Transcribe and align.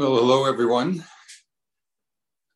Well, 0.00 0.16
hello 0.16 0.46
everyone. 0.46 1.04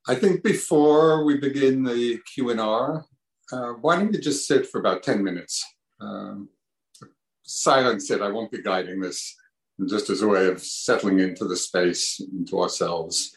I 0.08 0.14
think 0.14 0.42
before 0.42 1.26
we 1.26 1.36
begin 1.36 1.84
the 1.84 2.18
Q&R, 2.32 3.04
uh, 3.52 3.72
why 3.82 3.96
don't 3.96 4.14
you 4.14 4.18
just 4.18 4.46
sit 4.46 4.66
for 4.66 4.80
about 4.80 5.02
10 5.02 5.22
minutes? 5.22 5.62
Um, 6.00 6.48
silent 7.42 8.00
sit, 8.00 8.22
I 8.22 8.30
won't 8.30 8.50
be 8.50 8.62
guiding 8.62 8.98
this, 8.98 9.36
just 9.86 10.08
as 10.08 10.22
a 10.22 10.26
way 10.26 10.46
of 10.46 10.62
settling 10.62 11.18
into 11.18 11.44
the 11.44 11.54
space, 11.54 12.18
into 12.18 12.62
ourselves. 12.62 13.36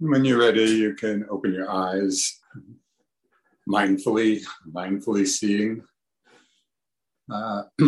When 0.00 0.24
you're 0.24 0.38
ready, 0.38 0.62
you 0.62 0.94
can 0.94 1.26
open 1.28 1.52
your 1.52 1.70
eyes 1.70 2.40
mindfully, 3.68 4.42
mindfully 4.66 5.26
seeing. 5.26 5.82
Uh, 7.30 7.64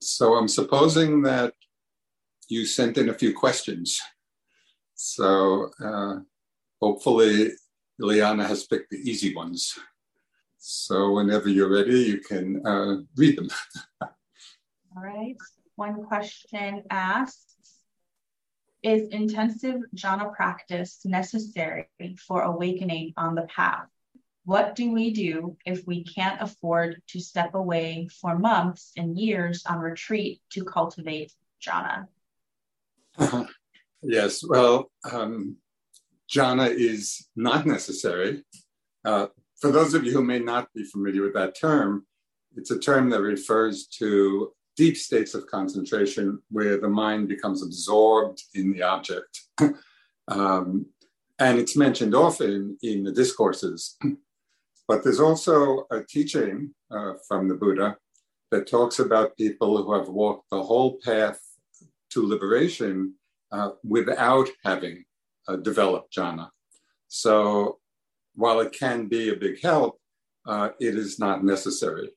so 0.00 0.34
I'm 0.34 0.46
supposing 0.46 1.22
that 1.22 1.54
you 2.48 2.64
sent 2.64 2.96
in 2.96 3.08
a 3.08 3.14
few 3.14 3.34
questions. 3.34 4.00
So 4.94 5.70
uh, 5.84 6.20
hopefully 6.80 7.50
Ileana 8.00 8.46
has 8.46 8.64
picked 8.64 8.90
the 8.90 8.98
easy 8.98 9.34
ones. 9.34 9.76
So 10.58 11.14
whenever 11.14 11.48
you're 11.48 11.72
ready, 11.72 12.02
you 12.02 12.20
can 12.20 12.64
uh, 12.64 12.98
read 13.16 13.36
them. 13.36 13.48
All 14.00 15.02
right. 15.02 15.34
One 15.74 16.04
question 16.04 16.84
asks 16.88 17.51
Is 18.82 19.08
intensive 19.08 19.82
jhana 19.94 20.34
practice 20.34 21.00
necessary 21.04 21.86
for 22.18 22.42
awakening 22.42 23.12
on 23.16 23.36
the 23.36 23.42
path? 23.42 23.86
What 24.44 24.74
do 24.74 24.90
we 24.90 25.12
do 25.12 25.56
if 25.64 25.86
we 25.86 26.02
can't 26.02 26.42
afford 26.42 27.00
to 27.08 27.20
step 27.20 27.54
away 27.54 28.08
for 28.20 28.36
months 28.36 28.90
and 28.96 29.16
years 29.16 29.64
on 29.66 29.78
retreat 29.78 30.40
to 30.50 30.64
cultivate 30.64 31.32
jhana? 31.64 32.08
yes, 34.02 34.42
well, 34.44 34.90
um, 35.12 35.58
jhana 36.28 36.68
is 36.68 37.28
not 37.36 37.66
necessary. 37.66 38.42
Uh, 39.04 39.26
for 39.60 39.70
those 39.70 39.94
of 39.94 40.04
you 40.04 40.10
who 40.10 40.24
may 40.24 40.40
not 40.40 40.66
be 40.74 40.82
familiar 40.82 41.22
with 41.22 41.34
that 41.34 41.56
term, 41.56 42.04
it's 42.56 42.72
a 42.72 42.80
term 42.80 43.10
that 43.10 43.22
refers 43.22 43.86
to 43.98 44.52
deep 44.76 44.96
states 44.96 45.34
of 45.34 45.46
concentration 45.46 46.40
where 46.50 46.78
the 46.78 46.88
mind 46.88 47.28
becomes 47.28 47.62
absorbed 47.62 48.42
in 48.54 48.72
the 48.72 48.82
object. 48.82 49.42
um, 50.28 50.86
and 51.38 51.58
it's 51.58 51.76
mentioned 51.76 52.14
often 52.14 52.76
in 52.82 53.04
the 53.04 53.12
discourses. 53.12 53.96
But 54.88 55.04
there's 55.04 55.20
also 55.20 55.86
a 55.90 56.02
teaching 56.02 56.74
uh, 56.90 57.14
from 57.26 57.48
the 57.48 57.54
Buddha 57.54 57.96
that 58.50 58.66
talks 58.66 58.98
about 58.98 59.36
people 59.36 59.82
who 59.82 59.94
have 59.94 60.08
walked 60.08 60.50
the 60.50 60.62
whole 60.62 60.98
path 61.02 61.40
to 62.10 62.26
liberation 62.26 63.14
uh, 63.52 63.70
without 63.84 64.48
having 64.64 65.04
uh, 65.48 65.56
developed 65.56 66.14
jhana. 66.14 66.50
So 67.08 67.78
while 68.34 68.60
it 68.60 68.72
can 68.72 69.06
be 69.06 69.30
a 69.30 69.36
big 69.36 69.62
help, 69.62 69.98
uh, 70.46 70.70
it 70.80 70.94
is 70.96 71.18
not 71.18 71.44
necessary. 71.44 72.10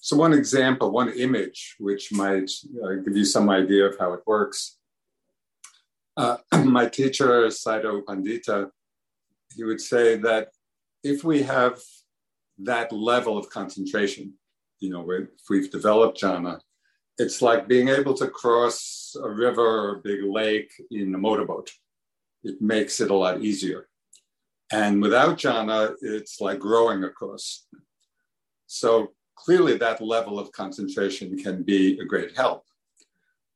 So, 0.00 0.16
one 0.16 0.32
example, 0.32 0.90
one 0.90 1.12
image, 1.12 1.76
which 1.78 2.10
might 2.10 2.50
uh, 2.82 2.94
give 3.04 3.16
you 3.16 3.24
some 3.24 3.50
idea 3.50 3.86
of 3.86 3.98
how 3.98 4.14
it 4.14 4.20
works. 4.26 4.78
Uh, 6.16 6.38
my 6.64 6.86
teacher, 6.86 7.46
Sayadaw 7.48 8.04
Pandita, 8.04 8.70
he 9.54 9.64
would 9.64 9.80
say 9.80 10.16
that 10.16 10.48
if 11.02 11.22
we 11.22 11.42
have 11.42 11.78
that 12.58 12.92
level 12.92 13.36
of 13.36 13.50
concentration, 13.50 14.34
you 14.80 14.90
know, 14.90 15.10
if 15.10 15.28
we've 15.50 15.70
developed 15.70 16.20
jhana, 16.20 16.60
it's 17.18 17.42
like 17.42 17.68
being 17.68 17.88
able 17.88 18.14
to 18.14 18.28
cross 18.28 19.14
a 19.22 19.28
river 19.28 19.62
or 19.62 19.96
a 19.96 20.00
big 20.00 20.24
lake 20.24 20.72
in 20.90 21.14
a 21.14 21.18
motorboat. 21.18 21.70
It 22.42 22.62
makes 22.62 23.00
it 23.00 23.10
a 23.10 23.14
lot 23.14 23.42
easier. 23.42 23.88
And 24.72 25.02
without 25.02 25.36
jhana, 25.36 25.94
it's 26.00 26.40
like 26.40 26.58
growing 26.58 27.04
across. 27.04 27.66
So 28.66 29.12
clearly, 29.44 29.76
that 29.78 30.00
level 30.00 30.38
of 30.38 30.52
concentration 30.52 31.36
can 31.38 31.62
be 31.62 31.98
a 31.98 32.04
great 32.04 32.36
help. 32.36 32.64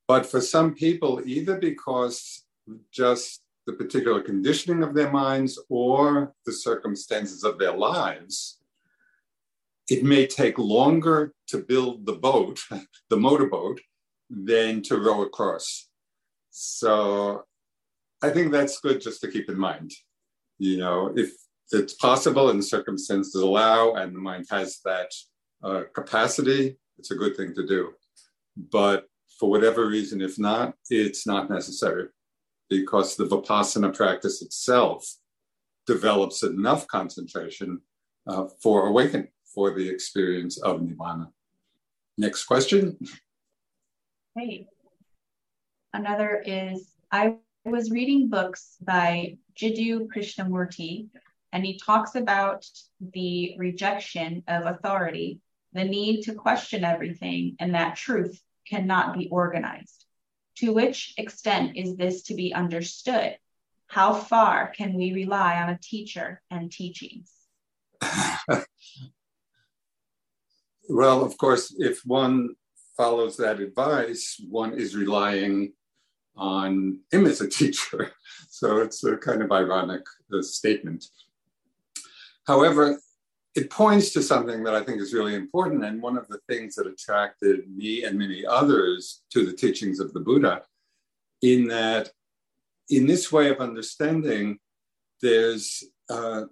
But 0.06 0.26
for 0.26 0.40
some 0.40 0.74
people, 0.74 1.22
either 1.24 1.56
because 1.58 2.44
just 2.92 3.42
the 3.66 3.72
particular 3.72 4.20
conditioning 4.20 4.82
of 4.82 4.94
their 4.94 5.10
minds 5.10 5.58
or 5.68 6.34
the 6.44 6.52
circumstances 6.52 7.44
of 7.44 7.58
their 7.58 7.72
lives, 7.72 8.58
it 9.88 10.02
may 10.02 10.26
take 10.26 10.58
longer 10.58 11.34
to 11.48 11.58
build 11.58 12.06
the 12.06 12.12
boat, 12.12 12.60
the 13.10 13.16
motorboat, 13.16 13.80
than 14.30 14.82
to 14.82 14.98
row 14.98 15.22
across. 15.22 15.88
So 16.50 17.44
I 18.22 18.30
think 18.30 18.52
that's 18.52 18.80
good 18.80 19.00
just 19.00 19.20
to 19.22 19.30
keep 19.30 19.48
in 19.48 19.58
mind. 19.58 19.92
You 20.58 20.78
know, 20.78 21.12
if 21.16 21.32
it's 21.72 21.94
possible 21.94 22.50
and 22.50 22.64
circumstances 22.64 23.34
allow 23.34 23.94
and 23.94 24.14
the 24.14 24.20
mind 24.20 24.46
has 24.50 24.80
that 24.84 25.10
uh, 25.64 25.82
capacity, 25.94 26.76
it's 26.98 27.10
a 27.10 27.16
good 27.16 27.36
thing 27.36 27.54
to 27.54 27.66
do. 27.66 27.92
But 28.56 29.06
for 29.38 29.50
whatever 29.50 29.86
reason, 29.86 30.20
if 30.20 30.38
not, 30.38 30.74
it's 30.90 31.26
not 31.26 31.50
necessary 31.50 32.08
because 32.70 33.16
the 33.16 33.26
Vipassana 33.26 33.94
practice 33.94 34.42
itself 34.42 35.16
develops 35.86 36.42
enough 36.42 36.86
concentration 36.86 37.80
uh, 38.26 38.46
for 38.62 38.86
awakening, 38.86 39.28
for 39.54 39.74
the 39.74 39.88
experience 39.88 40.60
of 40.62 40.80
Nibbana. 40.80 41.28
Next 42.16 42.44
question. 42.44 42.96
Hey, 44.36 44.68
Another 45.94 46.42
is 46.44 46.90
I 47.12 47.36
was 47.64 47.92
reading 47.92 48.28
books 48.28 48.76
by 48.82 49.38
Jiddu 49.56 50.08
Krishnamurti, 50.08 51.06
and 51.52 51.64
he 51.64 51.78
talks 51.78 52.16
about 52.16 52.66
the 53.00 53.54
rejection 53.58 54.42
of 54.48 54.66
authority, 54.66 55.38
the 55.74 55.84
need 55.84 56.22
to 56.22 56.34
question 56.34 56.84
everything, 56.84 57.56
and 57.58 57.74
that 57.74 57.96
truth 57.96 58.40
cannot 58.66 59.18
be 59.18 59.28
organized. 59.28 60.04
To 60.58 60.72
which 60.72 61.14
extent 61.18 61.76
is 61.76 61.96
this 61.96 62.22
to 62.24 62.34
be 62.34 62.54
understood? 62.54 63.36
How 63.88 64.14
far 64.14 64.72
can 64.74 64.94
we 64.94 65.12
rely 65.12 65.60
on 65.60 65.68
a 65.68 65.78
teacher 65.82 66.40
and 66.50 66.70
teachings? 66.70 67.32
well, 70.88 71.24
of 71.24 71.36
course, 71.36 71.74
if 71.78 72.00
one 72.04 72.54
follows 72.96 73.36
that 73.38 73.60
advice, 73.60 74.40
one 74.48 74.74
is 74.74 74.94
relying 74.96 75.72
on 76.36 77.00
him 77.10 77.26
as 77.26 77.40
a 77.40 77.48
teacher. 77.48 78.12
So 78.48 78.78
it's 78.78 79.02
a 79.02 79.16
kind 79.16 79.42
of 79.42 79.50
ironic 79.50 80.02
uh, 80.32 80.40
statement. 80.40 81.04
However, 82.46 83.00
it 83.54 83.70
points 83.70 84.10
to 84.10 84.22
something 84.22 84.64
that 84.64 84.74
I 84.74 84.82
think 84.82 85.00
is 85.00 85.14
really 85.14 85.34
important. 85.34 85.84
And 85.84 86.02
one 86.02 86.18
of 86.18 86.26
the 86.28 86.40
things 86.48 86.74
that 86.74 86.86
attracted 86.86 87.68
me 87.74 88.04
and 88.04 88.18
many 88.18 88.44
others 88.44 89.22
to 89.32 89.46
the 89.46 89.52
teachings 89.52 90.00
of 90.00 90.12
the 90.12 90.20
Buddha, 90.20 90.62
in 91.42 91.68
that 91.68 92.10
in 92.90 93.06
this 93.06 93.30
way 93.32 93.48
of 93.48 93.60
understanding, 93.60 94.58
there's 95.22 95.84
uh, 96.10 96.42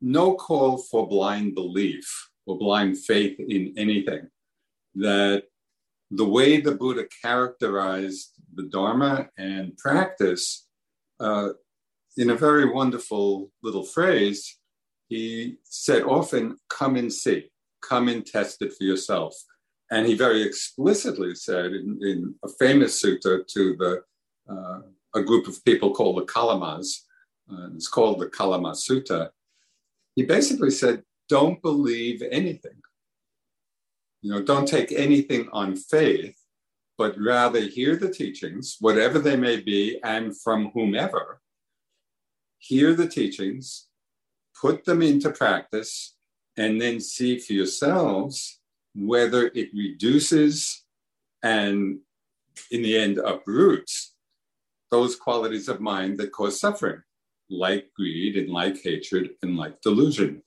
no 0.00 0.34
call 0.34 0.78
for 0.78 1.08
blind 1.08 1.54
belief 1.54 2.30
or 2.46 2.58
blind 2.58 2.98
faith 2.98 3.38
in 3.38 3.72
anything. 3.76 4.28
That 4.96 5.44
the 6.10 6.24
way 6.24 6.60
the 6.60 6.74
Buddha 6.74 7.06
characterized 7.22 8.32
the 8.54 8.64
Dharma 8.64 9.28
and 9.38 9.76
practice, 9.76 10.66
uh, 11.20 11.50
in 12.16 12.30
a 12.30 12.36
very 12.36 12.70
wonderful 12.70 13.50
little 13.62 13.84
phrase, 13.84 14.58
he 15.14 15.56
said 15.62 16.02
often, 16.02 16.56
come 16.68 16.96
and 16.96 17.12
see, 17.12 17.50
come 17.80 18.08
and 18.08 18.26
test 18.26 18.62
it 18.62 18.72
for 18.76 18.84
yourself. 18.84 19.34
And 19.90 20.06
he 20.06 20.14
very 20.14 20.42
explicitly 20.42 21.34
said 21.34 21.66
in, 21.66 22.00
in 22.02 22.34
a 22.44 22.48
famous 22.48 23.00
sutta 23.00 23.46
to 23.46 23.76
the 23.76 24.02
uh, 24.52 24.80
a 25.14 25.22
group 25.22 25.46
of 25.46 25.64
people 25.64 25.94
called 25.94 26.16
the 26.18 26.26
Kalamas, 26.26 26.88
uh, 27.50 27.68
it's 27.76 27.88
called 27.88 28.18
the 28.18 28.28
Kalama 28.28 28.72
Sutta. 28.72 29.28
He 30.16 30.24
basically 30.24 30.70
said, 30.70 31.02
don't 31.28 31.62
believe 31.62 32.20
anything. 32.30 32.80
You 34.22 34.32
know, 34.32 34.42
don't 34.42 34.66
take 34.66 34.90
anything 34.90 35.48
on 35.52 35.76
faith, 35.76 36.36
but 36.98 37.14
rather 37.18 37.60
hear 37.60 37.96
the 37.96 38.10
teachings, 38.10 38.76
whatever 38.80 39.18
they 39.18 39.36
may 39.36 39.60
be, 39.60 40.00
and 40.02 40.36
from 40.40 40.70
whomever. 40.74 41.40
Hear 42.58 42.94
the 42.94 43.08
teachings, 43.08 43.88
put 44.64 44.86
them 44.86 45.02
into 45.02 45.28
practice, 45.28 46.16
and 46.56 46.80
then 46.80 46.98
see 46.98 47.38
for 47.38 47.52
yourselves 47.52 48.60
whether 48.94 49.50
it 49.54 49.68
reduces 49.74 50.84
and 51.42 51.98
in 52.70 52.80
the 52.80 52.96
end 52.96 53.18
uproots 53.18 54.14
those 54.90 55.16
qualities 55.16 55.68
of 55.68 55.82
mind 55.82 56.16
that 56.16 56.32
cause 56.32 56.58
suffering, 56.58 57.02
like 57.50 57.90
greed 57.94 58.38
and 58.38 58.48
like 58.48 58.80
hatred 58.82 59.32
and 59.42 59.54
like 59.58 59.78
delusion. 59.82 60.42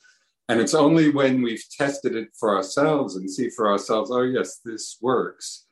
And 0.50 0.59
it's 0.59 0.74
only 0.74 1.12
when 1.12 1.43
we've 1.43 1.65
tested 1.69 2.15
it 2.15 2.29
for 2.39 2.55
ourselves 2.55 3.17
and 3.17 3.29
see 3.29 3.51
for 3.51 3.69
ourselves, 3.69 4.09
oh, 4.09 4.24
yes, 4.24 4.62
this 4.65 4.97
works, 5.00 5.67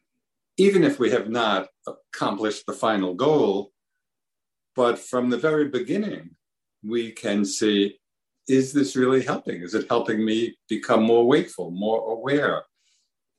even 0.58 0.84
if 0.84 1.00
we 1.00 1.10
have 1.10 1.30
not 1.30 1.70
accomplished 1.88 2.66
the 2.68 2.74
final 2.74 3.16
goal. 3.16 3.72
But 4.76 5.00
from 5.00 5.32
the 5.32 5.38
very 5.38 5.70
beginning, 5.70 6.36
we 6.84 7.12
can 7.12 7.44
see 7.44 7.98
is 8.48 8.74
this 8.74 8.96
really 8.96 9.24
helping? 9.24 9.62
Is 9.62 9.74
it 9.74 9.88
helping 9.90 10.24
me 10.24 10.58
become 10.70 11.04
more 11.04 11.28
wakeful, 11.28 11.72
more 11.72 12.12
aware, 12.12 12.64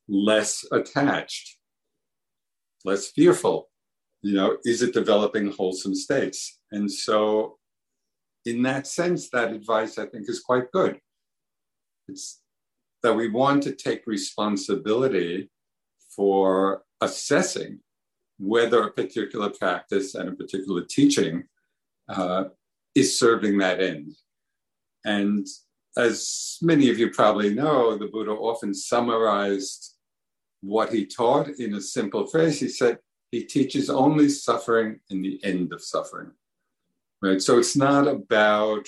less 0.08 0.64
attached, 0.72 1.58
less 2.84 3.10
fearful? 3.10 3.68
you 4.26 4.34
know, 4.34 4.56
is 4.64 4.82
it 4.82 4.92
developing 4.92 5.52
wholesome 5.52 5.94
states? 5.94 6.58
And 6.72 6.90
so, 6.90 7.58
in 8.44 8.60
that 8.62 8.88
sense, 8.88 9.30
that 9.30 9.52
advice 9.52 9.98
I 9.98 10.06
think 10.06 10.28
is 10.28 10.40
quite 10.40 10.72
good. 10.72 10.98
It's 12.08 12.40
that 13.04 13.14
we 13.14 13.28
want 13.28 13.62
to 13.64 13.72
take 13.72 14.04
responsibility 14.04 15.48
for 16.10 16.82
assessing 17.00 17.78
whether 18.38 18.82
a 18.82 18.92
particular 18.92 19.50
practice 19.50 20.16
and 20.16 20.28
a 20.28 20.32
particular 20.32 20.82
teaching 20.84 21.44
uh, 22.08 22.44
is 22.96 23.16
serving 23.16 23.58
that 23.58 23.80
end. 23.80 24.12
And 25.06 25.46
as 25.96 26.58
many 26.60 26.90
of 26.90 26.98
you 26.98 27.10
probably 27.10 27.54
know, 27.54 27.96
the 27.96 28.08
Buddha 28.08 28.32
often 28.32 28.74
summarized 28.74 29.94
what 30.60 30.92
he 30.92 31.06
taught 31.06 31.48
in 31.48 31.74
a 31.74 31.80
simple 31.80 32.26
phrase. 32.26 32.58
He 32.60 32.68
said, 32.68 32.98
he 33.30 33.44
teaches 33.44 33.88
only 33.88 34.28
suffering 34.28 35.00
and 35.08 35.24
the 35.24 35.40
end 35.44 35.72
of 35.72 35.80
suffering. 35.80 36.32
Right? 37.22 37.40
So 37.40 37.58
it's 37.58 37.76
not 37.76 38.08
about 38.08 38.86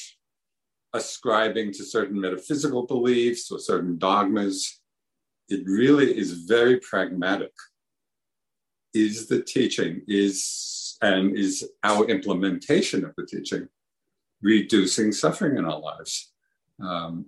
ascribing 0.92 1.72
to 1.74 1.84
certain 1.84 2.20
metaphysical 2.20 2.84
beliefs 2.84 3.50
or 3.50 3.60
certain 3.60 3.96
dogmas. 3.96 4.80
It 5.48 5.60
really 5.66 6.18
is 6.18 6.44
very 6.44 6.80
pragmatic. 6.80 7.52
Is 8.94 9.28
the 9.28 9.42
teaching, 9.42 10.02
is 10.08 10.96
and 11.02 11.36
is 11.36 11.68
our 11.84 12.06
implementation 12.06 13.04
of 13.04 13.14
the 13.16 13.26
teaching 13.26 13.68
reducing 14.40 15.12
suffering 15.12 15.56
in 15.56 15.64
our 15.64 15.78
lives? 15.78 16.32
Um, 16.80 17.26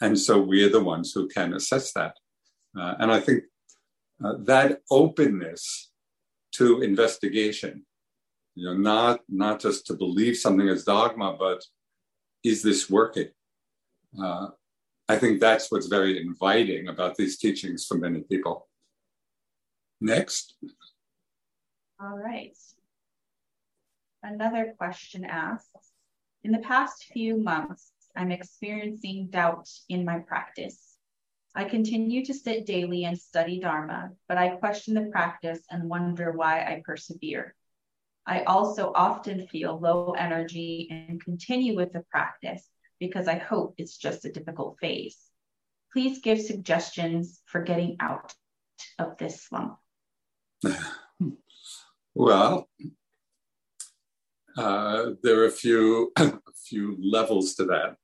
and 0.00 0.18
so 0.18 0.40
we're 0.40 0.70
the 0.70 0.82
ones 0.82 1.12
who 1.12 1.28
can 1.28 1.52
assess 1.54 1.92
that. 1.92 2.16
Uh, 2.78 2.94
and 2.98 3.12
I 3.12 3.20
think 3.20 3.44
uh, 4.24 4.34
that 4.44 4.80
openness 4.90 5.90
to 6.52 6.82
investigation, 6.82 7.84
you 8.54 8.66
know, 8.66 8.74
not, 8.74 9.20
not 9.28 9.60
just 9.60 9.86
to 9.86 9.94
believe 9.94 10.36
something 10.36 10.68
as 10.68 10.84
dogma, 10.84 11.36
but 11.38 11.62
is 12.42 12.62
this 12.62 12.88
working? 12.88 13.28
Uh, 14.20 14.48
I 15.08 15.18
think 15.18 15.40
that's 15.40 15.70
what's 15.70 15.86
very 15.86 16.20
inviting 16.20 16.88
about 16.88 17.16
these 17.16 17.36
teachings 17.36 17.84
for 17.86 17.98
many 17.98 18.20
people. 18.20 18.68
Next. 20.00 20.54
All 22.00 22.16
right. 22.16 22.56
Another 24.22 24.74
question 24.78 25.24
asks 25.24 25.89
In 26.42 26.52
the 26.52 26.58
past 26.58 27.04
few 27.12 27.36
months, 27.36 27.92
I'm 28.16 28.32
experiencing 28.32 29.28
doubt 29.28 29.68
in 29.88 30.06
my 30.06 30.20
practice. 30.20 30.96
I 31.54 31.64
continue 31.64 32.24
to 32.24 32.34
sit 32.34 32.64
daily 32.64 33.04
and 33.04 33.18
study 33.18 33.60
Dharma, 33.60 34.12
but 34.26 34.38
I 34.38 34.56
question 34.56 34.94
the 34.94 35.10
practice 35.10 35.60
and 35.70 35.90
wonder 35.90 36.32
why 36.32 36.60
I 36.60 36.82
persevere. 36.84 37.54
I 38.26 38.44
also 38.44 38.92
often 38.94 39.48
feel 39.48 39.78
low 39.78 40.12
energy 40.12 40.88
and 40.90 41.22
continue 41.22 41.76
with 41.76 41.92
the 41.92 42.04
practice 42.10 42.66
because 42.98 43.28
I 43.28 43.36
hope 43.36 43.74
it's 43.76 43.96
just 43.96 44.24
a 44.24 44.32
difficult 44.32 44.78
phase. 44.80 45.18
Please 45.92 46.20
give 46.20 46.40
suggestions 46.40 47.42
for 47.46 47.62
getting 47.62 47.96
out 48.00 48.34
of 48.98 49.18
this 49.18 49.42
slump. 49.42 49.76
Well, 52.12 52.68
uh, 54.56 55.10
there 55.22 55.40
are 55.40 55.46
a 55.46 55.50
few, 55.50 56.12
a 56.16 56.32
few 56.68 56.96
levels 57.02 57.54
to 57.54 57.64
that. 57.66 57.96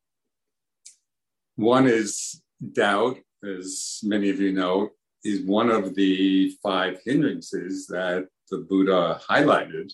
One 1.56 1.86
is 1.86 2.42
doubt, 2.72 3.18
as 3.44 4.00
many 4.02 4.30
of 4.30 4.40
you 4.40 4.52
know, 4.52 4.90
is 5.24 5.42
one 5.42 5.70
of 5.70 5.94
the 5.94 6.56
five 6.62 7.00
hindrances 7.04 7.86
that 7.88 8.28
the 8.50 8.58
Buddha 8.58 9.20
highlighted 9.28 9.92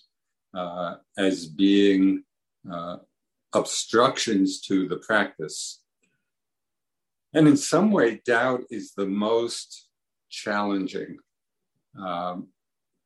uh, 0.55 0.97
as 1.17 1.47
being 1.47 2.25
uh, 2.71 2.97
obstructions 3.55 4.61
to 4.63 4.89
the 4.89 4.99
practice. 4.99 5.83
And 7.35 7.49
in 7.49 7.57
some 7.57 7.91
way, 7.91 8.21
doubt 8.27 8.65
is 8.71 8.93
the 8.93 9.07
most 9.07 9.89
challenging 10.29 11.17
um, 11.99 12.49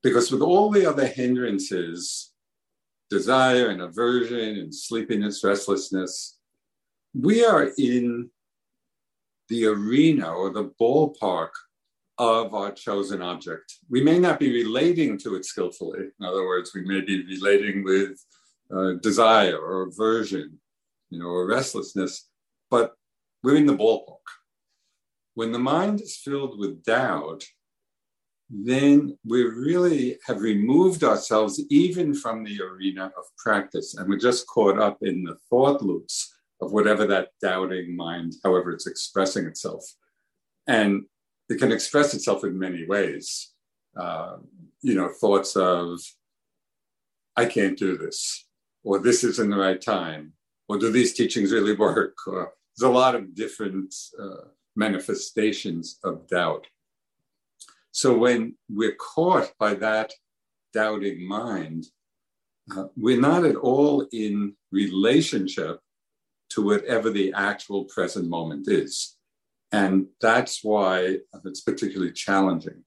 because 0.03 0.31
with 0.31 0.43
all 0.43 0.71
the 0.71 0.87
other 0.87 1.07
hindrances, 1.07 2.33
desire 3.11 3.69
and 3.69 3.83
aversion 3.83 4.59
and 4.59 4.75
sleepiness, 4.75 5.45
restlessness, 5.45 6.39
we 7.15 7.45
are 7.45 7.71
in 7.79 8.31
the 9.49 9.67
arena 9.67 10.29
or 10.33 10.51
the 10.51 10.71
ballpark 10.81 11.51
of 12.19 12.55
our 12.55 12.73
chosen 12.73 13.23
object. 13.23 13.77
We 13.89 14.03
may 14.03 14.19
not 14.19 14.41
be 14.41 14.53
relating 14.53 15.19
to 15.19 15.37
it 15.37 15.45
skillfully. 15.45 16.01
In 16.19 16.27
other 16.27 16.45
words, 16.47 16.73
we 16.75 16.83
may 16.83 17.03
be 17.03 17.25
relating 17.27 17.85
with 17.85 18.19
uh, 18.75 18.95
desire 18.95 19.57
or 19.57 19.83
aversion, 19.83 20.59
you 21.11 21.19
know, 21.21 21.27
or 21.27 21.47
restlessness, 21.47 22.29
but 22.71 22.95
we're 23.43 23.57
in 23.57 23.67
the 23.67 23.77
ballpark. 23.77 24.17
When 25.35 25.53
the 25.53 25.59
mind 25.59 26.01
is 26.01 26.17
filled 26.17 26.59
with 26.59 26.83
doubt, 26.83 27.45
then 28.49 29.19
we 29.25 29.43
really 29.43 30.19
have 30.27 30.41
removed 30.41 31.03
ourselves 31.03 31.61
even 31.69 32.15
from 32.15 32.45
the 32.45 32.61
arena 32.63 33.07
of 33.07 33.25
practice, 33.37 33.95
and 33.95 34.09
we're 34.09 34.19
just 34.19 34.47
caught 34.47 34.79
up 34.79 34.99
in 35.03 35.25
the 35.25 35.37
thought 35.51 35.83
loops 35.83 36.33
of 36.61 36.73
whatever 36.73 37.07
that 37.07 37.31
doubting 37.43 37.97
mind, 37.97 38.35
however 38.45 38.71
it's 38.71 38.87
expressing 38.87 39.47
itself. 39.47 39.85
And 40.67 41.05
it 41.49 41.59
can 41.59 41.73
express 41.73 42.15
itself 42.15 42.45
in 42.45 42.59
many 42.59 42.87
ways. 42.87 43.53
Uh, 43.97 44.37
you 44.81 44.95
know, 44.95 45.09
thoughts 45.21 45.57
of, 45.57 46.01
I 47.37 47.47
can't 47.47 47.79
do 47.79 47.97
this, 47.97 48.47
or 48.85 48.99
this 48.99 49.25
isn't 49.25 49.51
the 49.51 49.57
right 49.57 49.81
time, 49.81 50.33
or 50.69 50.79
do 50.79 50.91
these 50.91 51.15
teachings 51.15 51.53
really 51.53 51.75
work? 51.77 52.17
Or, 52.27 52.53
there's 52.77 52.91
a 52.91 52.93
lot 52.93 53.15
of 53.15 53.35
different 53.35 53.95
uh, 54.21 54.49
manifestations 54.77 55.99
of 56.05 56.29
doubt. 56.29 56.67
So 57.97 58.15
when 58.15 58.57
we're 58.69 58.95
caught 58.97 59.53
by 59.59 59.73
that 59.77 60.13
doubting 60.75 61.27
mind, 61.27 61.87
uh, 62.77 62.89
we're 62.95 63.19
not 63.19 63.47
at 63.47 63.57
all 63.57 64.07
in 64.13 64.55
relationship 64.71 65.81
to 66.51 66.63
whatever 66.63 67.09
the 67.09 67.33
actual 67.33 67.85
present 67.85 68.29
moment 68.29 68.69
is. 68.69 69.17
And 69.73 70.09
that's 70.21 70.63
why 70.63 71.21
it's 71.43 71.63
particularly 71.63 72.13
challenging. 72.13 72.85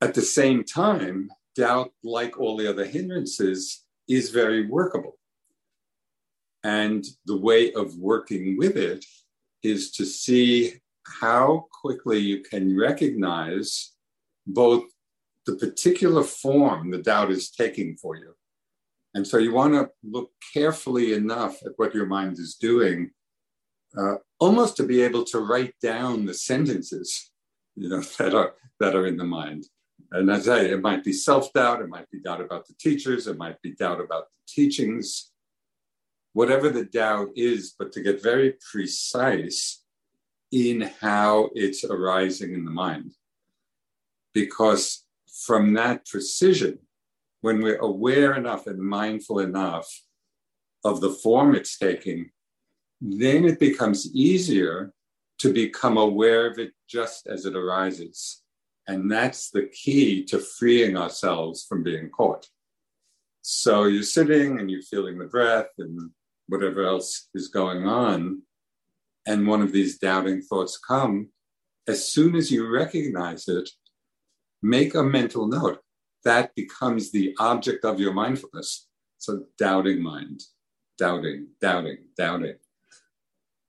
At 0.00 0.14
the 0.14 0.22
same 0.22 0.64
time, 0.64 1.30
doubt, 1.54 1.92
like 2.02 2.40
all 2.40 2.56
the 2.56 2.68
other 2.68 2.86
hindrances, 2.86 3.84
is 4.08 4.30
very 4.30 4.66
workable. 4.66 5.16
And 6.64 7.06
the 7.26 7.36
way 7.36 7.72
of 7.72 7.96
working 7.98 8.58
with 8.58 8.76
it 8.76 9.04
is 9.62 9.92
to 9.92 10.04
see 10.04 10.80
how 11.20 11.66
quickly 11.80 12.18
you 12.18 12.42
can 12.42 12.78
recognize 12.78 13.92
both 14.46 14.84
the 15.46 15.56
particular 15.56 16.22
form 16.22 16.90
the 16.90 16.98
doubt 16.98 17.30
is 17.30 17.50
taking 17.50 17.96
for 17.96 18.16
you 18.16 18.34
and 19.14 19.26
so 19.26 19.38
you 19.38 19.52
want 19.52 19.74
to 19.74 19.90
look 20.04 20.30
carefully 20.54 21.14
enough 21.14 21.62
at 21.64 21.72
what 21.76 21.94
your 21.94 22.06
mind 22.06 22.38
is 22.38 22.54
doing, 22.54 23.10
uh, 23.98 24.16
almost 24.38 24.76
to 24.76 24.84
be 24.84 25.02
able 25.02 25.24
to 25.24 25.40
write 25.40 25.74
down 25.82 26.26
the 26.26 26.34
sentences, 26.34 27.32
you 27.74 27.88
know, 27.88 28.00
that 28.18 28.34
are 28.34 28.54
that 28.78 28.94
are 28.94 29.06
in 29.06 29.16
the 29.16 29.24
mind. 29.24 29.66
And 30.12 30.30
as 30.30 30.48
I 30.48 30.60
say, 30.60 30.70
it 30.70 30.80
might 30.80 31.04
be 31.04 31.12
self-doubt, 31.12 31.82
it 31.82 31.88
might 31.88 32.10
be 32.10 32.20
doubt 32.20 32.40
about 32.40 32.66
the 32.66 32.74
teachers, 32.80 33.26
it 33.26 33.36
might 33.36 33.60
be 33.62 33.74
doubt 33.74 34.00
about 34.00 34.24
the 34.24 34.52
teachings, 34.62 35.30
whatever 36.32 36.70
the 36.70 36.84
doubt 36.84 37.28
is, 37.36 37.74
but 37.78 37.92
to 37.92 38.02
get 38.02 38.22
very 38.22 38.54
precise 38.72 39.79
in 40.52 40.90
how 41.00 41.50
it's 41.54 41.84
arising 41.84 42.54
in 42.54 42.64
the 42.64 42.70
mind. 42.70 43.12
Because 44.34 45.04
from 45.44 45.74
that 45.74 46.06
precision, 46.06 46.78
when 47.40 47.62
we're 47.62 47.78
aware 47.78 48.34
enough 48.34 48.66
and 48.66 48.78
mindful 48.78 49.38
enough 49.40 49.88
of 50.84 51.00
the 51.00 51.10
form 51.10 51.54
it's 51.54 51.78
taking, 51.78 52.30
then 53.00 53.44
it 53.44 53.58
becomes 53.58 54.14
easier 54.14 54.92
to 55.38 55.52
become 55.52 55.96
aware 55.96 56.46
of 56.50 56.58
it 56.58 56.72
just 56.88 57.26
as 57.26 57.46
it 57.46 57.56
arises. 57.56 58.42
And 58.86 59.10
that's 59.10 59.50
the 59.50 59.66
key 59.68 60.24
to 60.24 60.38
freeing 60.38 60.96
ourselves 60.96 61.64
from 61.66 61.82
being 61.82 62.10
caught. 62.10 62.46
So 63.42 63.84
you're 63.84 64.02
sitting 64.02 64.58
and 64.58 64.70
you're 64.70 64.82
feeling 64.82 65.18
the 65.18 65.24
breath 65.24 65.70
and 65.78 66.10
whatever 66.48 66.84
else 66.84 67.28
is 67.34 67.48
going 67.48 67.86
on. 67.86 68.42
And 69.26 69.46
one 69.46 69.62
of 69.62 69.72
these 69.72 69.98
doubting 69.98 70.42
thoughts 70.42 70.78
come. 70.78 71.30
As 71.86 72.10
soon 72.10 72.34
as 72.36 72.50
you 72.50 72.68
recognize 72.68 73.48
it, 73.48 73.68
make 74.62 74.94
a 74.94 75.02
mental 75.02 75.46
note 75.46 75.80
that 76.24 76.54
becomes 76.54 77.10
the 77.10 77.34
object 77.38 77.84
of 77.84 78.00
your 78.00 78.12
mindfulness. 78.12 78.86
So, 79.18 79.44
doubting 79.58 80.02
mind, 80.02 80.42
doubting, 80.98 81.48
doubting, 81.60 81.98
doubting. 82.16 82.56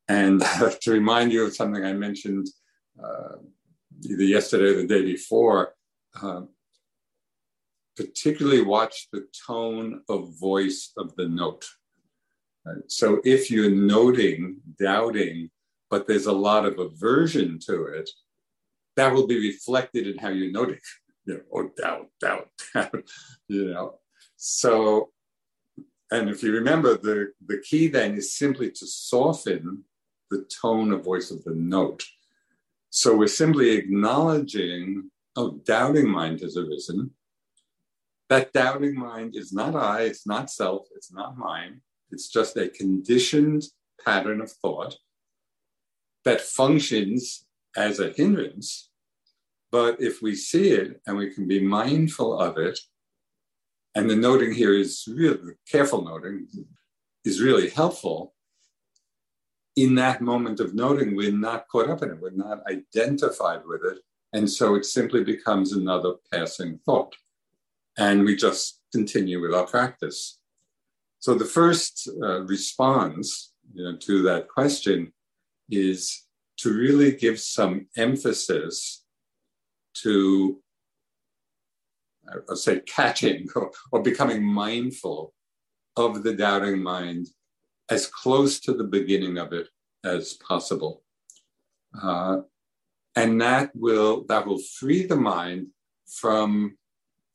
And 0.08 0.42
to 0.82 0.92
remind 0.92 1.32
you 1.32 1.46
of 1.46 1.56
something 1.56 1.84
I 1.84 1.94
mentioned 1.94 2.48
uh, 3.02 3.38
either 4.04 4.24
yesterday 4.24 4.72
or 4.72 4.82
the 4.82 4.88
day 4.88 5.04
before, 5.04 5.74
uh, 6.22 6.42
particularly 7.96 8.62
watch 8.62 9.08
the 9.12 9.28
tone 9.48 10.02
of 10.10 10.40
voice 10.40 10.92
of 10.98 11.16
the 11.16 11.28
note. 11.28 11.66
So 12.88 13.22
if 13.24 13.50
you're 13.50 13.72
noting, 13.72 14.58
doubting, 14.80 15.50
but 15.90 16.08
there's 16.08 16.28
a 16.28 16.32
lot 16.34 16.66
of 16.66 16.80
aversion 16.80 17.60
to 17.68 17.86
it, 17.86 18.10
that 18.98 19.14
will 19.14 19.28
be 19.28 19.40
reflected 19.40 20.08
in 20.08 20.18
how 20.18 20.30
you're 20.30 20.52
noting. 20.52 20.80
You 21.24 21.36
know, 21.36 21.42
oh, 21.54 21.70
doubt, 21.80 22.08
doubt, 22.20 22.48
doubt. 22.74 23.04
You 23.48 23.70
know, 23.70 24.00
so, 24.38 25.12
and 26.10 26.32
if 26.32 26.42
you 26.42 26.52
remember, 26.52 26.98
the 26.98 27.28
the 27.46 27.60
key 27.60 27.90
then 27.90 28.16
is 28.16 28.36
simply 28.36 28.72
to 28.72 28.88
soften 28.88 29.84
the 30.32 30.50
tone 30.62 30.92
of 30.94 31.04
voice 31.04 31.30
of 31.30 31.44
the 31.44 31.54
note. 31.54 32.04
So 32.90 33.16
we're 33.16 33.28
simply 33.28 33.70
acknowledging, 33.70 35.12
oh, 35.36 35.62
doubting 35.64 36.10
mind 36.10 36.40
has 36.40 36.58
arisen. 36.58 37.12
That 38.30 38.52
doubting 38.52 38.96
mind 38.96 39.36
is 39.36 39.54
not 39.54 39.76
I, 39.76 40.02
it's 40.02 40.26
not 40.26 40.50
self, 40.50 40.88
it's 40.96 41.14
not 41.14 41.38
mine. 41.38 41.82
It's 42.12 42.30
just 42.30 42.58
a 42.58 42.70
conditioned 42.70 43.64
pattern 44.04 44.42
of 44.42 44.52
thought 44.52 44.98
that 46.26 46.42
functions 46.42 47.46
as 47.76 48.00
a 48.00 48.12
hindrance. 48.12 48.90
But 49.72 50.02
if 50.02 50.22
we 50.22 50.36
see 50.36 50.70
it 50.70 51.02
and 51.08 51.18
we 51.18 51.34
can 51.34 51.48
be 51.48 51.62
mindful 51.62 52.38
of 52.38 52.58
it, 52.58 52.80
and 53.96 54.10
the 54.10 54.16
noting 54.16 54.54
here 54.54 54.74
is 54.74 55.08
really 55.08 55.54
careful 55.70 56.04
noting 56.04 56.48
is 57.26 57.42
really 57.42 57.70
helpful. 57.70 58.34
In 59.76 59.96
that 59.96 60.22
moment 60.22 60.60
of 60.60 60.74
noting, 60.74 61.16
we're 61.16 61.32
not 61.32 61.68
caught 61.70 61.90
up 61.90 62.04
in 62.04 62.12
it, 62.12 62.22
we're 62.22 62.32
not 62.32 62.62
identified 62.70 63.62
with 63.66 63.82
it. 63.86 64.00
And 64.34 64.50
so 64.50 64.76
it 64.76 64.86
simply 64.86 65.24
becomes 65.24 65.74
another 65.74 66.14
passing 66.32 66.80
thought. 66.86 67.16
And 67.98 68.24
we 68.24 68.36
just 68.36 68.82
continue 68.94 69.42
with 69.42 69.54
our 69.54 69.66
practice. 69.66 70.40
So 71.22 71.36
the 71.36 71.46
first 71.46 72.10
uh, 72.22 72.42
response 72.42 73.54
you 73.76 73.84
know, 73.84 73.96
to 73.96 74.24
that 74.24 74.50
question 74.50 75.14
is 75.70 76.26
to 76.58 76.74
really 76.74 77.12
give 77.12 77.40
some 77.40 77.86
emphasis 77.96 79.04
to, 79.94 80.60
I'll 82.50 82.56
say, 82.56 82.80
catching 82.82 83.48
or, 83.56 83.72
or 83.92 84.02
becoming 84.02 84.44
mindful 84.44 85.34
of 85.96 86.24
the 86.24 86.34
doubting 86.34 86.82
mind 86.82 87.28
as 87.92 88.08
close 88.08 88.60
to 88.62 88.74
the 88.74 88.84
beginning 88.84 89.38
of 89.38 89.54
it 89.54 89.68
as 90.04 90.34
possible. 90.34 91.04
Uh, 92.02 92.38
and 93.16 93.40
that 93.42 93.70
will 93.76 94.26
that 94.28 94.48
will 94.48 94.62
free 94.80 95.06
the 95.06 95.18
mind 95.18 95.68
from 96.08 96.78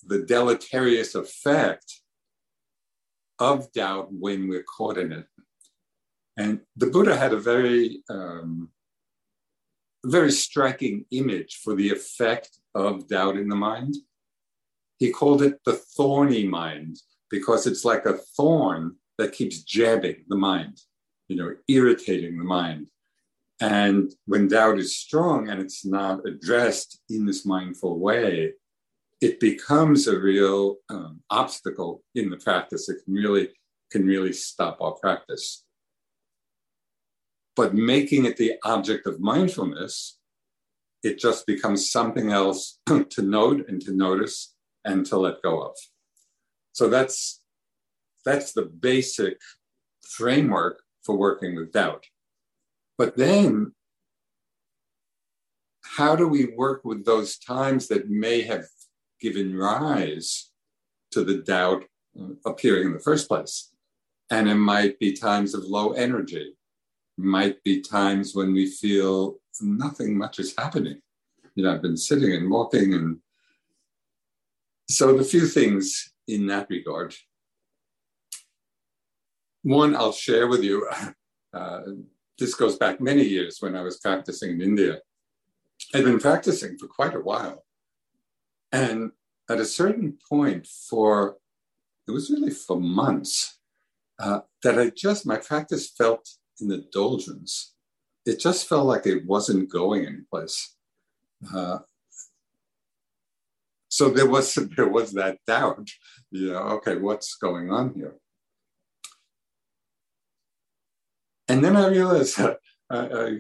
the 0.05 0.23
deleterious 0.23 1.15
effect 1.15 2.01
of 3.39 3.73
doubt 3.73 4.09
when 4.13 4.49
we're 4.49 4.65
caught 4.65 4.99
in 4.99 5.13
it. 5.13 5.27
And 6.37 6.61
the 6.77 6.87
Buddha 6.87 7.17
had 7.17 7.33
a 7.33 7.39
very, 7.39 8.03
um, 8.11 8.71
very 10.05 10.31
striking 10.31 11.05
image 11.11 11.61
for 11.63 11.75
the 11.75 11.91
effect 11.91 12.59
of 12.75 13.09
doubt 13.09 13.37
in 13.37 13.49
the 13.49 13.57
mind. 13.57 13.97
He 14.99 15.11
called 15.11 15.43
it 15.43 15.61
the 15.65 15.75
thorny 15.75 16.47
mind 16.47 16.99
because 17.31 17.67
it's 17.67 17.85
like 17.85 18.07
a 18.07 18.19
thorn 18.37 18.97
that 19.19 19.33
keeps 19.33 19.63
jabbing 19.63 20.25
the 20.29 20.37
mind, 20.37 20.81
you 21.29 21.37
know, 21.37 21.55
irritating 21.69 22.39
the 22.39 22.45
mind. 22.45 22.89
And 23.61 24.13
when 24.27 24.49
doubt 24.49 24.79
is 24.79 24.97
strong 24.97 25.49
and 25.49 25.61
it's 25.61 25.85
not 25.85 26.27
addressed 26.27 27.01
in 27.09 27.25
this 27.25 27.47
mindful 27.47 27.99
way, 27.99 28.53
it 29.21 29.41
becomes 29.41 30.07
a 30.07 30.19
real 30.19 30.77
um, 30.91 31.21
obstacle 31.31 32.03
in 32.15 32.31
the 32.31 32.37
practice. 32.37 32.89
It 32.89 32.99
can 33.05 33.15
really 33.15 33.49
can 33.91 34.07
really 34.07 34.33
stop 34.33 34.79
our 34.81 34.93
practice. 34.93 35.65
But 37.55 37.75
making 37.75 38.27
it 38.27 38.37
the 38.37 38.55
object 38.65 39.07
of 39.07 39.21
mindfulness, 39.21 40.19
it 41.03 41.19
just 41.19 41.47
becomes 41.47 41.91
something 41.91 42.31
else 42.31 42.81
to 42.87 43.23
note 43.23 43.67
and 43.69 43.81
to 43.83 43.93
notice 43.93 44.55
and 44.85 45.07
to 45.07 45.17
let 45.17 45.43
go 45.43 45.63
of. 45.63 45.77
So 46.73 46.89
that's 46.89 47.41
that's 48.25 48.53
the 48.53 48.67
basic 48.67 49.39
framework 50.03 50.83
for 51.05 51.17
working 51.17 51.55
with 51.55 51.73
doubt. 51.73 52.05
But 52.99 53.17
then 53.17 53.73
how 55.83 56.17
do 56.17 56.27
we 56.27 56.53
work 56.57 56.85
with 56.85 57.05
those 57.05 57.39
times 57.39 57.89
that 57.89 58.11
may 58.11 58.43
have 58.43 58.65
given 59.21 59.57
rise 59.57 60.51
to 61.13 61.25
the 61.25 61.39
doubt 61.39 61.85
appearing 62.45 62.89
in 62.89 62.93
the 62.93 63.01
first 63.01 63.29
place. 63.29 63.71
And 64.31 64.49
it 64.49 64.55
might 64.55 64.99
be 64.99 65.13
times 65.13 65.55
of 65.55 65.65
low 65.65 65.93
energy, 65.93 66.55
might 67.17 67.63
be 67.63 67.81
times 67.81 68.35
when 68.35 68.53
we 68.53 68.67
feel 68.67 69.37
nothing 69.61 70.19
much 70.19 70.39
is 70.39 70.55
happening. 70.57 71.01
You 71.55 71.65
know, 71.65 71.75
I've 71.75 71.83
been 71.83 71.97
sitting 71.97 72.33
and 72.33 72.51
walking, 72.51 72.93
and 72.93 73.19
so 74.91 75.17
the 75.17 75.25
few 75.25 75.47
things 75.47 76.13
in 76.27 76.47
that 76.49 76.67
regard. 76.69 77.15
One 79.63 79.97
I'll 79.97 80.13
share 80.13 80.49
with 80.49 80.63
you. 80.63 80.89
Uh, 81.55 81.81
this 82.39 82.55
goes 82.55 82.77
back 82.77 83.01
many 83.01 83.23
years 83.23 83.59
when 83.61 83.75
I 83.75 83.81
was 83.81 83.99
practicing 83.99 84.51
in 84.51 84.61
India. 84.61 84.99
I'd 85.95 86.05
been 86.05 86.19
practicing 86.19 86.77
for 86.77 86.87
quite 86.87 87.15
a 87.15 87.21
while. 87.21 87.65
And 88.77 89.13
at 89.49 89.59
a 89.59 89.65
certain 89.65 90.19
point, 90.29 90.67
for 90.67 91.39
it 92.07 92.11
was 92.11 92.31
really 92.31 92.51
for 92.51 92.79
months, 92.79 93.59
uh, 94.19 94.41
that 94.63 94.79
I 94.79 94.91
just, 94.91 95.25
my 95.25 95.39
practice 95.39 95.89
felt 95.89 96.29
in 96.61 96.69
the 96.69 96.85
doldrums. 96.93 97.73
It 98.27 98.39
just 98.39 98.69
felt 98.69 98.87
like 98.87 99.07
it 99.07 99.25
wasn't 99.25 99.71
going 99.71 100.05
anyplace. 100.05 100.77
Uh, 101.55 101.79
so 103.89 104.11
there 104.11 104.29
was 104.29 104.55
there 104.77 104.89
was 104.89 105.13
that 105.13 105.39
doubt, 105.47 105.89
you 106.31 106.53
know, 106.53 106.65
okay, 106.77 106.97
what's 106.97 107.35
going 107.37 107.71
on 107.71 107.95
here? 107.95 108.17
And 111.49 111.65
then 111.65 111.77
I 111.77 111.87
realized 111.89 112.37
that 112.37 112.59
I, 112.91 112.99
I, 112.99 113.39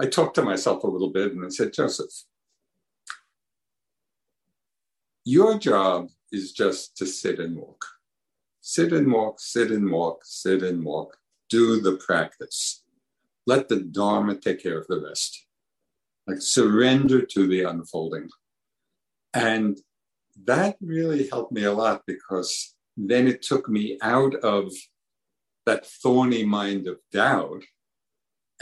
I 0.00 0.06
talked 0.06 0.36
to 0.36 0.42
myself 0.42 0.84
a 0.84 0.86
little 0.94 1.10
bit 1.10 1.32
and 1.32 1.44
I 1.44 1.48
said, 1.48 1.72
Joseph, 1.72 2.10
your 5.28 5.58
job 5.58 6.08
is 6.32 6.52
just 6.52 6.96
to 6.96 7.04
sit 7.04 7.38
and 7.38 7.54
walk. 7.54 7.84
Sit 8.62 8.94
and 8.94 9.12
walk, 9.12 9.40
sit 9.40 9.70
and 9.70 9.90
walk, 9.90 10.20
sit 10.24 10.62
and 10.62 10.82
walk. 10.82 11.18
Do 11.50 11.82
the 11.82 11.96
practice. 11.96 12.82
Let 13.46 13.68
the 13.68 13.80
Dharma 13.80 14.36
take 14.36 14.62
care 14.62 14.78
of 14.78 14.86
the 14.86 15.02
rest. 15.06 15.46
Like 16.26 16.40
surrender 16.40 17.20
to 17.26 17.46
the 17.46 17.64
unfolding. 17.64 18.30
And 19.34 19.78
that 20.46 20.76
really 20.80 21.28
helped 21.28 21.52
me 21.52 21.64
a 21.64 21.74
lot 21.74 22.04
because 22.06 22.74
then 22.96 23.28
it 23.28 23.42
took 23.42 23.68
me 23.68 23.98
out 24.00 24.34
of 24.36 24.72
that 25.66 25.86
thorny 25.86 26.42
mind 26.42 26.86
of 26.86 27.00
doubt. 27.12 27.64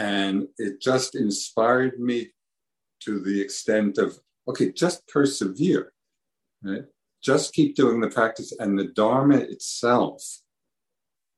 And 0.00 0.48
it 0.58 0.80
just 0.80 1.14
inspired 1.14 2.00
me 2.00 2.32
to 3.02 3.20
the 3.20 3.40
extent 3.40 3.98
of, 3.98 4.18
okay, 4.48 4.72
just 4.72 5.06
persevere. 5.06 5.92
Right? 6.62 6.84
Just 7.22 7.54
keep 7.54 7.74
doing 7.74 8.00
the 8.00 8.08
practice, 8.08 8.52
and 8.58 8.78
the 8.78 8.84
Dharma 8.84 9.36
itself 9.36 10.22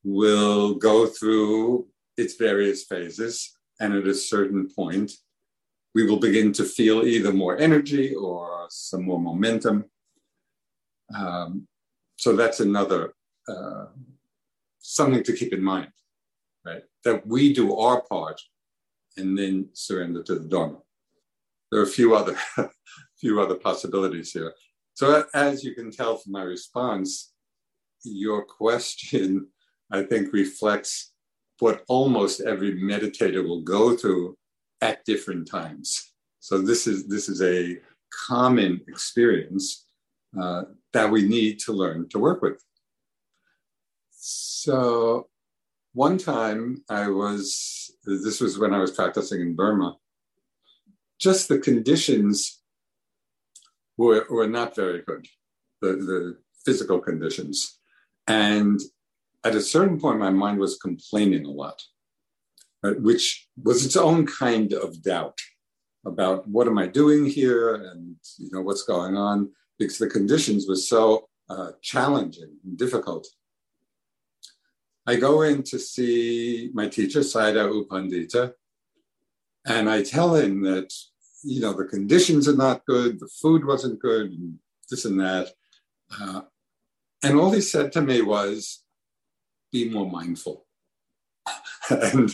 will 0.04 0.74
go 0.74 1.07
through 1.07 1.87
its 2.16 2.35
various 2.35 2.85
phases. 2.85 3.57
And 3.81 3.94
at 3.94 4.07
a 4.07 4.14
certain 4.14 4.68
point, 4.68 5.12
we 5.94 6.04
will 6.04 6.18
begin 6.18 6.52
to 6.52 6.64
feel 6.64 7.07
either 7.07 7.33
more 7.33 7.57
energy 7.59 8.14
or 8.14 8.66
some 8.70 9.04
more 9.04 9.20
momentum. 9.20 9.85
Um, 11.16 11.66
so 12.16 12.35
that's 12.35 12.61
another 12.61 13.14
uh, 13.48 13.87
something 14.81 15.22
to 15.22 15.33
keep 15.33 15.52
in 15.52 15.62
mind, 15.62 15.88
right? 16.64 16.83
That 17.04 17.26
we 17.26 17.52
do 17.52 17.76
our 17.76 18.02
part 18.02 18.40
and 19.16 19.38
then 19.38 19.68
surrender 19.72 20.22
to 20.24 20.38
the 20.38 20.48
Dharma. 20.48 20.78
There 21.70 21.81
are 21.81 21.85
a 21.85 21.87
few 21.87 22.14
other, 22.14 22.37
few 23.20 23.40
other 23.40 23.54
possibilities 23.54 24.33
here. 24.33 24.54
So, 24.98 25.24
as 25.32 25.62
you 25.62 25.76
can 25.76 25.92
tell 25.92 26.16
from 26.16 26.32
my 26.32 26.42
response, 26.42 27.32
your 28.02 28.44
question, 28.44 29.46
I 29.92 30.02
think, 30.02 30.32
reflects 30.32 31.12
what 31.61 31.84
almost 31.87 32.40
every 32.40 32.82
meditator 32.82 33.46
will 33.46 33.61
go 33.61 33.96
through 33.96 34.37
at 34.80 35.04
different 35.04 35.48
times. 35.48 36.14
So, 36.40 36.61
this 36.61 36.88
is, 36.88 37.06
this 37.06 37.28
is 37.28 37.40
a 37.42 37.78
common 38.26 38.80
experience 38.88 39.87
uh, 40.37 40.62
that 40.92 41.08
we 41.08 41.28
need 41.28 41.61
to 41.61 41.72
learn 41.72 42.08
to 42.08 42.18
work 42.18 42.42
with. 42.42 42.61
So, 44.11 45.28
one 45.92 46.18
time 46.18 46.82
I 46.90 47.06
was, 47.08 47.88
this 48.04 48.40
was 48.40 48.58
when 48.58 48.74
I 48.74 48.80
was 48.80 48.90
practicing 48.90 49.42
in 49.42 49.54
Burma, 49.54 49.96
just 51.20 51.46
the 51.46 51.61
conditions 51.61 52.57
were, 53.98 54.26
were 54.30 54.48
not 54.48 54.74
very 54.74 55.02
good, 55.02 55.26
the, 55.82 55.88
the 55.88 56.38
physical 56.64 57.00
conditions. 57.00 57.78
And 58.26 58.80
at 59.44 59.54
a 59.54 59.61
certain 59.61 60.00
point, 60.00 60.18
my 60.18 60.30
mind 60.30 60.58
was 60.58 60.78
complaining 60.78 61.44
a 61.44 61.50
lot, 61.50 61.82
right, 62.82 63.00
which 63.00 63.48
was 63.62 63.84
its 63.84 63.96
own 63.96 64.26
kind 64.26 64.72
of 64.72 65.02
doubt 65.02 65.38
about 66.06 66.48
what 66.48 66.68
am 66.68 66.78
I 66.78 66.87
doing 66.87 67.26
here 67.26 67.74
and 67.74 68.16
you 68.38 68.48
know 68.52 68.62
what's 68.62 68.84
going 68.84 69.16
on 69.16 69.50
because 69.78 69.98
the 69.98 70.08
conditions 70.08 70.66
were 70.68 70.76
so 70.76 71.28
uh, 71.50 71.72
challenging 71.82 72.56
and 72.64 72.78
difficult. 72.78 73.26
I 75.06 75.16
go 75.16 75.42
in 75.42 75.62
to 75.64 75.78
see 75.78 76.70
my 76.74 76.88
teacher, 76.88 77.20
Sayadaw 77.20 77.72
U 77.72 77.87
Pandita, 77.90 78.52
and 79.66 79.88
I 79.88 80.02
tell 80.02 80.34
him 80.34 80.62
that 80.62 80.92
you 81.42 81.61
know 81.61 81.72
the 81.72 81.85
conditions 81.85 82.48
are 82.48 82.57
not 82.57 82.85
good, 82.87 83.20
the 83.20 83.29
food 83.40 83.64
wasn't 83.64 84.01
good, 84.01 84.31
and 84.31 84.59
this 84.90 85.05
and 85.05 85.20
that. 85.20 85.51
Uh, 86.20 86.42
and 87.22 87.38
all 87.38 87.51
he 87.51 87.61
said 87.61 87.92
to 87.92 88.01
me 88.01 88.22
was, 88.22 88.85
"Be 89.72 89.90
more 89.90 90.11
mindful." 90.11 90.66
and 91.90 92.31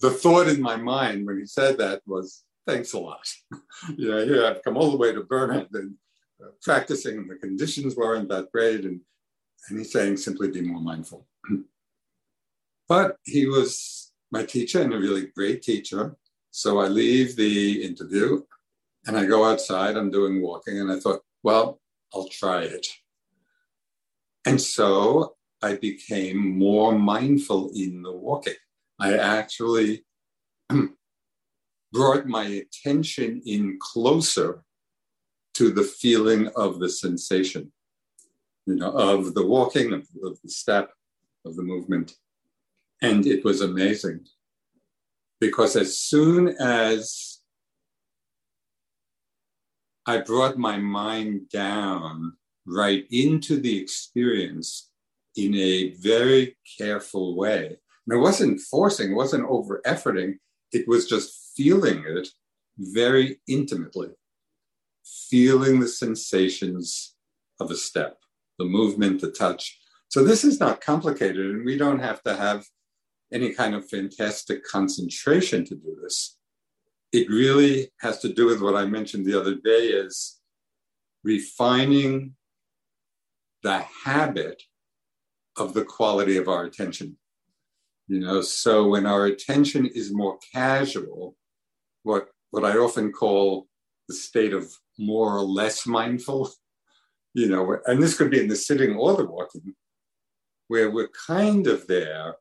the 0.00 0.10
thought 0.10 0.48
in 0.48 0.60
my 0.60 0.76
mind 0.76 1.26
when 1.26 1.38
he 1.38 1.46
said 1.46 1.78
that 1.78 2.02
was, 2.06 2.44
thanks 2.66 2.92
a 2.92 2.98
lot. 2.98 3.26
you 3.96 4.10
know, 4.10 4.24
here 4.24 4.44
I've 4.44 4.62
come 4.62 4.76
all 4.76 4.90
the 4.90 4.96
way 4.96 5.12
to 5.12 5.22
Burma 5.22 5.66
and 5.72 5.94
uh, 6.42 6.48
practicing, 6.62 7.26
the 7.26 7.36
conditions 7.36 7.96
weren't 7.96 8.28
that 8.28 8.50
great. 8.52 8.84
And, 8.84 9.00
and 9.68 9.78
he's 9.78 9.92
saying 9.92 10.16
simply 10.16 10.50
be 10.50 10.60
more 10.60 10.80
mindful. 10.80 11.26
but 12.88 13.16
he 13.24 13.46
was 13.46 14.12
my 14.30 14.44
teacher 14.44 14.82
and 14.82 14.92
a 14.92 14.98
really 14.98 15.26
great 15.34 15.62
teacher. 15.62 16.16
So 16.56 16.78
I 16.78 16.88
leave 16.88 17.36
the 17.36 17.84
interview 17.84 18.40
and 19.06 19.14
I 19.14 19.26
go 19.26 19.44
outside. 19.44 19.94
I'm 19.94 20.10
doing 20.10 20.40
walking, 20.40 20.80
and 20.80 20.90
I 20.90 20.98
thought, 20.98 21.20
well, 21.42 21.82
I'll 22.14 22.30
try 22.30 22.62
it. 22.62 22.86
And 24.46 24.58
so 24.58 25.36
I 25.62 25.76
became 25.76 26.58
more 26.58 26.98
mindful 26.98 27.72
in 27.76 28.00
the 28.00 28.10
walking. 28.10 28.54
I 28.98 29.18
actually 29.18 30.06
brought 31.92 32.26
my 32.26 32.44
attention 32.46 33.42
in 33.44 33.78
closer 33.78 34.62
to 35.56 35.70
the 35.70 35.84
feeling 35.84 36.48
of 36.56 36.78
the 36.78 36.88
sensation, 36.88 37.70
you 38.64 38.76
know, 38.76 38.92
of 38.92 39.34
the 39.34 39.44
walking, 39.44 39.92
of, 39.92 40.08
of 40.24 40.38
the 40.42 40.48
step, 40.48 40.90
of 41.44 41.54
the 41.54 41.62
movement. 41.62 42.14
And 43.02 43.26
it 43.26 43.44
was 43.44 43.60
amazing 43.60 44.24
because 45.40 45.76
as 45.76 45.98
soon 45.98 46.48
as 46.60 47.40
I 50.06 50.18
brought 50.18 50.56
my 50.56 50.78
mind 50.78 51.48
down 51.50 52.34
right 52.64 53.04
into 53.10 53.60
the 53.60 53.78
experience 53.78 54.90
in 55.36 55.54
a 55.54 55.94
very 55.94 56.56
careful 56.78 57.36
way, 57.36 57.76
and 58.06 58.16
it 58.16 58.20
wasn't 58.20 58.60
forcing, 58.60 59.12
it 59.12 59.14
wasn't 59.14 59.48
over 59.48 59.82
efforting, 59.84 60.38
it 60.72 60.86
was 60.86 61.06
just 61.08 61.52
feeling 61.56 62.04
it 62.06 62.28
very 62.78 63.40
intimately, 63.48 64.10
feeling 65.04 65.80
the 65.80 65.88
sensations 65.88 67.14
of 67.60 67.70
a 67.70 67.76
step, 67.76 68.18
the 68.58 68.64
movement, 68.64 69.20
the 69.20 69.30
touch. 69.30 69.78
So 70.08 70.22
this 70.22 70.44
is 70.44 70.60
not 70.60 70.80
complicated, 70.80 71.46
and 71.46 71.64
we 71.64 71.76
don't 71.76 71.98
have 71.98 72.22
to 72.22 72.36
have 72.36 72.64
any 73.32 73.52
kind 73.52 73.74
of 73.74 73.88
fantastic 73.88 74.64
concentration 74.64 75.64
to 75.64 75.74
do 75.74 75.96
this. 76.02 76.38
It 77.12 77.28
really 77.28 77.92
has 78.00 78.18
to 78.20 78.32
do 78.32 78.46
with 78.46 78.60
what 78.60 78.76
I 78.76 78.84
mentioned 78.86 79.26
the 79.26 79.38
other 79.38 79.54
day 79.54 79.88
is 79.88 80.40
refining 81.24 82.34
the 83.62 83.78
habit 84.04 84.62
of 85.56 85.74
the 85.74 85.84
quality 85.84 86.36
of 86.36 86.48
our 86.48 86.64
attention. 86.64 87.16
You 88.08 88.20
know, 88.20 88.40
so 88.42 88.86
when 88.88 89.06
our 89.06 89.26
attention 89.26 89.86
is 89.86 90.14
more 90.14 90.38
casual, 90.52 91.36
what 92.04 92.28
what 92.50 92.64
I 92.64 92.76
often 92.76 93.12
call 93.12 93.66
the 94.08 94.14
state 94.14 94.52
of 94.52 94.72
more 94.98 95.36
or 95.36 95.42
less 95.42 95.86
mindful, 95.86 96.50
you 97.34 97.48
know, 97.48 97.78
and 97.86 98.00
this 98.00 98.16
could 98.16 98.30
be 98.30 98.40
in 98.40 98.48
the 98.48 98.56
sitting 98.56 98.94
or 98.94 99.16
the 99.16 99.26
walking, 99.26 99.74
where 100.68 100.90
we're 100.90 101.10
kind 101.26 101.66
of 101.66 101.86
there, 101.88 102.36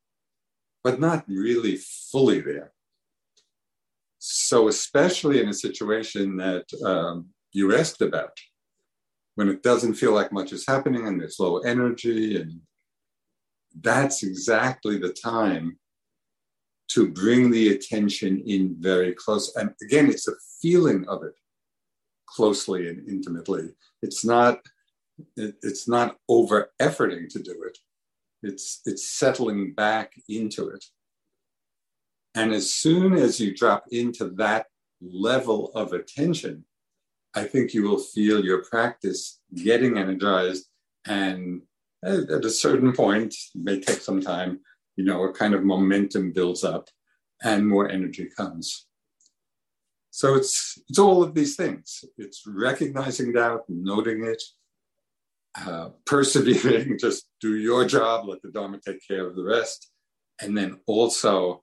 but 0.85 0.99
not 0.99 1.25
really 1.27 1.77
fully 2.11 2.39
there. 2.41 2.71
So, 4.19 4.67
especially 4.67 5.41
in 5.41 5.49
a 5.49 5.61
situation 5.67 6.37
that 6.37 6.65
um, 6.85 7.29
you 7.51 7.75
asked 7.75 8.03
about, 8.03 8.37
when 9.33 9.49
it 9.49 9.63
doesn't 9.63 9.95
feel 9.95 10.13
like 10.13 10.31
much 10.31 10.53
is 10.53 10.67
happening 10.67 11.07
and 11.07 11.19
there's 11.19 11.39
low 11.39 11.57
energy, 11.57 12.39
and 12.39 12.61
that's 13.81 14.21
exactly 14.21 14.99
the 14.99 15.11
time 15.11 15.79
to 16.89 17.11
bring 17.11 17.49
the 17.49 17.69
attention 17.69 18.43
in 18.45 18.75
very 18.79 19.13
close. 19.13 19.55
And 19.55 19.71
again, 19.81 20.07
it's 20.07 20.27
a 20.27 20.35
feeling 20.61 21.03
of 21.07 21.23
it 21.23 21.33
closely 22.27 22.89
and 22.89 23.09
intimately. 23.09 23.69
It's 24.03 24.23
not 24.23 24.59
it, 25.35 25.55
it's 25.63 25.87
not 25.87 26.17
over 26.29 26.69
efforting 26.79 27.27
to 27.29 27.39
do 27.39 27.63
it. 27.67 27.75
It's 28.45 28.81
it's 28.86 29.10
settling 29.10 29.73
back 29.73 30.13
into 30.29 30.69
it. 30.69 30.86
And 32.36 32.53
as 32.53 32.71
soon 32.71 33.13
as 33.13 33.39
you 33.39 33.55
drop 33.55 33.86
into 33.91 34.29
that 34.38 34.67
level 35.01 35.71
of 35.73 35.93
attention, 35.93 36.65
I 37.34 37.43
think 37.43 37.73
you 37.73 37.84
will 37.84 37.99
feel 37.99 38.43
your 38.43 38.63
practice 38.63 39.39
getting 39.53 39.97
energized. 39.97 40.65
And 41.08 41.62
at 42.03 42.45
a 42.45 42.49
certain 42.49 42.93
point, 42.93 43.34
it 43.55 43.63
may 43.63 43.79
take 43.79 44.01
some 44.01 44.21
time, 44.21 44.60
you 44.95 45.05
know, 45.05 45.23
a 45.23 45.34
kind 45.34 45.53
of 45.53 45.63
momentum 45.63 46.31
builds 46.31 46.63
up 46.63 46.88
and 47.43 47.67
more 47.67 47.89
energy 47.89 48.29
comes. 48.38 48.88
So 50.12 50.36
it's 50.36 50.79
it's 50.88 50.99
all 50.99 51.23
of 51.23 51.34
these 51.34 51.55
things. 51.55 52.05
It's 52.17 52.43
recognizing 52.47 53.34
doubt, 53.34 53.63
noting 53.67 54.23
it, 54.23 54.41
uh, 55.57 55.89
persevering, 56.05 56.97
just 56.99 57.27
do 57.41 57.55
your 57.55 57.85
job, 57.85 58.27
let 58.27 58.41
the 58.41 58.51
Dharma 58.51 58.79
take 58.85 59.05
care 59.07 59.27
of 59.27 59.35
the 59.35 59.43
rest, 59.43 59.91
and 60.41 60.57
then 60.57 60.79
also 60.87 61.61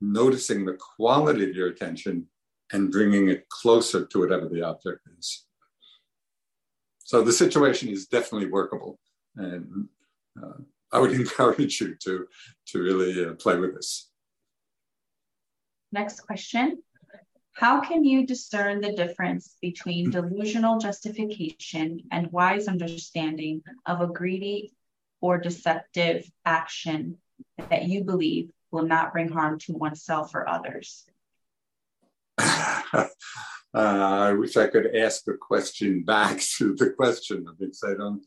noticing 0.00 0.64
the 0.64 0.78
quality 0.96 1.48
of 1.48 1.56
your 1.56 1.68
attention 1.68 2.26
and 2.72 2.92
bringing 2.92 3.28
it 3.28 3.48
closer 3.48 4.06
to 4.06 4.20
whatever 4.20 4.48
the 4.48 4.62
object 4.62 5.00
is. 5.18 5.44
So 7.00 7.22
the 7.22 7.32
situation 7.32 7.88
is 7.88 8.06
definitely 8.06 8.48
workable, 8.48 8.98
and 9.36 9.88
uh, 10.40 10.62
I 10.92 11.00
would 11.00 11.12
encourage 11.20 11.80
you 11.80 11.96
to, 12.04 12.26
to 12.68 12.78
really 12.78 13.24
uh, 13.24 13.34
play 13.34 13.56
with 13.56 13.74
this. 13.74 14.10
Next 15.92 16.20
question. 16.20 16.80
How 17.52 17.80
can 17.80 18.04
you 18.04 18.26
discern 18.26 18.80
the 18.80 18.92
difference 18.92 19.56
between 19.60 20.10
delusional 20.10 20.78
justification 20.78 22.02
and 22.10 22.32
wise 22.32 22.68
understanding 22.68 23.62
of 23.86 24.00
a 24.00 24.06
greedy 24.06 24.72
or 25.20 25.38
deceptive 25.38 26.30
action 26.44 27.18
that 27.58 27.84
you 27.84 28.04
believe 28.04 28.50
will 28.70 28.86
not 28.86 29.12
bring 29.12 29.28
harm 29.28 29.58
to 29.60 29.72
oneself 29.72 30.34
or 30.34 30.48
others? 30.48 31.06
uh, 32.38 33.06
I 33.74 34.32
wish 34.32 34.56
I 34.56 34.68
could 34.68 34.94
ask 34.96 35.24
the 35.24 35.34
question 35.34 36.04
back 36.04 36.40
to 36.58 36.74
the 36.74 36.90
question 36.90 37.46
because 37.58 37.82
I 37.84 37.94
don't. 37.94 38.24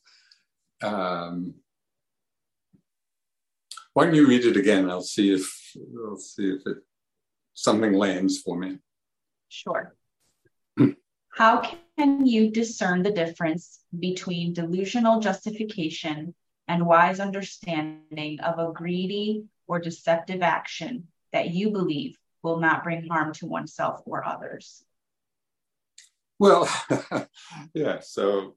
Um, 0.83 1.55
why 3.93 4.05
don't 4.05 4.15
you 4.15 4.27
read 4.27 4.45
it 4.45 4.57
again? 4.57 4.89
I'll 4.89 5.01
see 5.01 5.33
if 5.33 5.49
I'll 6.05 6.17
see 6.17 6.49
if 6.49 6.61
it 6.65 6.77
something 7.53 7.93
lands 7.93 8.41
for 8.41 8.57
me. 8.57 8.79
Sure. 9.53 9.95
How 11.29 11.61
can 11.95 12.25
you 12.25 12.49
discern 12.49 13.03
the 13.03 13.11
difference 13.11 13.81
between 13.97 14.53
delusional 14.53 15.19
justification 15.19 16.33
and 16.67 16.87
wise 16.87 17.19
understanding 17.19 18.39
of 18.39 18.57
a 18.57 18.73
greedy 18.73 19.45
or 19.67 19.79
deceptive 19.79 20.41
action 20.41 21.07
that 21.33 21.51
you 21.51 21.69
believe 21.69 22.17
will 22.41 22.59
not 22.59 22.83
bring 22.83 23.07
harm 23.07 23.31
to 23.33 23.45
oneself 23.45 24.01
or 24.05 24.25
others? 24.25 24.83
Well, 26.39 26.67
yeah, 27.75 27.99
so 27.99 28.55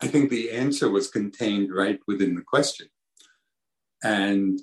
I 0.00 0.06
think 0.06 0.30
the 0.30 0.52
answer 0.52 0.90
was 0.90 1.10
contained 1.10 1.70
right 1.70 2.00
within 2.06 2.34
the 2.34 2.42
question. 2.42 2.88
And 4.02 4.58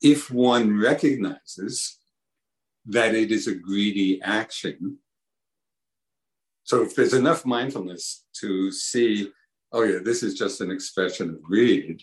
if 0.00 0.30
one 0.30 0.78
recognizes 0.78 1.99
that 2.86 3.14
it 3.14 3.30
is 3.30 3.46
a 3.46 3.54
greedy 3.54 4.20
action, 4.22 4.98
so 6.70 6.82
if 6.82 6.94
there's 6.94 7.14
enough 7.14 7.44
mindfulness 7.44 8.26
to 8.34 8.70
see, 8.70 9.32
oh 9.72 9.82
yeah, 9.82 9.98
this 10.04 10.22
is 10.22 10.34
just 10.34 10.60
an 10.60 10.70
expression 10.70 11.28
of 11.30 11.42
greed, 11.42 12.00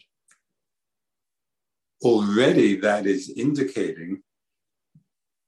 already 2.04 2.76
that 2.76 3.06
is 3.06 3.30
indicating 3.30 4.22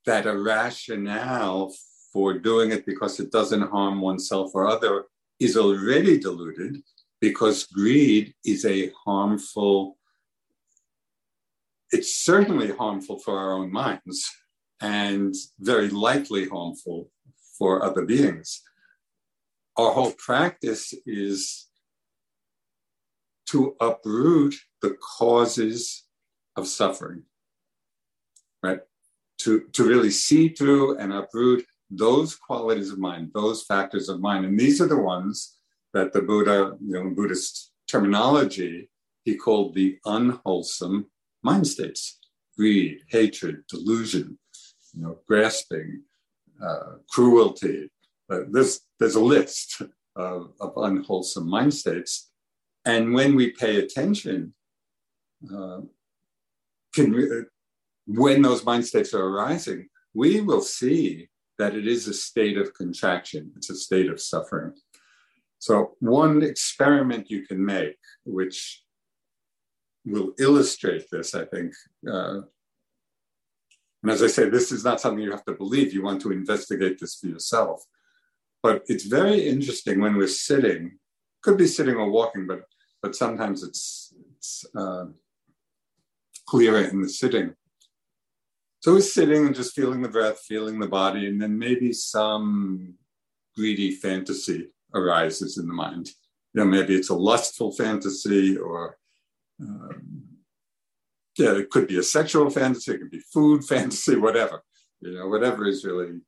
that 0.05 0.25
a 0.25 0.37
rationale 0.37 1.73
for 2.13 2.39
doing 2.39 2.71
it 2.71 2.85
because 2.85 3.19
it 3.19 3.29
doesn't 3.29 3.69
harm 3.69 3.99
oneself 3.99 4.51
or 4.53 4.67
other 4.67 5.05
is 5.39 5.57
already 5.57 6.17
diluted 6.17 6.77
because 7.19 7.65
greed 7.65 8.33
is 8.45 8.65
a 8.65 8.89
harmful 9.05 9.97
it's 11.91 12.15
certainly 12.15 12.71
harmful 12.71 13.19
for 13.19 13.37
our 13.37 13.53
own 13.53 13.71
minds 13.71 14.31
and 14.81 15.35
very 15.59 15.89
likely 15.89 16.47
harmful 16.47 17.09
for 17.57 17.83
other 17.83 18.05
beings. 18.05 18.61
Our 19.77 19.91
whole 19.91 20.13
practice 20.17 20.93
is 21.05 21.67
to 23.47 23.75
uproot 23.81 24.55
the 24.81 24.95
causes 25.17 26.05
of 26.55 26.67
suffering 26.67 27.23
right? 28.63 28.79
To 29.39 29.61
to 29.73 29.83
really 29.83 30.11
see 30.11 30.49
through 30.49 30.97
and 30.97 31.13
uproot 31.13 31.65
those 31.89 32.35
qualities 32.35 32.91
of 32.91 32.99
mind, 32.99 33.31
those 33.33 33.63
factors 33.63 34.09
of 34.09 34.19
mind. 34.19 34.45
And 34.45 34.59
these 34.59 34.81
are 34.81 34.87
the 34.87 35.01
ones 35.01 35.57
that 35.93 36.13
the 36.13 36.21
Buddha, 36.21 36.77
you 36.81 36.93
know, 36.93 37.09
Buddhist 37.09 37.71
terminology, 37.87 38.89
he 39.23 39.35
called 39.35 39.73
the 39.75 39.97
unwholesome 40.05 41.07
mind 41.43 41.67
states 41.67 42.19
greed, 42.57 42.99
hatred, 43.09 43.63
delusion, 43.69 44.38
you 44.93 45.03
know, 45.03 45.17
grasping, 45.27 46.03
uh, 46.61 46.95
cruelty. 47.09 47.89
Uh, 48.29 48.41
there's, 48.51 48.81
there's 48.99 49.15
a 49.15 49.23
list 49.23 49.81
of, 50.15 50.51
of, 50.59 50.73
unwholesome 50.77 51.49
mind 51.49 51.73
states. 51.73 52.31
And 52.85 53.13
when 53.13 53.35
we 53.35 53.51
pay 53.51 53.77
attention, 53.77 54.53
uh, 55.53 55.81
can 56.93 57.13
we, 57.13 57.25
uh, 57.25 57.43
when 58.05 58.41
those 58.41 58.65
mind 58.65 58.85
states 58.85 59.13
are 59.13 59.23
arising, 59.23 59.87
we 60.13 60.41
will 60.41 60.61
see 60.61 61.29
that 61.57 61.75
it 61.75 61.87
is 61.87 62.07
a 62.07 62.13
state 62.13 62.57
of 62.57 62.73
contraction, 62.73 63.51
it's 63.55 63.69
a 63.69 63.75
state 63.75 64.09
of 64.09 64.19
suffering. 64.19 64.73
So, 65.59 65.95
one 65.99 66.41
experiment 66.41 67.29
you 67.29 67.45
can 67.45 67.63
make, 67.63 67.97
which 68.23 68.81
will 70.05 70.33
illustrate 70.39 71.05
this, 71.11 71.35
I 71.35 71.45
think. 71.45 71.73
And 74.01 74.11
as 74.11 74.23
I 74.23 74.27
say, 74.27 74.49
this 74.49 74.71
is 74.71 74.83
not 74.83 75.01
something 75.01 75.23
you 75.23 75.31
have 75.31 75.45
to 75.45 75.53
believe. 75.53 75.93
You 75.93 76.03
want 76.03 76.21
to 76.21 76.31
investigate 76.31 76.99
this 76.99 77.15
for 77.15 77.27
yourself. 77.27 77.83
But 78.61 78.83
it's 78.87 79.05
very 79.05 79.47
interesting 79.47 79.99
when 79.99 80.15
we're 80.15 80.27
sitting, 80.27 80.99
could 81.41 81.57
be 81.57 81.67
sitting 81.67 81.95
or 81.95 82.09
walking, 82.09 82.47
but 82.47 82.63
but 83.01 83.15
sometimes 83.15 83.63
it's 83.63 84.13
it's 84.35 84.65
uh, 84.75 85.05
clearer 86.47 86.81
in 86.81 87.01
the 87.01 87.09
sitting. 87.09 87.53
So 88.81 88.93
we're 88.93 89.01
sitting 89.01 89.45
and 89.45 89.55
just 89.55 89.75
feeling 89.75 90.01
the 90.01 90.09
breath, 90.09 90.39
feeling 90.39 90.79
the 90.79 90.87
body, 90.87 91.27
and 91.27 91.41
then 91.41 91.57
maybe 91.57 91.91
some 91.93 92.95
greedy 93.55 93.91
fantasy 93.91 94.69
arises 94.93 95.57
in 95.57 95.67
the 95.67 95.73
mind. 95.73 96.11
You 96.53 96.61
know, 96.61 96.65
maybe 96.65 96.95
it's 96.95 97.09
a 97.09 97.15
lustful 97.15 97.71
fantasy, 97.73 98.57
or 98.57 98.97
um, 99.61 100.23
yeah, 101.37 101.57
it 101.57 101.69
could 101.69 101.87
be 101.87 101.97
a 101.97 102.03
sexual 102.03 102.49
fantasy, 102.49 102.93
it 102.93 102.99
could 102.99 103.11
be 103.11 103.19
food 103.19 103.63
fantasy, 103.67 104.15
whatever. 104.15 104.63
You 105.01 105.13
know, 105.13 105.27
whatever 105.27 105.65
is 105.65 105.85
really 105.85 106.19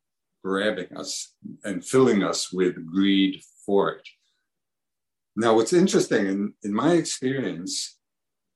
grabbing 0.43 0.95
us 0.95 1.33
and 1.63 1.85
filling 1.85 2.23
us 2.23 2.51
with 2.51 2.85
greed 2.85 3.41
for 3.65 3.91
it. 3.91 4.07
Now, 5.35 5.55
what's 5.55 5.73
interesting 5.73 6.27
in, 6.27 6.53
in 6.63 6.73
my 6.73 6.93
experience, 6.93 7.97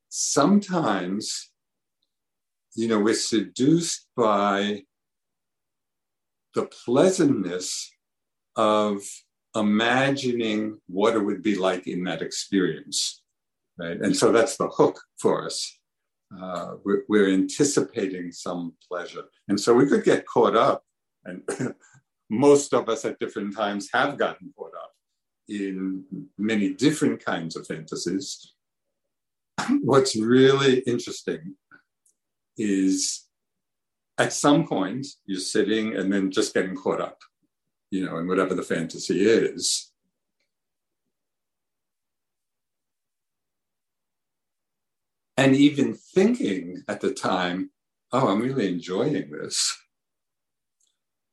sometimes 0.09 1.51
you 2.75 2.89
know, 2.89 2.99
we're 2.99 3.15
seduced 3.15 4.07
by 4.15 4.83
the 6.53 6.65
pleasantness 6.85 7.91
of 8.55 9.01
imagining 9.55 10.79
what 10.87 11.15
it 11.15 11.19
would 11.19 11.41
be 11.41 11.55
like 11.55 11.87
in 11.87 12.03
that 12.03 12.21
experience. 12.21 13.21
Right? 13.77 13.99
And 13.99 14.15
so 14.15 14.31
that's 14.31 14.57
the 14.57 14.67
hook 14.67 15.01
for 15.19 15.45
us. 15.45 15.79
Uh, 16.31 16.75
we're, 16.83 17.03
we're, 17.07 17.29
anticipating 17.29 18.31
some 18.31 18.73
pleasure. 18.87 19.23
And 19.47 19.59
so 19.59 19.73
we 19.73 19.87
could 19.87 20.03
get 20.03 20.25
caught 20.25 20.55
up, 20.55 20.83
and 21.23 21.43
most 22.29 22.73
of 22.73 22.89
us 22.89 23.05
at 23.05 23.19
different 23.19 23.55
times 23.55 23.89
have 23.93 24.17
gotten 24.17 24.51
caught 24.57 24.73
up 24.75 24.91
in 25.47 26.03
many 26.37 26.73
different 26.73 27.23
kinds 27.23 27.55
of 27.55 27.67
fantasies. 27.67 28.53
What's 29.81 30.15
really 30.15 30.79
interesting 30.79 31.55
is 32.57 33.25
at 34.17 34.33
some 34.33 34.67
point 34.67 35.05
you're 35.25 35.39
sitting 35.39 35.95
and 35.95 36.11
then 36.11 36.31
just 36.31 36.53
getting 36.53 36.75
caught 36.75 37.01
up, 37.01 37.19
you 37.91 38.05
know, 38.05 38.17
in 38.17 38.27
whatever 38.27 38.55
the 38.55 38.63
fantasy 38.63 39.25
is. 39.25 39.91
And 45.37 45.55
even 45.55 45.93
thinking 45.93 46.83
at 46.87 47.01
the 47.01 47.13
time, 47.13 47.71
oh, 48.11 48.29
I'm 48.29 48.41
really 48.41 48.67
enjoying 48.67 49.31
this. 49.31 49.75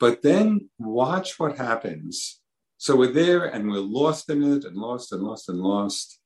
But 0.00 0.22
then 0.22 0.68
watch 0.78 1.38
what 1.38 1.56
happens. 1.56 2.40
So 2.78 2.96
we're 2.96 3.12
there 3.12 3.44
and 3.46 3.70
we're 3.70 3.78
lost 3.78 4.28
in 4.28 4.42
it 4.42 4.64
and 4.64 4.76
lost 4.76 5.12
and 5.12 5.22
lost 5.22 5.48
and 5.48 5.60
lost. 5.60 6.18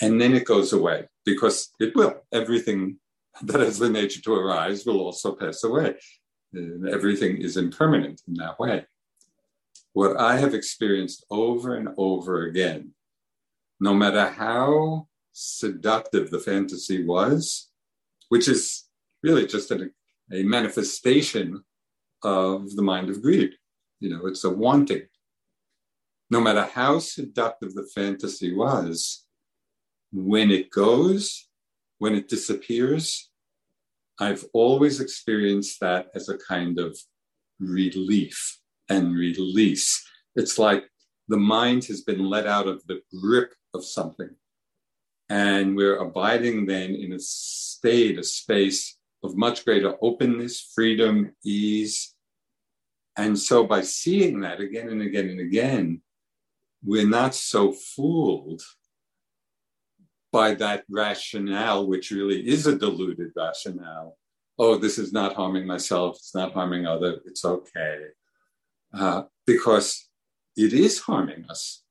And 0.00 0.20
then 0.20 0.34
it 0.34 0.44
goes 0.44 0.72
away 0.72 1.08
because 1.24 1.70
it 1.80 1.96
will. 1.96 2.22
Everything 2.32 2.98
that 3.42 3.60
has 3.60 3.78
the 3.78 3.90
nature 3.90 4.22
to 4.22 4.34
arise 4.34 4.86
will 4.86 5.00
also 5.00 5.34
pass 5.34 5.64
away. 5.64 5.96
Everything 6.88 7.38
is 7.38 7.56
impermanent 7.56 8.22
in 8.28 8.34
that 8.34 8.60
way. 8.60 8.86
What 9.92 10.20
I 10.20 10.36
have 10.36 10.54
experienced 10.54 11.24
over 11.30 11.74
and 11.74 11.88
over 11.96 12.42
again, 12.42 12.92
no 13.80 13.92
matter 13.92 14.28
how 14.28 15.08
seductive 15.34 16.30
the 16.30 16.38
fantasy 16.38 17.04
was, 17.04 17.68
which 18.30 18.48
is 18.48 18.84
really 19.22 19.46
just 19.46 19.70
a, 19.70 19.90
a 20.32 20.42
manifestation 20.44 21.62
of 22.22 22.74
the 22.76 22.82
mind 22.82 23.10
of 23.10 23.20
greed. 23.20 23.52
You 24.00 24.10
know, 24.10 24.26
it's 24.26 24.44
a 24.44 24.50
wanting. 24.50 25.02
No 26.30 26.40
matter 26.40 26.64
how 26.72 27.00
seductive 27.00 27.74
the 27.74 27.86
fantasy 27.94 28.54
was, 28.54 29.26
when 30.12 30.50
it 30.50 30.70
goes, 30.70 31.48
when 31.98 32.14
it 32.14 32.28
disappears, 32.28 33.30
I've 34.20 34.44
always 34.52 35.00
experienced 35.00 35.80
that 35.80 36.06
as 36.14 36.28
a 36.28 36.38
kind 36.38 36.78
of 36.78 36.96
relief 37.58 38.58
and 38.88 39.14
release. 39.14 40.02
It's 40.36 40.58
like 40.58 40.84
the 41.28 41.36
mind 41.36 41.84
has 41.86 42.02
been 42.02 42.24
let 42.24 42.46
out 42.46 42.68
of 42.68 42.86
the 42.86 43.00
grip 43.20 43.54
of 43.74 43.84
something. 43.84 44.30
And 45.28 45.76
we're 45.76 45.98
abiding 45.98 46.66
then 46.66 46.94
in 46.94 47.12
a 47.12 47.18
state, 47.18 48.18
a 48.18 48.22
space 48.22 48.98
of 49.22 49.36
much 49.36 49.64
greater 49.64 49.94
openness, 50.02 50.72
freedom, 50.74 51.32
ease. 51.44 52.14
And 53.16 53.38
so 53.38 53.64
by 53.64 53.82
seeing 53.82 54.40
that 54.40 54.60
again 54.60 54.88
and 54.88 55.00
again 55.00 55.28
and 55.28 55.40
again, 55.40 56.02
we're 56.84 57.08
not 57.08 57.34
so 57.34 57.72
fooled 57.72 58.62
by 60.30 60.52
that 60.54 60.84
rationale, 60.90 61.86
which 61.86 62.10
really 62.10 62.46
is 62.46 62.66
a 62.66 62.76
deluded 62.76 63.30
rationale. 63.34 64.18
Oh, 64.58 64.76
this 64.76 64.98
is 64.98 65.12
not 65.12 65.34
harming 65.34 65.66
myself, 65.66 66.16
it's 66.16 66.34
not 66.34 66.52
harming 66.52 66.86
other, 66.86 67.20
it's 67.24 67.44
okay. 67.44 67.98
Uh, 68.92 69.22
because 69.46 70.08
it 70.56 70.72
is 70.72 71.00
harming 71.00 71.46
us. 71.48 71.82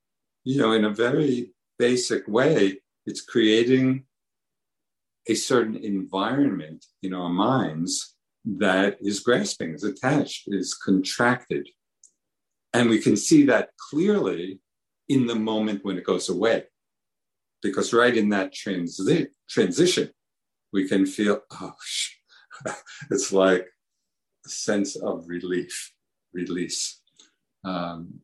You 0.44 0.60
know, 0.60 0.74
in 0.74 0.86
a 0.86 0.90
very 0.90 1.52
basic 1.80 2.28
way, 2.28 2.80
it's 3.06 3.22
creating 3.22 4.06
a 5.28 5.36
certain 5.36 5.76
environment 5.76 6.86
in 7.02 7.14
our 7.14 7.30
minds 7.30 8.16
that 8.46 8.98
is 9.00 9.22
grasping, 9.22 9.74
is 9.74 9.84
attached, 9.84 10.44
is 10.48 10.74
contracted. 10.74 11.68
And 12.74 12.90
we 12.90 13.00
can 13.00 13.16
see 13.16 13.46
that 13.46 13.70
clearly 13.90 14.60
in 15.08 15.28
the 15.28 15.36
moment 15.36 15.84
when 15.84 15.98
it 15.98 16.04
goes 16.04 16.30
away 16.30 16.64
because 17.62 17.94
right 17.94 18.16
in 18.16 18.30
that 18.30 18.54
transi- 18.54 19.28
transition, 19.50 20.12
we 20.74 20.88
can 20.88 21.06
feel, 21.06 21.40
oh, 21.52 21.74
it's 23.12 23.32
like 23.32 23.66
a 24.46 24.50
sense 24.50 24.96
of 24.96 25.24
relief, 25.28 25.94
release. 26.34 27.02
Um, 27.64 28.20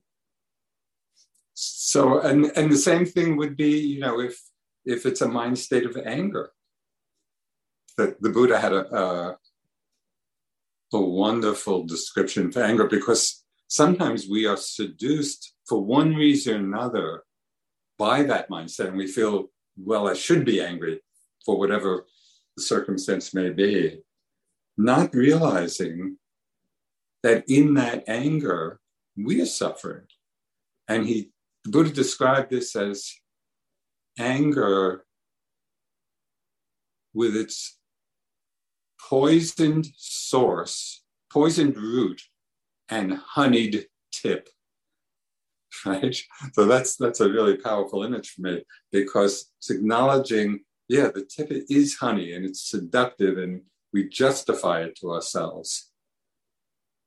so, 1.54 2.20
and, 2.20 2.52
and 2.56 2.72
the 2.72 2.78
same 2.78 3.06
thing 3.06 3.38
would 3.38 3.56
be, 3.56 3.80
you 3.80 4.00
know, 4.00 4.20
if, 4.20 4.39
if 4.86 5.06
it's 5.06 5.22
a 5.22 5.28
mind 5.28 5.58
state 5.58 5.86
of 5.86 5.98
anger. 5.98 6.52
The, 7.98 8.15
the 8.20 8.30
Buddha 8.30 8.60
had 8.60 8.74
a, 8.74 8.96
a, 8.96 9.38
a 10.94 11.02
wonderful 11.02 11.86
description 11.86 12.52
for 12.52 12.63
anger 12.63 12.88
because 12.88 13.44
sometimes 13.68 14.28
we 14.28 14.46
are 14.46 14.58
seduced 14.58 15.54
for 15.68 15.84
one 15.84 16.15
reason 16.15 16.56
or 16.56 16.58
another 16.58 17.24
by 17.98 18.24
that 18.24 18.50
mindset 18.50 18.88
and 18.88 18.98
we 18.98 19.08
feel, 19.08 19.50
well, 19.78 20.08
I 20.08 20.13
should 20.13 20.46
be 20.46 20.62
angry 20.62 21.02
for 21.46 21.58
whatever 21.58 22.06
the 22.56 22.63
circumstance 22.63 23.34
may 23.34 23.50
be, 23.50 24.02
not 24.77 25.13
realizing 25.13 26.17
that 27.23 27.44
in 27.48 27.73
that 27.75 28.04
anger, 28.08 28.80
we 29.17 29.42
are 29.42 29.46
suffering. 29.46 30.06
And 30.88 31.06
he, 31.06 31.32
the 31.65 31.71
Buddha 31.71 31.92
described 31.92 32.50
this 32.50 32.75
as 32.75 33.12
anger 34.20 35.06
with 37.13 37.36
its 37.36 37.78
poisoned 39.10 39.88
source, 39.98 41.04
poisoned 41.32 41.76
root, 41.76 42.22
and 42.90 43.13
honeyed 43.13 43.86
tip. 44.12 44.50
Right? 45.86 46.17
So 46.54 46.65
that's 46.65 46.98
that's 46.98 47.22
a 47.22 47.30
really 47.30 47.56
powerful 47.56 48.04
image 48.04 48.32
for 48.32 48.42
me 48.42 48.63
because 48.92 49.52
it's 49.60 49.70
acknowledging, 49.70 50.62
yeah, 50.90 51.08
the 51.13 51.24
tip 51.24 51.52
is 51.52 51.96
honey 51.96 52.34
and 52.34 52.44
it's 52.44 52.70
seductive 52.70 53.38
and 53.38 53.62
we 53.94 54.10
justify 54.10 54.82
it 54.82 54.98
to 55.00 55.12
ourselves. 55.12 55.92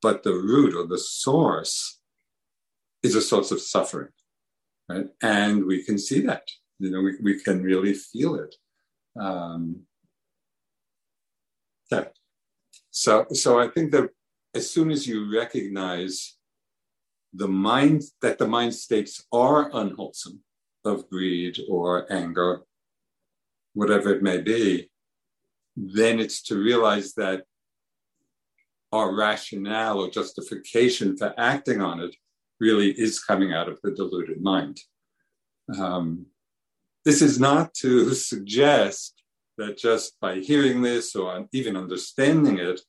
But 0.01 0.23
the 0.23 0.33
root 0.33 0.75
or 0.75 0.87
the 0.87 0.99
source 0.99 2.01
is 3.03 3.15
a 3.15 3.21
source 3.21 3.51
of 3.51 3.61
suffering. 3.61 4.13
Right? 4.89 5.09
And 5.21 5.67
we 5.67 5.85
can 5.85 5.99
see 5.99 6.21
that. 6.23 6.45
You 6.83 6.91
know, 6.91 7.01
we, 7.01 7.13
we 7.23 7.41
can 7.41 7.63
really 7.63 7.95
feel 7.95 8.35
it. 8.35 8.55
Um, 9.19 9.83
yeah. 11.93 12.07
So, 12.91 13.27
so 13.33 13.61
I 13.61 13.69
think 13.69 13.93
that 13.93 14.11
as 14.53 14.69
soon 14.69 14.91
as 14.91 15.07
you 15.07 15.33
recognize 15.33 16.37
the 17.33 17.49
mind 17.49 18.03
that 18.21 18.39
the 18.39 18.49
mind 18.49 18.75
states 18.75 19.25
are 19.33 19.71
unwholesome 19.73 20.41
of 20.85 21.09
greed 21.09 21.57
or 21.71 22.13
anger, 22.13 22.63
whatever 23.75 24.13
it 24.13 24.23
may 24.23 24.41
be, 24.41 24.91
then 25.77 26.19
it's 26.19 26.43
to 26.43 26.57
realize 26.57 27.15
that 27.15 27.45
our 28.91 29.15
rationale 29.15 30.01
or 30.01 30.11
justification 30.11 31.17
for 31.17 31.33
acting 31.39 31.81
on 31.81 32.01
it 32.01 32.15
really 32.61 32.91
is 32.91 33.23
coming 33.23 33.53
out 33.53 33.69
of 33.69 33.81
the 33.83 33.93
deluded 33.93 34.43
mind. 34.43 34.81
Um, 35.79 36.27
this 37.05 37.23
is 37.23 37.41
not 37.41 37.75
to 37.75 38.15
suggest 38.15 39.23
that 39.59 39.77
just 39.77 40.19
by 40.21 40.39
hearing 40.39 40.83
this 40.83 41.15
or 41.15 41.47
even 41.53 41.77
understanding 41.77 42.59
it, 42.59 42.81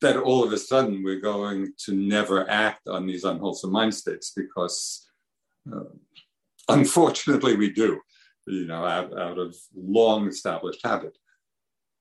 that 0.00 0.16
all 0.16 0.42
of 0.42 0.52
a 0.52 0.58
sudden 0.58 1.02
we're 1.02 1.20
going 1.20 1.72
to 1.84 1.94
never 1.94 2.48
act 2.48 2.88
on 2.88 3.06
these 3.06 3.24
unwholesome 3.24 3.70
mind 3.70 3.94
states 3.94 4.32
because 4.34 5.06
uh, 5.70 5.84
unfortunately 6.68 7.56
we 7.56 7.70
do, 7.70 8.00
you 8.46 8.66
know, 8.66 8.84
out, 8.84 9.18
out 9.18 9.38
of 9.38 9.54
long 9.76 10.26
established 10.26 10.80
habit. 10.84 11.16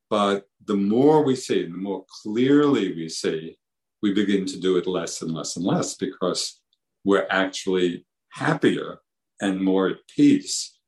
But 0.10 0.46
the 0.66 0.78
more 0.78 1.24
we 1.24 1.36
see, 1.36 1.66
and 1.66 1.74
the 1.74 1.78
more 1.78 2.06
clearly 2.24 2.96
we 2.96 3.10
see, 3.10 3.58
we 4.02 4.14
begin 4.14 4.46
to 4.46 4.60
do 4.60 4.78
it 4.78 4.88
less 4.88 5.22
and 5.22 5.34
less 5.34 5.58
and 5.58 5.66
less 5.66 5.96
because 5.96 6.62
we're 7.04 7.28
actually 7.30 8.06
happier 8.30 9.00
and 9.42 9.62
more 9.62 9.90
at 9.90 10.08
peace 10.08 10.79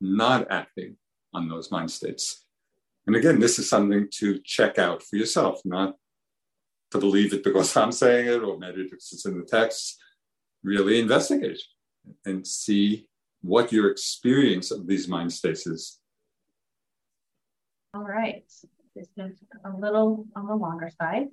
not 0.00 0.50
acting 0.50 0.96
on 1.34 1.48
those 1.48 1.70
mind 1.70 1.90
states. 1.90 2.44
And 3.06 3.16
again, 3.16 3.40
this 3.40 3.58
is 3.58 3.68
something 3.68 4.08
to 4.18 4.38
check 4.44 4.78
out 4.78 5.02
for 5.02 5.16
yourself, 5.16 5.60
not 5.64 5.96
to 6.90 6.98
believe 6.98 7.32
it 7.32 7.44
because 7.44 7.76
I'm 7.76 7.92
saying 7.92 8.26
it 8.26 8.42
or 8.42 8.58
maybe 8.58 8.88
it's 8.92 9.24
in 9.26 9.38
the 9.38 9.44
text. 9.44 9.98
Really 10.62 11.00
investigate 11.00 11.60
and 12.24 12.46
see 12.46 13.08
what 13.42 13.72
your 13.72 13.90
experience 13.90 14.70
of 14.70 14.86
these 14.86 15.08
mind 15.08 15.32
states 15.32 15.66
is. 15.66 15.98
All 17.94 18.02
right. 18.02 18.44
This 18.94 19.08
is 19.16 19.38
a 19.64 19.76
little 19.76 20.26
on 20.36 20.46
the 20.46 20.54
longer 20.54 20.90
side. 21.00 21.28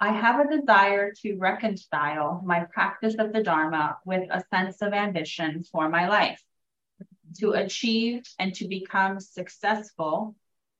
I 0.00 0.12
have 0.12 0.38
a 0.38 0.56
desire 0.56 1.12
to 1.22 1.36
reconcile 1.36 2.40
my 2.44 2.64
practice 2.72 3.16
of 3.18 3.32
the 3.32 3.42
Dharma 3.42 3.98
with 4.04 4.28
a 4.30 4.44
sense 4.54 4.80
of 4.80 4.92
ambition 4.92 5.64
for 5.64 5.88
my 5.88 6.08
life, 6.08 6.40
to 7.36 7.52
achieve 7.52 8.22
and 8.38 8.54
to 8.54 8.68
become 8.68 9.20
successful 9.20 10.34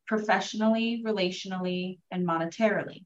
professionally, 0.07 1.03
relationally, 1.05 1.99
and 2.11 2.27
monetarily. 2.27 3.05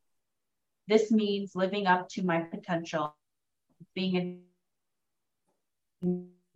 This 0.89 1.11
means 1.11 1.55
living 1.55 1.87
up 1.87 2.09
to 2.11 2.23
my 2.23 2.41
potential, 2.41 3.17
being 3.95 4.43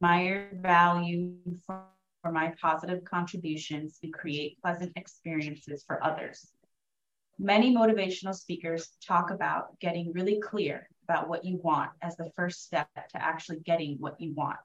admired, 0.00 0.62
valued 0.62 1.60
for, 1.66 1.82
for 2.22 2.30
my 2.30 2.54
positive 2.60 3.04
contributions 3.04 3.98
to 3.98 4.08
create 4.08 4.60
pleasant 4.62 4.92
experiences 4.96 5.84
for 5.86 6.02
others. 6.02 6.52
Many 7.38 7.74
motivational 7.74 8.34
speakers 8.34 8.96
talk 9.06 9.30
about 9.30 9.78
getting 9.80 10.12
really 10.12 10.40
clear 10.40 10.88
about 11.04 11.28
what 11.28 11.44
you 11.44 11.58
want 11.62 11.90
as 12.02 12.16
the 12.16 12.30
first 12.34 12.64
step 12.64 12.88
to 12.94 13.22
actually 13.22 13.60
getting 13.60 13.96
what 13.98 14.20
you 14.20 14.32
want. 14.34 14.58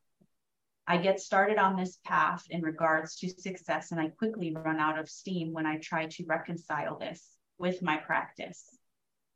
I 0.92 0.98
get 0.98 1.22
started 1.22 1.58
on 1.58 1.78
this 1.78 2.00
path 2.04 2.44
in 2.50 2.62
regards 2.62 3.16
to 3.20 3.30
success, 3.30 3.92
and 3.92 4.02
I 4.02 4.10
quickly 4.10 4.54
run 4.54 4.78
out 4.78 5.00
of 5.00 5.08
steam 5.10 5.54
when 5.54 5.66
I 5.66 5.78
try 5.78 6.08
to 6.08 6.26
reconcile 6.26 7.00
this 7.00 7.30
with 7.58 7.82
my 7.82 7.96
practice. 7.96 8.78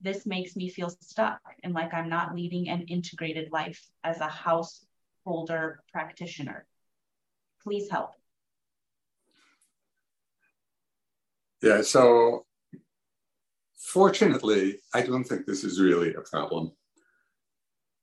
This 0.02 0.26
makes 0.26 0.58
me 0.58 0.68
feel 0.68 0.90
stuck 1.00 1.40
and 1.64 1.74
like 1.74 1.94
I'm 1.94 2.10
not 2.10 2.36
leading 2.36 2.68
an 2.68 2.82
integrated 2.90 3.54
life 3.54 3.82
as 4.04 4.20
a 4.20 4.28
householder 4.28 5.80
practitioner. 5.94 6.68
Please 7.64 7.90
help. 7.90 8.12
Yeah, 11.64 11.84
so 11.84 12.46
fortunately, 13.78 14.80
I 14.94 15.04
don't 15.04 15.24
think 15.24 15.46
this 15.46 15.64
is 15.64 15.80
really 15.80 16.16
a 16.16 16.22
problem. 16.30 16.74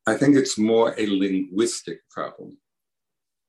I 0.07 0.15
think 0.15 0.37
it's 0.37 0.57
more 0.57 0.95
a 0.97 1.07
linguistic 1.07 2.09
problem. 2.09 2.57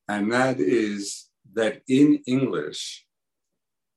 And 0.08 0.32
that 0.32 0.60
is 0.60 1.30
that 1.54 1.82
in 1.88 2.22
English, 2.28 3.06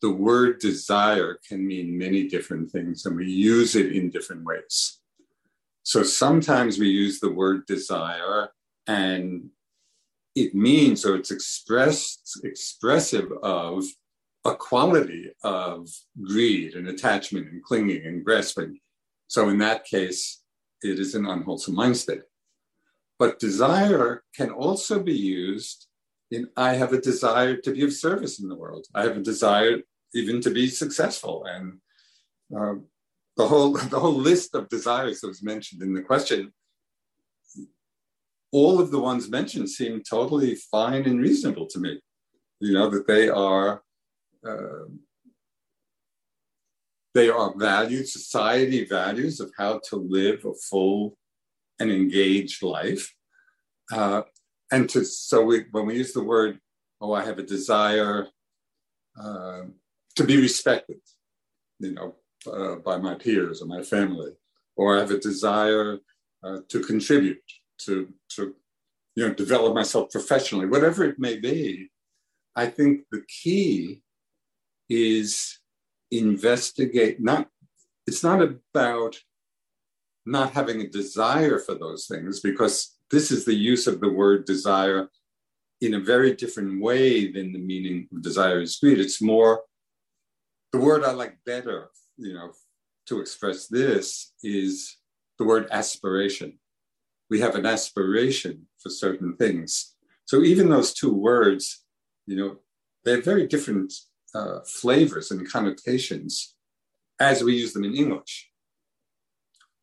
the 0.03 0.11
word 0.11 0.59
desire 0.61 1.39
can 1.49 1.67
mean 1.67 1.99
many 1.99 2.29
different 2.29 2.71
things 2.71 3.07
and 3.07 3.17
we 3.17 3.31
use 3.31 3.75
it 3.75 3.93
in 3.93 4.11
different 4.11 4.45
ways. 4.45 5.01
So 5.83 6.03
sometimes 6.03 6.79
we 6.79 6.89
use 6.89 7.21
the 7.21 7.33
word 7.33 7.67
desire 7.67 8.51
and 8.87 9.49
it 10.35 10.55
means 10.55 11.07
or 11.07 11.17
it's 11.17 11.31
expressed 11.31 12.41
expressive 12.45 13.33
of 13.43 13.85
a 14.45 14.55
quality 14.55 15.33
of 15.43 15.89
greed 16.23 16.75
and 16.75 16.89
attachment 16.89 17.49
and 17.49 17.63
clinging 17.65 18.07
and 18.07 18.25
grasping. 18.25 18.79
So 19.27 19.49
in 19.49 19.59
that 19.59 19.85
case, 19.85 20.43
it 20.83 21.01
is 21.01 21.15
an 21.15 21.27
unwholesome 21.27 21.75
mind 21.75 21.97
state. 21.97 22.23
But 23.19 23.41
desire 23.41 24.23
can 24.37 24.51
also 24.51 25.03
be 25.03 25.17
used 25.17 25.87
in 26.31 26.49
I 26.57 26.75
have 26.75 26.93
a 26.93 27.01
desire 27.01 27.57
to 27.57 27.73
be 27.73 27.85
of 27.85 27.93
service 27.93 28.41
in 28.41 28.49
the 28.49 28.57
world. 28.57 28.87
I 28.95 29.03
have 29.03 29.17
a 29.17 29.23
desire 29.23 29.79
even 30.15 30.41
to 30.41 30.51
be 30.51 30.69
successful. 30.69 31.45
And 31.45 31.79
uh, 32.57 32.75
the 33.37 33.47
whole 33.47 33.73
the 33.95 34.01
whole 34.01 34.15
list 34.15 34.55
of 34.55 34.69
desires 34.69 35.21
that 35.21 35.29
was 35.29 35.43
mentioned 35.43 35.83
in 35.83 35.95
the 35.95 36.03
question, 36.03 36.53
all 38.53 38.81
of 38.81 38.91
the 38.91 39.01
ones 39.01 39.29
mentioned 39.29 39.71
seem 39.71 40.03
totally 40.03 40.55
fine 40.55 41.05
and 41.05 41.21
reasonable 41.21 41.67
to 41.67 41.79
me. 41.79 42.01
You 42.61 42.73
know 42.73 42.89
that 42.91 43.07
they 43.07 43.29
are 43.29 43.83
uh, 44.47 44.87
they 47.15 47.29
are 47.29 47.55
valued 47.57 48.09
society 48.09 48.85
values 48.85 49.41
of 49.41 49.51
how 49.57 49.81
to 49.89 49.97
live 49.97 50.45
a 50.45 50.55
full 50.55 51.17
and 51.79 51.91
engaged 51.91 52.63
life. 52.63 53.15
Uh, 53.93 54.23
and 54.71 54.89
to 54.91 55.05
so 55.05 55.45
we 55.45 55.65
when 55.71 55.87
we 55.87 55.97
use 55.97 56.13
the 56.13 56.25
word, 56.25 56.59
oh, 57.01 57.13
I 57.13 57.25
have 57.25 57.39
a 57.39 57.43
desire. 57.43 58.29
Uh, 59.19 59.63
to 60.15 60.25
be 60.25 60.41
respected, 60.41 61.01
you 61.79 61.93
know, 61.93 62.15
uh, 62.51 62.77
by 62.77 62.97
my 62.99 63.15
peers 63.15 63.63
or 63.63 63.67
my 63.67 63.83
family, 63.83 64.33
or 64.77 64.97
I 64.97 65.01
have 65.01 65.11
a 65.11 65.19
desire 65.19 65.99
uh, 66.43 66.59
to 66.69 66.81
contribute, 66.81 67.43
to, 67.79 68.13
to, 68.31 68.55
you 69.15 69.29
know, 69.29 69.35
develop 69.35 69.75
myself 69.75 70.11
professionally, 70.11 70.67
whatever 70.67 71.05
it 71.05 71.19
may 71.19 71.39
be. 71.39 71.91
I 72.55 72.67
think 72.67 73.05
the 73.11 73.23
key 73.43 74.03
is 74.89 75.59
investigate, 76.11 77.21
not, 77.21 77.49
it's 78.07 78.23
not 78.23 78.41
about 78.43 79.17
not 80.27 80.53
having 80.53 80.81
a 80.81 80.89
desire 80.89 81.59
for 81.59 81.75
those 81.75 82.07
things, 82.07 82.41
because 82.41 82.96
this 83.11 83.31
is 83.31 83.45
the 83.45 83.55
use 83.55 83.87
of 83.87 84.01
the 84.01 84.09
word 84.09 84.45
desire 84.45 85.09
in 85.81 85.95
a 85.95 86.01
very 86.01 86.35
different 86.35 86.81
way 86.81 87.31
than 87.31 87.53
the 87.53 87.59
meaning 87.59 88.09
of 88.13 88.23
desire 88.23 88.61
is 88.61 88.77
greed. 88.77 88.99
It's 88.99 89.23
more 89.23 89.63
the 90.73 90.79
word 90.79 91.05
I 91.05 91.13
like 91.13 91.39
better, 91.45 91.91
you 92.17 92.35
know, 92.35 92.53
to 93.07 93.21
express 93.21 93.69
this 93.69 94.33
is 94.43 94.97
the 95.39 95.45
word 95.45 95.69
aspiration. 95.71 96.59
We 97.31 97.41
have 97.41 97.55
an 97.55 97.67
aspiration 97.67 98.67
for 98.81 98.91
certain 98.91 99.37
things. 99.37 99.95
So 100.25 100.43
even 100.43 100.69
those 100.69 100.93
two 100.93 101.13
words, 101.13 101.85
you 102.27 102.37
know, 102.37 102.57
they 103.05 103.13
have 103.13 103.25
very 103.25 103.47
different 103.47 103.93
uh, 104.35 104.61
flavors 104.67 105.31
and 105.31 105.49
connotations 105.49 106.55
as 107.21 107.43
we 107.45 107.55
use 107.55 107.73
them 107.73 107.85
in 107.85 107.95
English. 107.95 108.51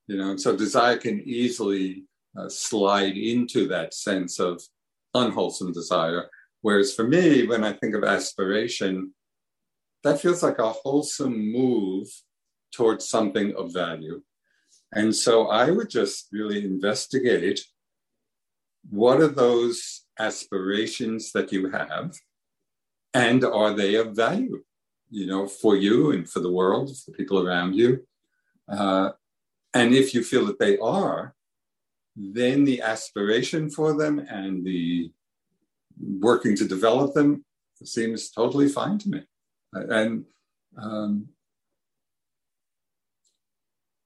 You 0.07 0.17
know, 0.17 0.36
so 0.36 0.55
desire 0.55 0.97
can 0.97 1.21
easily 1.21 2.05
uh, 2.38 2.49
slide 2.49 3.17
into 3.17 3.67
that 3.67 3.93
sense 3.93 4.39
of 4.39 4.61
unwholesome 5.13 5.71
desire. 5.71 6.29
Whereas 6.61 6.93
for 6.93 7.07
me, 7.07 7.45
when 7.45 7.63
I 7.63 7.73
think 7.73 7.95
of 7.95 8.03
aspiration, 8.03 9.13
that 10.03 10.19
feels 10.19 10.43
like 10.43 10.59
a 10.59 10.71
wholesome 10.71 11.51
move 11.51 12.07
towards 12.71 13.07
something 13.07 13.53
of 13.55 13.73
value. 13.73 14.21
And 14.93 15.15
so 15.15 15.47
I 15.47 15.71
would 15.71 15.89
just 15.89 16.27
really 16.31 16.63
investigate 16.63 17.65
what 18.89 19.19
are 19.21 19.27
those 19.27 20.05
aspirations 20.19 21.31
that 21.31 21.51
you 21.51 21.69
have 21.71 22.13
and 23.13 23.43
are 23.43 23.73
they 23.73 23.95
of 23.95 24.15
value 24.15 24.63
you 25.09 25.27
know 25.27 25.47
for 25.47 25.75
you 25.75 26.11
and 26.11 26.29
for 26.29 26.39
the 26.39 26.51
world 26.51 26.89
for 26.89 27.11
the 27.11 27.17
people 27.17 27.45
around 27.45 27.75
you 27.75 28.05
uh, 28.69 29.09
and 29.73 29.93
if 29.93 30.13
you 30.13 30.23
feel 30.23 30.45
that 30.45 30.59
they 30.59 30.77
are 30.79 31.34
then 32.16 32.64
the 32.64 32.82
aspiration 32.82 33.70
for 33.70 33.97
them 33.97 34.20
and 34.20 34.66
the 34.66 35.11
working 35.99 36.55
to 36.55 36.68
develop 36.68 37.14
them 37.14 37.43
seems 37.84 38.32
totally 38.32 38.70
fine 38.70 38.97
to 38.99 39.09
me. 39.09 39.22
And, 39.74 40.26
um, 40.78 41.28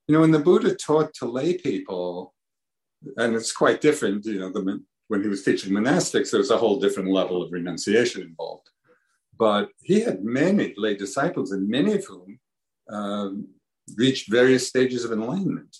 you 0.07 0.13
know, 0.15 0.21
when 0.21 0.31
the 0.31 0.39
Buddha 0.39 0.73
taught 0.73 1.13
to 1.15 1.25
lay 1.25 1.57
people, 1.57 2.33
and 3.17 3.35
it's 3.35 3.51
quite 3.51 3.81
different, 3.81 4.25
you 4.25 4.39
know, 4.39 4.51
the, 4.51 4.81
when 5.09 5.21
he 5.21 5.27
was 5.27 5.43
teaching 5.43 5.73
monastics, 5.73 6.31
there 6.31 6.39
was 6.39 6.51
a 6.51 6.57
whole 6.57 6.79
different 6.79 7.11
level 7.11 7.41
of 7.41 7.51
renunciation 7.51 8.21
involved. 8.21 8.69
But 9.37 9.69
he 9.81 9.99
had 9.99 10.23
many 10.23 10.73
lay 10.77 10.95
disciples, 10.95 11.51
and 11.51 11.69
many 11.69 11.93
of 11.93 12.05
whom 12.05 12.39
um, 12.89 13.47
reached 13.95 14.31
various 14.31 14.67
stages 14.67 15.05
of 15.05 15.11
enlightenment. 15.11 15.77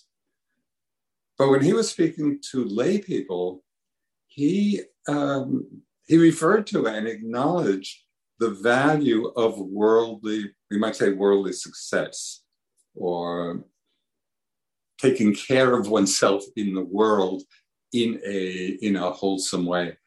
But 1.38 1.50
when 1.50 1.62
he 1.62 1.74
was 1.74 1.90
speaking 1.90 2.40
to 2.52 2.66
lay 2.66 3.00
people, 3.00 3.64
he 4.28 4.82
um, 5.08 5.66
he 6.08 6.18
referred 6.18 6.68
to 6.68 6.88
and 6.88 7.08
acknowledged 7.08 7.96
the 8.40 8.52
value 8.52 9.28
of 9.36 9.60
worldly, 9.60 10.52
we 10.70 10.78
might 10.78 10.96
say 10.96 11.12
worldly 11.12 11.54
success, 11.54 12.44
or 12.96 13.64
taking 15.00 15.34
care 15.34 15.74
of 15.78 15.90
oneself 15.90 16.44
in 16.56 16.74
the 16.74 16.84
world 16.84 17.44
in 17.94 18.20
a 18.26 18.78
in 18.82 18.96
a 18.96 19.12
wholesome 19.12 19.66
way. 19.66 19.98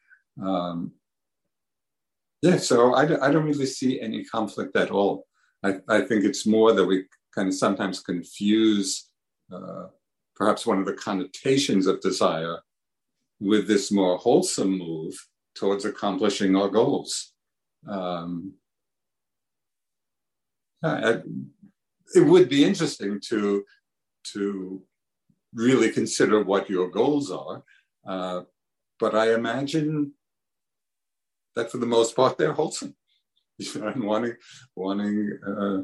Um, 0.41 0.91
yeah, 2.41 2.57
so 2.57 2.93
I, 2.95 3.03
I 3.03 3.31
don't 3.31 3.45
really 3.45 3.67
see 3.67 4.01
any 4.01 4.23
conflict 4.25 4.75
at 4.75 4.91
all. 4.91 5.27
I, 5.63 5.79
I 5.87 6.01
think 6.01 6.23
it's 6.23 6.47
more 6.47 6.73
that 6.73 6.85
we 6.85 7.05
kind 7.35 7.47
of 7.47 7.53
sometimes 7.53 7.99
confuse 7.99 9.11
uh, 9.53 9.87
perhaps 10.35 10.65
one 10.65 10.79
of 10.79 10.85
the 10.85 10.93
connotations 10.93 11.87
of 11.87 12.01
desire 12.01 12.59
with 13.39 13.67
this 13.67 13.91
more 13.91 14.17
wholesome 14.17 14.77
move 14.77 15.13
towards 15.55 15.85
accomplishing 15.85 16.55
our 16.55 16.69
goals. 16.69 17.33
Um, 17.87 18.53
it 20.83 22.25
would 22.25 22.49
be 22.49 22.63
interesting 22.63 23.19
to 23.29 23.63
to 24.33 24.81
really 25.53 25.91
consider 25.91 26.43
what 26.43 26.69
your 26.69 26.89
goals 26.89 27.31
are, 27.31 27.63
uh, 28.07 28.41
but 28.99 29.15
I 29.15 29.33
imagine 29.33 30.13
that 31.55 31.71
for 31.71 31.77
the 31.77 31.85
most 31.85 32.15
part 32.15 32.37
they're 32.37 32.53
wholesome. 32.53 32.95
You 33.59 33.79
know, 33.79 33.87
and 33.89 34.03
wanting 34.03 34.35
wanting 34.75 35.37
uh, 35.45 35.81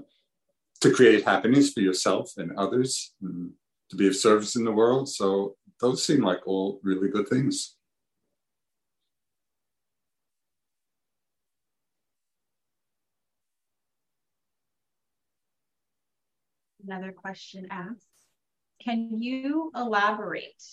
to 0.82 0.92
create 0.92 1.24
happiness 1.26 1.74
for 1.74 1.82
yourself 1.82 2.32
and 2.38 2.58
others, 2.58 3.14
and 3.22 3.52
to 3.90 3.96
be 3.96 4.08
of 4.08 4.16
service 4.16 4.56
in 4.56 4.64
the 4.64 4.72
world. 4.72 5.10
So 5.10 5.56
those 5.80 6.06
seem 6.06 6.24
like 6.24 6.46
all 6.46 6.80
really 6.84 7.10
good 7.10 7.28
things. 7.28 7.76
Another 16.88 17.12
question 17.12 17.68
asks 17.70 18.06
Can 18.82 19.22
you 19.22 19.72
elaborate 19.76 20.64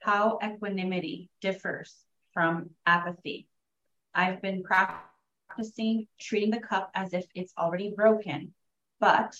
how 0.00 0.38
equanimity 0.44 1.30
differs 1.40 1.94
from 2.34 2.70
apathy? 2.84 3.46
I've 4.12 4.42
been 4.42 4.64
practicing 4.64 6.08
treating 6.20 6.50
the 6.50 6.58
cup 6.58 6.90
as 6.94 7.14
if 7.14 7.26
it's 7.34 7.52
already 7.56 7.92
broken, 7.94 8.54
but 8.98 9.36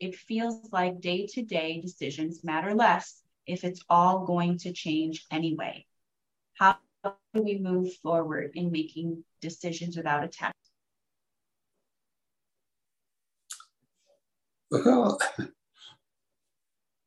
it 0.00 0.16
feels 0.16 0.72
like 0.72 1.00
day 1.00 1.26
to 1.26 1.42
day 1.42 1.80
decisions 1.80 2.42
matter 2.42 2.74
less 2.74 3.22
if 3.46 3.64
it's 3.64 3.84
all 3.88 4.24
going 4.24 4.58
to 4.58 4.72
change 4.72 5.26
anyway. 5.30 5.84
How 6.54 6.78
do 7.04 7.42
we 7.42 7.58
move 7.58 7.92
forward 8.02 8.52
in 8.54 8.72
making 8.72 9.22
decisions 9.40 9.96
without 9.96 10.24
attachment? 10.24 10.56
Well, 14.70 15.18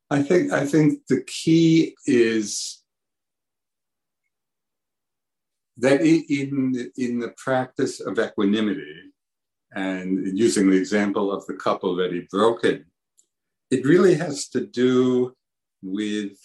I 0.09 0.21
think 0.21 0.51
I 0.51 0.65
think 0.65 1.01
the 1.07 1.23
key 1.23 1.95
is 2.05 2.83
that 5.77 6.01
in 6.01 6.91
in 6.97 7.19
the 7.19 7.33
practice 7.37 7.99
of 8.01 8.19
equanimity, 8.19 9.12
and 9.75 10.37
using 10.37 10.69
the 10.69 10.77
example 10.77 11.31
of 11.31 11.45
the 11.47 11.53
cup 11.53 11.83
already 11.83 12.27
broken, 12.29 12.85
it 13.71 13.85
really 13.85 14.15
has 14.15 14.47
to 14.49 14.65
do 14.65 15.33
with 15.81 16.37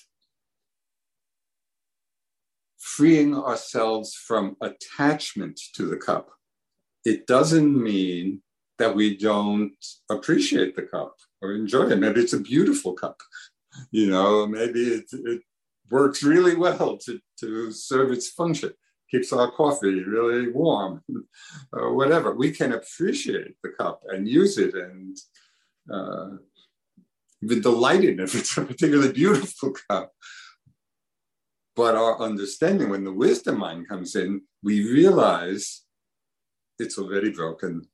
freeing 2.79 3.37
ourselves 3.37 4.15
from 4.15 4.57
attachment 4.61 5.61
to 5.75 5.87
the 5.87 5.97
cup. 5.97 6.31
It 7.05 7.27
doesn't 7.27 7.81
mean 7.81 8.43
that 8.79 8.95
we 8.95 9.17
don't 9.17 9.77
appreciate 10.11 10.75
the 10.75 10.83
cup 10.83 11.17
or 11.43 11.53
enjoy 11.53 11.85
it. 11.91 11.99
Maybe 11.99 12.21
it's 12.21 12.33
a 12.33 12.41
beautiful 12.41 12.95
cup, 12.95 13.21
you 13.91 14.09
know, 14.09 14.47
maybe 14.47 14.81
it, 14.81 15.05
it 15.13 15.43
works 15.91 16.23
really 16.23 16.55
well 16.55 16.97
to, 16.99 17.21
to 17.41 17.73
serve 17.73 18.13
its 18.13 18.31
function, 18.31 18.73
keeps 19.11 19.33
our 19.33 19.51
coffee 19.51 20.05
really 20.05 20.51
warm, 20.51 21.03
or 21.73 21.95
whatever. 21.97 22.35
We 22.35 22.53
can 22.53 22.73
appreciate 22.73 23.55
the 23.63 23.71
cup 23.71 24.03
and 24.09 24.29
use 24.29 24.59
it 24.59 24.75
and 24.75 25.17
uh, 25.93 26.37
even 27.43 27.61
delight 27.61 28.05
in 28.05 28.21
it 28.21 28.25
if 28.25 28.35
it's 28.35 28.57
a 28.57 28.65
particularly 28.65 29.13
beautiful 29.13 29.73
cup. 29.91 30.13
But 31.77 31.95
our 31.95 32.21
understanding, 32.21 32.91
when 32.91 33.05
the 33.05 33.13
wisdom 33.13 33.59
mind 33.59 33.89
comes 33.89 34.17
in, 34.17 34.43
we 34.63 34.83
realize 34.83 35.83
it's 36.79 36.99
already 36.99 37.31
broken 37.31 37.87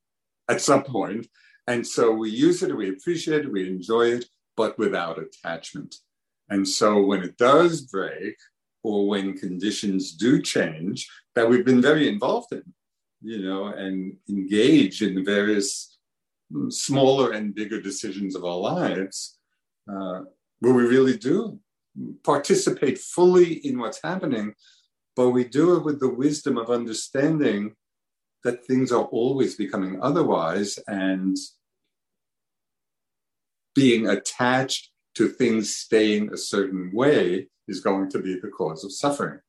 at 0.49 0.61
some 0.61 0.85
point. 0.85 1.27
And 1.67 1.87
so 1.87 2.13
we 2.13 2.31
use 2.31 2.63
it, 2.63 2.77
we 2.77 2.91
appreciate 2.91 3.45
it, 3.45 3.53
we 3.53 3.69
enjoy 3.69 4.09
it, 4.09 4.27
but 4.57 4.79
without 4.79 5.19
attachment. 5.19 5.97
And 6.49 6.67
so 6.69 7.03
when 7.03 7.23
it 7.23 7.37
does 7.37 7.83
break, 7.83 8.37
or 8.85 9.09
when 9.09 9.37
conditions 9.37 10.13
do 10.13 10.41
change 10.41 11.09
that 11.35 11.49
we've 11.49 11.65
been 11.65 11.83
very 11.83 12.07
involved 12.07 12.53
in, 12.53 12.63
you 13.23 13.43
know, 13.43 13.67
and 13.69 14.15
engage 14.29 15.03
in 15.03 15.25
various 15.25 15.99
mm, 16.53 16.73
smaller 16.73 17.33
and 17.33 17.55
bigger 17.55 17.81
decisions 17.81 18.37
of 18.37 18.45
our 18.45 18.59
lives, 18.59 19.39
uh, 19.91 20.21
where 20.61 20.75
we 20.75 20.85
really 20.85 21.17
do 21.17 21.59
participate 22.25 22.99
fully 22.99 23.55
in 23.67 23.79
what's 23.79 24.01
happening, 24.05 24.53
but 25.17 25.31
we 25.31 25.45
do 25.45 25.77
it 25.77 25.85
with 25.85 25.99
the 26.01 26.09
wisdom 26.09 26.59
of 26.59 26.71
understanding 26.71 27.75
that 28.43 28.67
things 28.67 28.93
are 28.93 29.05
always 29.05 29.55
becoming 29.55 29.99
otherwise 30.03 30.79
and 30.87 31.37
being 33.75 34.09
attached 34.09 34.91
to 35.15 35.29
things 35.29 35.77
staying 35.77 36.33
a 36.33 36.37
certain 36.37 36.91
way 36.93 37.49
is 37.69 37.81
going 37.81 38.11
to 38.11 38.19
be 38.19 38.39
the 38.39 38.49
cause 38.49 38.85
of 38.85 38.93
suffering. 38.93 39.41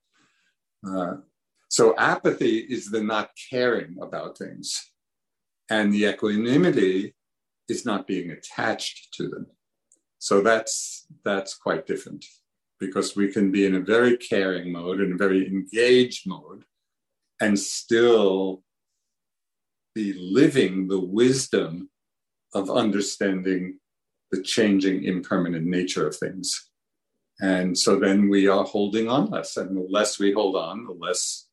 Uh, 0.88 1.16
so 1.70 1.95
apathy 1.97 2.59
is 2.59 2.89
the 2.91 3.01
not 3.01 3.32
caring 3.49 3.97
about 4.01 4.38
things, 4.38 4.91
and 5.70 5.91
the 5.91 6.05
equanimity 6.05 7.16
is 7.68 7.86
not 7.86 8.07
being 8.07 8.32
attached 8.32 9.13
to 9.16 9.28
them. 9.28 9.47
So 10.20 10.41
that's 10.41 11.07
that's 11.24 11.55
quite 11.55 11.88
different 11.88 12.24
because 12.80 13.16
we 13.16 13.32
can 13.32 13.51
be 13.51 13.66
in 13.66 13.76
a 13.76 13.80
very 13.80 14.18
caring 14.18 14.72
mode 14.72 14.99
and 14.99 15.13
a 15.13 15.18
very 15.18 15.47
engaged 15.47 16.28
mode 16.28 16.63
and 17.41 17.57
still 17.57 18.63
be 19.93 20.13
living 20.13 20.88
the 20.88 20.99
wisdom 20.99 21.89
of 22.53 22.70
understanding 22.70 23.80
the 24.32 24.41
changing, 24.41 25.03
impermanent 25.03 25.65
nature 25.65 26.07
of 26.07 26.15
things. 26.15 26.69
And 27.39 27.78
so 27.78 27.99
then 27.99 28.30
we 28.30 28.47
are 28.47 28.63
holding 28.63 29.09
on 29.09 29.30
less. 29.30 29.57
And 29.57 29.76
the 29.76 29.88
less 29.89 30.19
we 30.19 30.32
hold 30.32 30.55
on, 30.55 30.86
the 30.86 30.93
less 30.93 31.47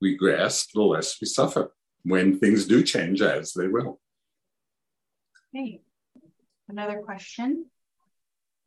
we 0.00 0.16
grasp, 0.16 0.70
the 0.74 0.82
less 0.82 1.20
we 1.20 1.26
suffer 1.26 1.72
when 2.04 2.38
things 2.38 2.66
do 2.66 2.82
change, 2.82 3.22
as 3.22 3.52
they 3.52 3.66
will. 3.66 4.00
Okay. 5.54 5.80
Another 6.68 7.02
question 7.04 7.66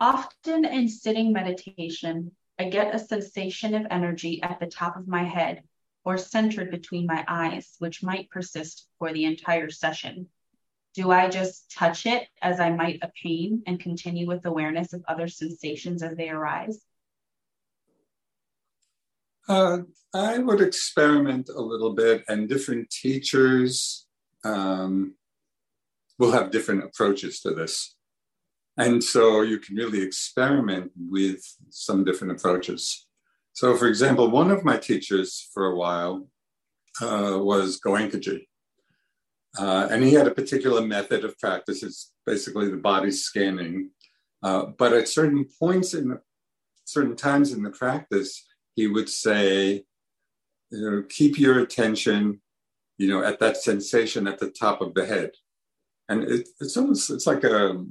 Often 0.01 0.63
in 0.63 0.87
sitting 0.87 1.33
meditation, 1.33 2.31
I 2.57 2.69
get 2.69 2.95
a 2.95 2.99
sensation 2.99 3.75
of 3.75 3.85
energy 3.91 4.41
at 4.41 4.59
the 4.59 4.67
top 4.67 4.95
of 4.95 5.09
my 5.09 5.23
head 5.25 5.63
or 6.05 6.17
centered 6.17 6.71
between 6.71 7.05
my 7.05 7.25
eyes, 7.27 7.75
which 7.79 8.01
might 8.01 8.29
persist 8.29 8.87
for 8.97 9.11
the 9.11 9.25
entire 9.25 9.69
session. 9.69 10.27
Do 10.99 11.11
I 11.11 11.29
just 11.29 11.71
touch 11.71 12.05
it 12.05 12.27
as 12.41 12.59
I 12.59 12.71
might 12.71 12.99
a 13.01 13.09
pain 13.23 13.63
and 13.65 13.79
continue 13.79 14.27
with 14.27 14.45
awareness 14.45 14.91
of 14.91 15.01
other 15.07 15.29
sensations 15.29 16.03
as 16.03 16.17
they 16.17 16.27
arise? 16.27 16.77
Uh, 19.47 19.77
I 20.13 20.39
would 20.39 20.59
experiment 20.59 21.47
a 21.47 21.61
little 21.61 21.93
bit, 21.93 22.25
and 22.27 22.49
different 22.49 22.89
teachers 22.89 24.07
um, 24.43 25.15
will 26.17 26.33
have 26.33 26.51
different 26.51 26.83
approaches 26.83 27.39
to 27.43 27.51
this. 27.51 27.95
And 28.75 29.01
so 29.01 29.41
you 29.41 29.57
can 29.59 29.77
really 29.77 30.01
experiment 30.01 30.91
with 30.97 31.41
some 31.69 32.03
different 32.03 32.33
approaches. 32.33 33.07
So, 33.53 33.77
for 33.77 33.87
example, 33.87 34.29
one 34.29 34.51
of 34.51 34.65
my 34.65 34.75
teachers 34.75 35.49
for 35.53 35.67
a 35.67 35.77
while 35.77 36.27
uh, 37.01 37.39
was 37.39 37.79
Goenkaji. 37.79 38.48
Uh, 39.57 39.87
and 39.89 40.03
he 40.03 40.13
had 40.13 40.27
a 40.27 40.31
particular 40.31 40.81
method 40.81 41.23
of 41.23 41.37
practice. 41.39 41.81
It's 41.81 42.11
basically 42.25 42.69
the 42.69 42.77
body 42.77 43.11
scanning. 43.11 43.91
Uh, 44.43 44.67
but 44.77 44.93
at 44.93 45.07
certain 45.07 45.45
points 45.59 45.93
in 45.93 46.17
certain 46.85 47.15
times 47.15 47.51
in 47.51 47.63
the 47.63 47.71
practice, 47.71 48.45
he 48.75 48.87
would 48.87 49.09
say, 49.09 49.83
you 50.71 50.91
know, 50.91 51.03
keep 51.09 51.39
your 51.39 51.59
attention, 51.59 52.41
you 52.97 53.09
know, 53.09 53.23
at 53.23 53.39
that 53.39 53.57
sensation 53.57 54.27
at 54.27 54.39
the 54.39 54.51
top 54.51 54.81
of 54.81 54.93
the 54.93 55.05
head. 55.05 55.31
And 56.07 56.23
it, 56.23 56.47
it's 56.59 56.77
almost, 56.77 57.09
it's 57.09 57.27
like 57.27 57.43
a, 57.43 57.83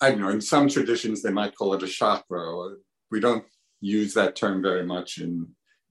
I 0.00 0.10
don't 0.10 0.20
know, 0.20 0.28
in 0.28 0.40
some 0.40 0.68
traditions, 0.68 1.22
they 1.22 1.30
might 1.32 1.56
call 1.56 1.74
it 1.74 1.82
a 1.82 1.88
chakra. 1.88 2.76
We 3.10 3.20
don't 3.20 3.44
use 3.80 4.14
that 4.14 4.36
term 4.36 4.62
very 4.62 4.84
much 4.84 5.18
in, 5.18 5.48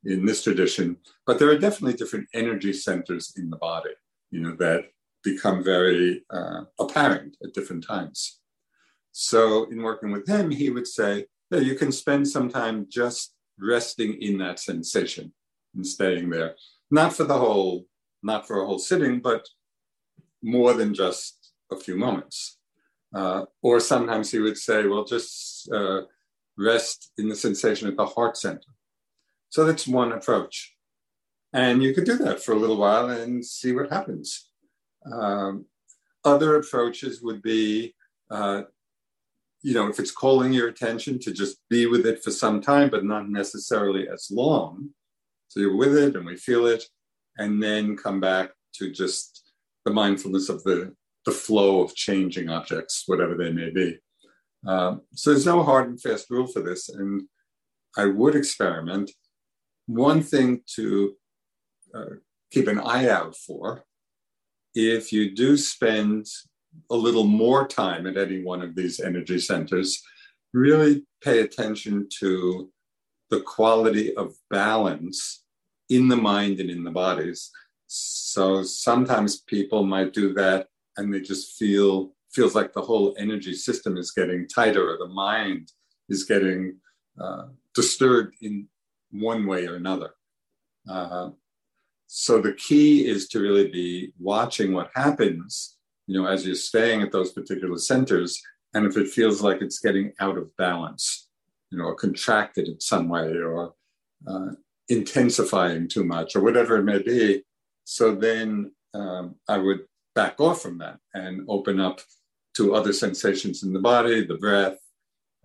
in 0.08 0.26
this 0.26 0.44
tradition, 0.44 0.98
but 1.26 1.38
there 1.38 1.50
are 1.50 1.58
definitely 1.58 1.94
different 1.94 2.28
energy 2.34 2.74
centers 2.74 3.34
in 3.38 3.50
the 3.50 3.58
body, 3.58 3.92
you 4.32 4.40
know, 4.40 4.56
that 4.56 4.86
become 5.24 5.64
very 5.64 6.24
uh, 6.30 6.62
apparent 6.80 7.36
at 7.44 7.54
different 7.54 7.86
times. 7.86 8.40
So 9.12 9.66
in 9.70 9.82
working 9.82 10.12
with 10.12 10.28
him, 10.28 10.50
he 10.50 10.70
would 10.70 10.88
say, 10.88 11.26
yeah, 11.52 11.60
you 11.60 11.76
can 11.76 11.92
spend 11.92 12.28
some 12.28 12.50
time 12.50 12.88
just 12.90 13.36
resting 13.60 14.14
in 14.22 14.38
that 14.38 14.60
sensation 14.60 15.34
and 15.76 15.86
staying 15.86 16.30
there. 16.30 16.56
Not 16.90 17.14
for 17.14 17.26
the 17.26 17.38
whole, 17.38 17.86
not 18.24 18.48
for 18.48 18.62
a 18.62 18.66
whole 18.66 18.80
sitting, 18.80 19.20
but 19.20 19.46
more 20.42 20.74
than 20.74 20.94
just 20.94 21.52
a 21.72 21.76
few 21.76 21.98
moments. 21.98 22.58
Uh, 23.14 23.46
or 23.62 23.80
sometimes 23.80 24.32
he 24.32 24.40
would 24.40 24.58
say, 24.58 24.86
well, 24.86 25.04
just 25.04 25.70
uh, 25.74 26.02
rest 26.58 27.12
in 27.18 27.28
the 27.28 27.36
sensation 27.36 27.88
at 27.88 27.98
the 27.98 28.06
heart 28.06 28.38
center. 28.38 28.72
So 29.50 29.66
that's 29.66 29.88
one 29.88 30.12
approach. 30.12 30.76
And 31.54 31.82
you 31.82 31.94
could 31.94 32.06
do 32.06 32.18
that 32.18 32.44
for 32.44 32.52
a 32.52 32.60
little 32.60 32.78
while 32.78 33.10
and 33.10 33.44
see 33.44 33.74
what 33.74 33.92
happens. 33.92 34.50
Um, 35.12 35.66
other 36.26 36.58
approaches 36.58 37.22
would 37.22 37.42
be 37.42 37.96
uh, 38.30 38.64
you 39.62 39.74
know, 39.74 39.88
if 39.88 40.00
it's 40.00 40.12
calling 40.12 40.54
your 40.54 40.68
attention 40.68 41.20
to 41.20 41.32
just 41.32 41.58
be 41.70 41.88
with 41.88 42.06
it 42.06 42.24
for 42.24 42.32
some 42.32 42.62
time, 42.62 42.90
but 42.90 43.04
not 43.04 43.30
necessarily 43.30 44.08
as 44.08 44.30
long. 44.32 44.90
So 45.48 45.60
you're 45.60 45.76
with 45.76 45.96
it 45.98 46.16
and 46.16 46.26
we 46.26 46.36
feel 46.36 46.68
it, 46.68 46.84
and 47.38 47.62
then 47.62 47.98
come 47.98 48.20
back 48.20 48.52
to 48.76 48.92
just 48.92 49.52
the 49.86 49.92
mindfulness 49.92 50.50
of 50.50 50.64
the, 50.64 50.94
the 51.26 51.32
flow 51.32 51.82
of 51.82 51.96
changing 51.96 52.50
objects, 52.50 53.04
whatever 53.08 53.36
they 53.36 53.52
may 53.52 53.70
be. 53.70 53.98
Um, 54.66 55.02
so 55.14 55.32
there's 55.32 55.46
no 55.46 55.64
hard 55.64 55.90
and 55.90 56.02
fast 56.02 56.30
rule 56.30 56.48
for 56.48 56.62
this. 56.62 56.90
And 56.90 57.24
I 57.98 58.06
would 58.06 58.36
experiment. 58.36 59.12
One 59.88 60.22
thing 60.22 60.62
to 60.76 61.16
uh, 61.94 62.06
keep 62.52 62.68
an 62.68 62.80
eye 62.80 63.10
out 63.10 63.36
for 63.36 63.84
if 64.76 65.12
you 65.12 65.34
do 65.34 65.58
spend 65.58 66.28
a 66.92 66.96
little 66.96 67.24
more 67.24 67.68
time 67.68 68.06
at 68.06 68.18
any 68.18 68.44
one 68.44 68.62
of 68.62 68.76
these 68.76 69.00
energy 69.00 69.40
centers, 69.40 70.02
really 70.54 71.04
pay 71.24 71.40
attention 71.40 72.08
to 72.20 72.70
the 73.30 73.42
quality 73.42 74.16
of 74.16 74.36
balance 74.50 75.44
in 75.90 76.08
the 76.08 76.16
mind 76.16 76.60
and 76.60 76.70
in 76.70 76.84
the 76.84 76.92
bodies. 76.92 77.50
So 77.88 78.64
sometimes 78.64 79.42
people 79.42 79.84
might 79.84 80.14
do 80.14 80.34
that 80.36 80.68
and 80.98 81.14
they 81.14 81.22
just 81.22 81.58
feel 81.58 82.14
feels 82.34 82.54
like 82.54 82.74
the 82.74 82.82
whole 82.82 83.16
energy 83.18 83.54
system 83.54 83.98
is 83.98 84.12
getting 84.12 84.48
tighter 84.48 84.94
or 84.94 84.98
the 84.98 85.12
mind 85.12 85.72
is 86.10 86.24
getting 86.24 86.78
uh, 87.20 87.46
disturbed 87.74 88.36
in 88.42 88.68
one 89.12 89.46
way 89.46 89.66
or 89.68 89.76
another. 89.76 90.12
Uh, 90.90 91.30
so 92.08 92.40
the 92.42 92.54
key 92.54 93.06
is 93.06 93.28
to 93.30 93.40
really 93.40 93.70
be 93.70 94.14
watching 94.20 94.74
what 94.74 94.90
happens 94.96 95.78
you 96.08 96.20
know, 96.20 96.28
as 96.28 96.46
you're 96.46 96.56
staying 96.56 97.02
at 97.02 97.12
those 97.12 97.34
particular 97.34 97.78
centers, 97.78 98.42
and 98.74 98.86
if 98.86 98.98
it 98.98 99.10
feels 99.10 99.42
like 99.42 99.62
it's 99.62 99.80
getting 99.80 100.14
out 100.20 100.38
of 100.38 100.56
balance, 100.56 101.28
you 101.70 101.78
know, 101.78 101.86
or 101.86 101.96
contracted 101.96 102.68
in 102.68 102.80
some 102.80 103.10
way, 103.10 103.28
or 103.34 103.74
uh, 104.26 104.48
intensifying 104.88 105.88
too 105.88 106.06
much, 106.06 106.36
or 106.36 106.42
whatever 106.42 106.78
it 106.78 106.84
may 106.84 107.02
be. 107.02 107.44
So 107.84 108.16
then 108.16 108.72
um, 108.94 109.36
I 109.48 109.58
would 109.58 109.82
back 110.16 110.40
off 110.40 110.62
from 110.62 110.78
that 110.80 110.98
and 111.14 111.46
open 111.48 111.80
up 111.80 112.00
to 112.56 112.74
other 112.74 112.94
sensations 112.94 113.64
in 113.64 113.74
the 113.74 113.80
body, 113.80 114.26
the 114.26 114.38
breath, 114.38 114.78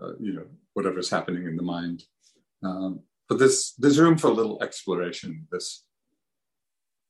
uh, 0.00 0.12
you 0.20 0.32
know, 0.32 0.46
whatever's 0.74 1.10
happening 1.10 1.46
in 1.46 1.56
the 1.56 1.62
mind. 1.62 2.04
Um, 2.62 3.00
but 3.28 3.38
there's 3.38 3.74
there's 3.78 3.98
room 3.98 4.18
for 4.18 4.28
a 4.28 4.34
little 4.34 4.62
exploration. 4.62 5.48
This. 5.50 5.84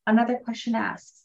Another 0.07 0.41
question 0.45 0.75
asks 0.75 1.23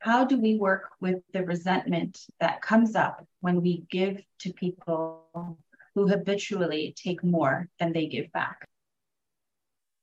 how 0.00 0.24
do 0.24 0.40
we 0.40 0.56
work 0.56 0.90
with 1.00 1.22
the 1.34 1.44
resentment 1.44 2.18
that 2.40 2.62
comes 2.62 2.96
up 2.96 3.24
when 3.40 3.60
we 3.60 3.84
give 3.90 4.22
to 4.40 4.52
people 4.52 5.58
who 5.94 6.08
habitually 6.08 6.94
take 6.96 7.22
more 7.22 7.68
than 7.78 7.92
they 7.92 8.06
give 8.06 8.32
back? 8.32 8.66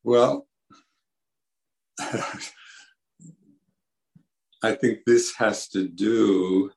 Well, 0.04 0.48
I 2.00 2.40
think 4.76 5.00
this 5.06 5.34
has 5.38 5.68
to 5.70 5.88
do 5.88 6.72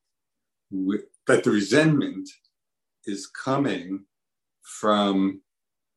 with 0.70 1.02
that 1.26 1.44
the 1.44 1.50
resentment 1.50 2.30
is 3.04 3.26
coming 3.26 4.06
from 4.62 5.42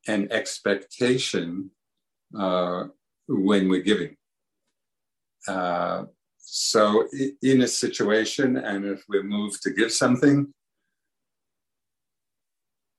an 0.07 0.27
expectation 0.31 1.71
uh, 2.37 2.85
when 3.27 3.69
we're 3.69 3.81
giving. 3.81 4.15
Uh, 5.47 6.05
so, 6.37 7.07
in 7.41 7.61
a 7.61 7.67
situation, 7.67 8.57
and 8.57 8.85
if 8.85 9.03
we're 9.07 9.23
moved 9.23 9.61
to 9.63 9.71
give 9.71 9.91
something, 9.91 10.53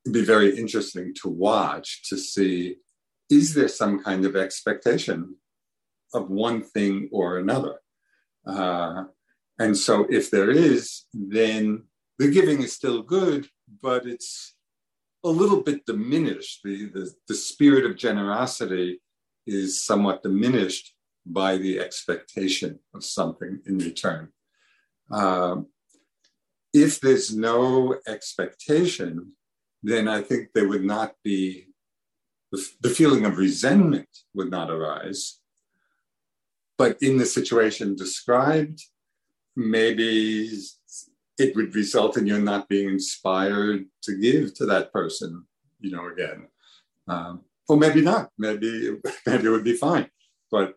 it'd 0.05 0.15
be 0.15 0.25
very 0.25 0.59
interesting 0.59 1.15
to 1.23 1.29
watch 1.29 2.09
to 2.09 2.17
see 2.17 2.77
is 3.31 3.55
there 3.55 3.69
some 3.69 4.03
kind 4.03 4.27
of 4.27 4.37
expectation 4.37 5.37
of 6.13 6.29
one 6.29 6.63
thing 6.63 7.09
or 7.11 7.39
another? 7.39 7.81
Uh, 8.47 9.05
and 9.59 9.77
so, 9.77 10.07
if 10.11 10.31
there 10.31 10.51
is, 10.51 11.05
then 11.13 11.85
the 12.19 12.29
giving 12.29 12.63
is 12.63 12.73
still 12.73 13.03
good, 13.03 13.47
but 13.83 14.07
it's 14.07 14.54
a 15.25 15.29
little 15.29 15.63
bit 15.63 15.87
diminished. 15.87 16.61
The, 16.63 16.87
the, 16.87 17.13
the 17.29 17.35
spirit 17.35 17.85
of 17.87 17.97
generosity 17.97 19.01
is 19.47 19.83
somewhat 19.83 20.23
diminished 20.23 20.95
by 21.27 21.57
the 21.57 21.81
expectation 21.81 22.79
of 22.95 23.05
something 23.05 23.61
in 23.67 23.79
return. 23.79 24.29
Um, 25.11 25.69
if 26.73 27.01
there's 27.01 27.35
no 27.35 27.97
expectation, 28.07 29.33
then 29.83 30.09
I 30.09 30.23
think 30.23 30.49
there 30.53 30.69
would 30.69 30.85
not 30.85 31.15
be 31.23 31.69
the, 32.53 32.67
the 32.83 32.91
feeling 32.91 33.25
of 33.25 33.39
resentment 33.39 34.09
would 34.35 34.51
not 34.51 34.71
arise. 34.71 35.41
But 36.77 37.03
in 37.03 37.19
the 37.19 37.27
situation 37.27 37.97
described, 37.97 38.81
maybe 39.57 40.51
it 41.39 41.55
would 41.57 41.75
result 41.75 42.17
in 42.17 42.27
you 42.27 42.41
not 42.41 42.69
being 42.69 42.89
inspired 42.89 43.87
to 44.03 44.17
give 44.17 44.55
to 44.55 44.67
that 44.67 44.93
person, 44.93 45.45
you 45.81 45.91
know, 45.91 46.09
again. 46.09 46.49
Um, 47.09 47.43
or 47.69 47.77
maybe 47.77 48.01
not. 48.01 48.31
Maybe 48.39 48.97
maybe 49.27 49.47
it 49.47 49.51
would 49.51 49.65
be 49.65 49.77
fine. 49.77 50.11
But 50.51 50.75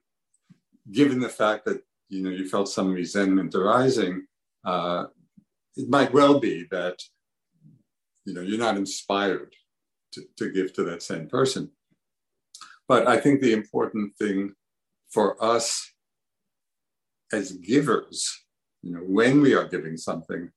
given 0.91 1.19
the 1.19 1.29
fact 1.29 1.65
that 1.65 1.81
you 2.09 2.23
know 2.23 2.29
you 2.29 2.47
felt 2.47 2.69
some 2.69 2.93
resentment 2.93 3.55
arising, 3.55 4.25
uh, 4.65 5.05
it 5.75 5.89
might 5.89 6.13
well 6.13 6.39
be 6.39 6.65
that 6.71 7.01
you 8.25 8.33
know 8.33 8.41
you're 8.41 8.57
not 8.57 8.77
inspired 8.77 9.53
to, 10.13 10.23
to 10.37 10.51
give 10.51 10.73
to 10.73 10.83
that 10.85 11.03
same 11.03 11.27
person. 11.27 11.71
But 12.87 13.07
I 13.07 13.19
think 13.19 13.41
the 13.41 13.53
important 13.53 14.15
thing 14.15 14.53
for 15.09 15.41
us 15.43 15.91
as 17.31 17.51
givers, 17.51 18.45
you 18.87 18.93
know, 18.93 19.01
when 19.01 19.41
we 19.41 19.53
are 19.53 19.67
giving 19.67 19.97
something, 19.97 20.49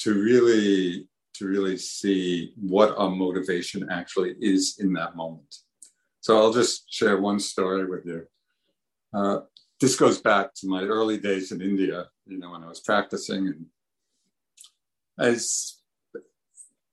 to 0.00 0.12
really 0.12 1.08
to 1.34 1.46
really 1.46 1.76
see 1.76 2.52
what 2.56 2.96
our 2.98 3.10
motivation 3.10 3.88
actually 3.90 4.34
is 4.40 4.78
in 4.80 4.92
that 4.92 5.14
moment. 5.16 5.54
So 6.20 6.36
I'll 6.36 6.52
just 6.52 6.92
share 6.92 7.20
one 7.20 7.38
story 7.38 7.86
with 7.86 8.04
you. 8.06 8.26
Uh, 9.12 9.40
this 9.80 9.96
goes 9.96 10.20
back 10.20 10.54
to 10.54 10.68
my 10.68 10.82
early 10.82 11.18
days 11.18 11.52
in 11.52 11.60
India, 11.60 12.06
you 12.26 12.38
know, 12.38 12.50
when 12.50 12.62
I 12.62 12.68
was 12.68 12.80
practicing. 12.80 13.48
And 13.48 13.66
as 15.18 15.76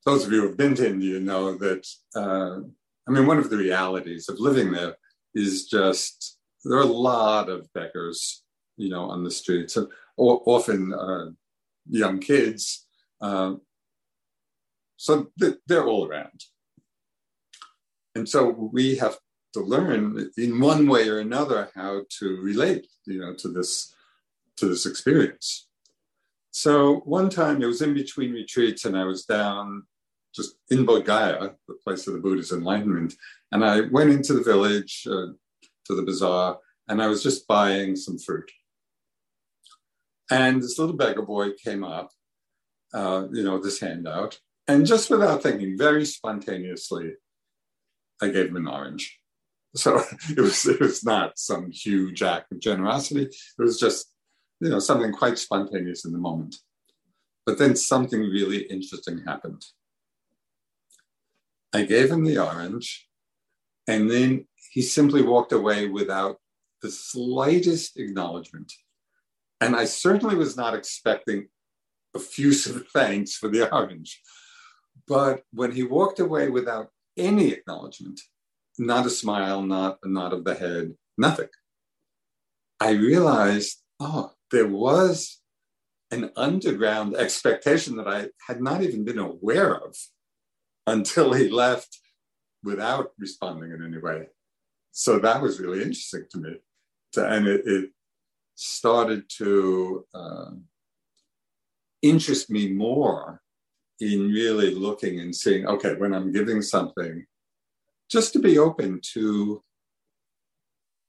those 0.06 0.26
of 0.26 0.32
you 0.32 0.42
who 0.42 0.48
have 0.48 0.58
been 0.58 0.76
to 0.76 0.90
India 0.90 1.20
know 1.20 1.56
that, 1.58 1.88
uh, 2.16 2.60
I 3.08 3.12
mean, 3.12 3.26
one 3.26 3.40
of 3.40 3.50
the 3.50 3.58
realities 3.58 4.30
of 4.30 4.40
living 4.40 4.72
there 4.72 4.96
is 5.34 5.68
just 5.68 6.38
there 6.64 6.78
are 6.78 6.82
a 6.82 6.98
lot 7.12 7.50
of 7.50 7.72
beggars, 7.74 8.44
you 8.78 8.90
know, 8.90 9.06
on 9.06 9.24
the 9.24 9.32
streets, 9.32 9.78
often 10.18 10.94
uh, 10.94 11.32
young 11.90 12.20
kids. 12.20 12.86
Uh, 13.22 13.56
so 14.98 15.32
they're 15.68 15.88
all 15.88 16.08
around. 16.08 16.44
And 18.16 18.28
so 18.28 18.70
we 18.74 18.98
have 18.98 19.18
to 19.54 19.62
learn 19.62 20.30
in 20.38 20.60
one 20.60 20.88
way 20.88 21.10
or 21.10 21.20
another 21.20 21.70
how 21.76 22.04
to 22.20 22.38
relate, 22.42 22.88
you 23.06 23.20
know, 23.20 23.34
to 23.36 23.48
this 23.50 23.94
to 24.58 24.68
this 24.68 24.86
experience. 24.86 25.68
So 26.52 26.98
one 27.06 27.30
time 27.30 27.62
it 27.62 27.66
was 27.66 27.82
in 27.82 27.94
between 27.94 28.34
retreats 28.34 28.86
and 28.86 28.98
I 28.98 29.06
was 29.06 29.26
down 29.26 29.84
just 30.36 30.56
in 30.70 30.86
Bodh 30.86 31.06
the 31.06 31.74
place 31.84 32.08
of 32.08 32.14
the 32.14 32.20
Buddha's 32.20 32.52
enlightenment. 32.52 33.16
And 33.52 33.66
I 33.66 33.82
went 33.82 34.12
into 34.12 34.34
the 34.34 34.44
village, 34.44 35.06
uh, 35.08 35.34
to 35.86 35.96
the 35.96 36.04
bazaar, 36.04 36.58
and 36.88 37.02
I 37.02 37.08
was 37.08 37.24
just 37.24 37.48
buying 37.48 37.96
some 37.96 38.18
fruit. 38.18 38.50
And 40.32 40.64
this 40.64 40.80
little 40.80 40.96
beggar 40.96 41.24
boy 41.24 41.52
came 41.62 41.84
up, 41.84 42.10
uh, 42.94 43.28
you 43.34 43.44
know, 43.44 43.60
this 43.60 43.82
handout. 43.82 44.40
And 44.68 44.86
just 44.86 45.10
without 45.10 45.44
thinking, 45.44 45.78
very 45.78 46.06
spontaneously, 46.06 47.12
I 48.22 48.30
gave 48.30 48.48
him 48.48 48.56
an 48.56 48.68
orange. 48.68 49.20
So 49.76 50.02
it 50.30 50.40
was 50.40 50.66
it 50.66 50.80
was 50.80 51.04
not 51.04 51.38
some 51.38 51.70
huge 51.72 52.24
act 52.24 52.52
of 52.54 52.62
generosity. 52.62 53.24
It 53.24 53.62
was 53.62 53.78
just, 53.78 54.14
you 54.62 54.70
know, 54.70 54.80
something 54.80 55.12
quite 55.12 55.38
spontaneous 55.38 56.06
in 56.06 56.14
the 56.14 56.18
moment. 56.18 56.56
But 57.46 57.58
then 57.58 57.76
something 57.76 58.22
really 58.22 58.60
interesting 58.64 59.24
happened. 59.28 59.66
I 61.74 61.84
gave 61.84 62.10
him 62.10 62.24
the 62.24 62.38
orange, 62.38 63.08
and 63.88 64.10
then 64.10 64.48
he 64.72 64.82
simply 64.82 65.22
walked 65.22 65.52
away 65.52 65.88
without 65.88 66.38
the 66.82 66.92
slightest 66.92 67.98
acknowledgement. 67.98 68.72
And 69.62 69.76
I 69.76 69.86
certainly 69.86 70.36
was 70.36 70.58
not 70.58 70.74
expecting 70.74 71.48
effusive 72.16 72.88
thanks 72.94 73.36
for 73.36 73.48
the 73.48 73.74
orange. 73.74 74.20
But 75.08 75.44
when 75.54 75.72
he 75.72 75.84
walked 75.84 76.20
away 76.20 76.50
without 76.50 76.90
any 77.18 77.52
acknowledgement, 77.52 78.20
not 78.78 79.06
a 79.06 79.10
smile, 79.10 79.62
not 79.62 80.00
a 80.04 80.10
nod 80.10 80.34
of 80.34 80.44
the 80.44 80.56
head, 80.56 80.94
nothing, 81.18 81.50
I 82.80 82.92
realized, 82.92 83.78
oh, 84.00 84.32
there 84.50 84.68
was 84.68 85.40
an 86.10 86.32
underground 86.36 87.16
expectation 87.16 87.96
that 87.98 88.08
I 88.08 88.30
had 88.48 88.62
not 88.62 88.82
even 88.82 89.06
been 89.06 89.20
aware 89.20 89.76
of 89.76 89.96
until 90.88 91.34
he 91.34 91.48
left 91.48 92.00
without 92.64 93.12
responding 93.18 93.72
in 93.72 93.84
any 93.86 93.98
way. 93.98 94.28
So 94.92 95.20
that 95.20 95.42
was 95.42 95.60
really 95.60 95.80
interesting 95.80 96.26
to 96.32 96.38
me. 96.40 96.56
And 97.16 97.48
it, 97.48 97.62
it, 97.66 97.90
started 98.62 99.28
to 99.28 100.06
uh, 100.14 100.52
interest 102.02 102.50
me 102.50 102.72
more 102.72 103.42
in 104.00 104.32
really 104.32 104.74
looking 104.74 105.20
and 105.20 105.36
seeing, 105.36 105.66
okay, 105.66 105.96
when 105.96 106.14
I'm 106.14 106.32
giving 106.32 106.62
something, 106.62 107.26
just 108.10 108.34
to 108.34 108.40
be 108.40 108.60
open 108.60 109.00
to 109.14 109.64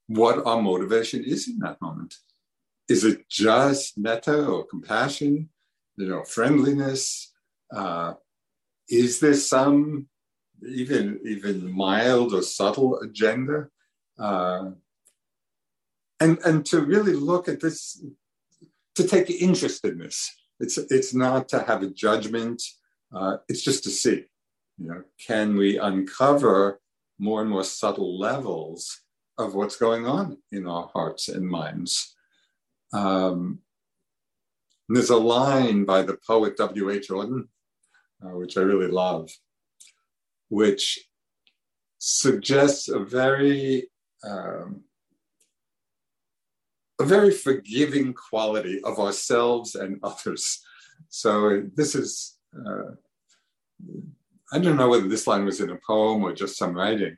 what 0.07 0.47
our 0.47 0.63
motivation 0.63 1.25
is 1.25 1.49
in 1.49 1.59
that 1.59 1.81
moment. 1.83 2.15
Is 2.89 3.05
it 3.05 3.29
just 3.29 3.99
metta 3.99 4.47
or 4.47 4.67
compassion, 4.67 5.51
you 5.97 6.09
know, 6.09 6.25
friendliness? 6.25 7.33
Uh, 7.75 8.15
is 8.89 9.21
there 9.21 9.35
some 9.35 10.09
even 10.67 11.21
even 11.25 11.71
mild 11.71 12.33
or 12.35 12.43
subtle 12.43 12.99
agenda? 13.01 13.69
Uh, 14.19 14.71
and 16.23 16.39
and 16.45 16.67
to 16.67 16.81
really 16.81 17.15
look 17.15 17.49
at 17.49 17.61
this, 17.61 18.05
to 18.95 19.07
take 19.07 19.31
interest 19.31 19.85
in 19.85 19.99
this. 19.99 20.31
It's 20.61 20.79
it's 20.79 21.15
not 21.15 21.49
to 21.51 21.63
have 21.63 21.83
a 21.83 21.91
judgment. 21.91 22.63
Uh, 23.15 23.39
it's 23.49 23.63
just 23.63 23.85
to 23.85 23.91
see. 23.91 24.25
You 24.79 24.89
know, 24.89 25.03
can 25.27 25.57
we 25.57 25.79
uncover 25.79 26.81
more 27.19 27.41
and 27.41 27.51
more 27.51 27.65
subtle 27.65 28.19
levels 28.19 29.03
of 29.39 29.55
what's 29.55 29.77
going 29.77 30.07
on 30.07 30.39
in 30.51 30.67
our 30.67 30.91
hearts 30.95 31.29
and 31.29 31.47
minds? 31.47 32.15
Um, 32.93 33.61
there's 34.89 35.11
a 35.11 35.17
line 35.17 35.85
by 35.85 36.03
the 36.03 36.19
poet 36.27 36.57
W.H. 36.57 37.09
Auden 37.09 37.49
uh, 38.25 38.37
which 38.37 38.57
I 38.57 38.61
really 38.61 38.91
love, 38.91 39.31
which 40.49 41.09
suggests 41.99 42.89
a 42.89 43.01
very 43.01 43.89
um, 44.25 44.85
a 47.03 47.05
very 47.05 47.33
forgiving 47.33 48.15
quality 48.15 48.81
of 48.85 48.99
ourselves 49.01 49.75
and 49.75 49.99
others. 50.03 50.63
So 51.09 51.63
this 51.75 51.95
is 51.95 52.39
uh, 52.55 52.93
I 54.53 54.59
don't 54.59 54.77
know 54.77 54.89
whether 54.89 55.09
this 55.09 55.27
line 55.27 55.45
was 55.45 55.61
in 55.61 55.71
a 55.71 55.79
poem 55.85 56.23
or 56.23 56.33
just 56.33 56.57
some 56.57 56.75
writing, 56.75 57.17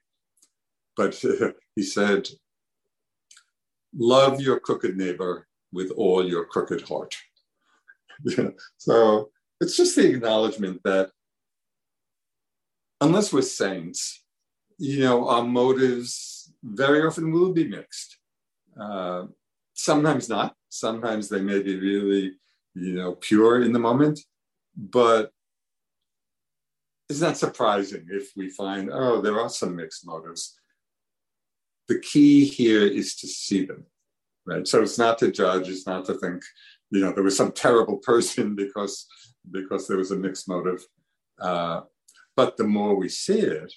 but 0.97 1.23
uh, 1.25 1.51
he 1.77 1.83
said, 1.83 2.29
"Love 3.95 4.41
your 4.41 4.59
crooked 4.59 4.97
neighbor 4.97 5.47
with 5.73 5.91
all 5.91 6.27
your 6.27 6.47
crooked 6.47 6.83
heart." 6.89 7.15
so 8.79 9.31
it's 9.61 9.77
just 9.77 9.97
the 9.97 10.09
acknowledgement 10.09 10.81
that 10.85 11.11
unless 13.01 13.33
we're 13.33 13.43
saints, 13.43 14.25
you 14.79 15.01
know, 15.01 15.29
our 15.29 15.45
motives 15.45 16.53
very 16.63 17.05
often 17.05 17.33
will 17.33 17.53
be 17.53 17.69
mixed. 17.69 18.19
Uh, 18.81 19.25
sometimes 19.75 20.29
not. 20.29 20.55
Sometimes 20.69 21.29
they 21.29 21.41
may 21.41 21.63
be 21.63 21.79
really, 21.79 22.33
you 22.75 22.95
know, 22.95 23.15
pure 23.15 23.63
in 23.63 23.73
the 23.73 23.79
moment. 23.79 24.21
But 24.77 25.31
it's 27.09 27.21
not 27.21 27.37
surprising 27.37 28.07
if 28.11 28.31
we 28.37 28.49
find, 28.49 28.91
oh, 28.93 29.21
there 29.21 29.39
are 29.39 29.49
some 29.49 29.77
mixed 29.77 30.07
motives. 30.07 30.59
The 31.89 32.01
key 32.01 32.45
here 32.45 32.87
is 32.87 33.15
to 33.17 33.27
see 33.29 33.67
them, 33.67 33.85
right? 34.47 34.67
So 34.67 34.83
it's 34.83 34.99
not 34.99 35.19
to 35.19 35.31
judge, 35.31 35.69
it's 35.69 35.87
not 35.87 36.07
to 36.07 36.15
think, 36.15 36.43
you 36.91 37.01
know, 37.01 37.13
there 37.13 37.23
was 37.23 37.37
some 37.37 37.53
terrible 37.53 37.99
person 37.99 38.55
because 38.57 39.07
because 39.51 39.87
there 39.87 39.99
was 39.99 40.11
a 40.11 40.17
mixed 40.17 40.49
motive. 40.49 40.83
Uh, 41.39 41.83
but 42.35 42.57
the 42.57 42.65
more 42.65 42.97
we 42.97 43.11
see 43.11 43.39
it, 43.39 43.73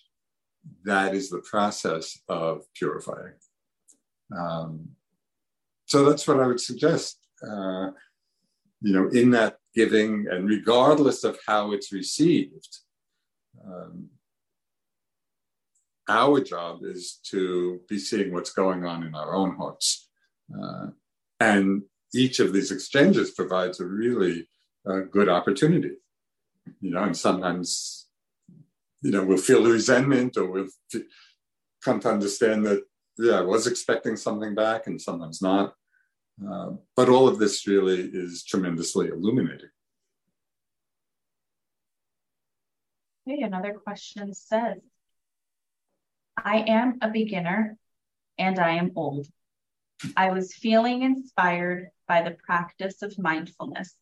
that 0.86 1.14
is 1.14 1.30
the 1.30 1.40
process 1.42 2.18
of 2.30 2.64
purifying. 2.74 3.34
Um, 4.36 4.90
so 5.88 6.06
that's 6.06 6.28
what 6.28 6.40
I 6.40 6.48
would 6.48 6.60
suggest. 6.60 7.18
Uh, 7.42 7.92
you 8.82 8.94
know, 8.94 9.08
in 9.10 9.32
that 9.32 9.58
giving, 9.74 10.28
and 10.30 10.48
regardless 10.48 11.24
of 11.24 11.40
how 11.48 11.72
it's 11.72 11.92
received, 11.92 12.78
um, 13.66 14.10
our 16.10 16.42
job 16.42 16.82
is 16.84 17.20
to 17.32 17.82
be 17.90 17.98
seeing 17.98 18.32
what's 18.32 18.52
going 18.52 18.86
on 18.86 19.04
in 19.04 19.16
our 19.16 19.34
own 19.34 19.56
hearts. 19.56 20.10
Uh, 20.54 20.88
and 21.40 21.84
each 22.14 22.40
of 22.40 22.54
these 22.54 22.72
exchanges 22.72 23.32
provides 23.32 23.80
a 23.80 23.86
really 23.86 24.48
a 24.86 25.02
good 25.02 25.30
opportunity. 25.30 25.92
You 26.82 26.92
know, 26.92 27.04
and 27.04 27.16
sometimes, 27.16 28.08
you 29.02 29.12
know, 29.12 29.24
we'll 29.24 29.38
feel 29.38 29.64
resentment 29.64 30.38
or 30.38 30.46
we'll 30.46 30.68
come 31.84 32.00
to 32.02 32.10
understand 32.10 32.66
that, 32.66 32.84
yeah, 33.18 33.40
I 33.40 33.42
was 33.42 33.68
expecting 33.68 34.16
something 34.16 34.56
back 34.56 34.88
and 34.88 35.02
sometimes 35.02 35.42
not. 35.42 35.74
Uh, 36.46 36.72
but 36.96 37.10
all 37.10 37.28
of 37.28 37.40
this 37.40 37.66
really 37.68 38.00
is 38.02 38.44
tremendously 38.44 39.08
illuminating. 39.08 39.70
Okay, 43.28 43.42
another 43.42 43.74
question 43.74 44.34
says 44.34 44.78
I 46.38 46.64
am 46.68 47.00
a 47.02 47.10
beginner 47.10 47.78
and 48.38 48.60
I 48.60 48.76
am 48.76 48.92
old. 48.96 49.28
I 50.16 50.32
was 50.32 50.54
feeling 50.54 51.02
inspired 51.02 51.90
by 52.08 52.22
the 52.22 52.38
practice 52.46 53.02
of 53.02 53.18
mindfulness 53.18 53.96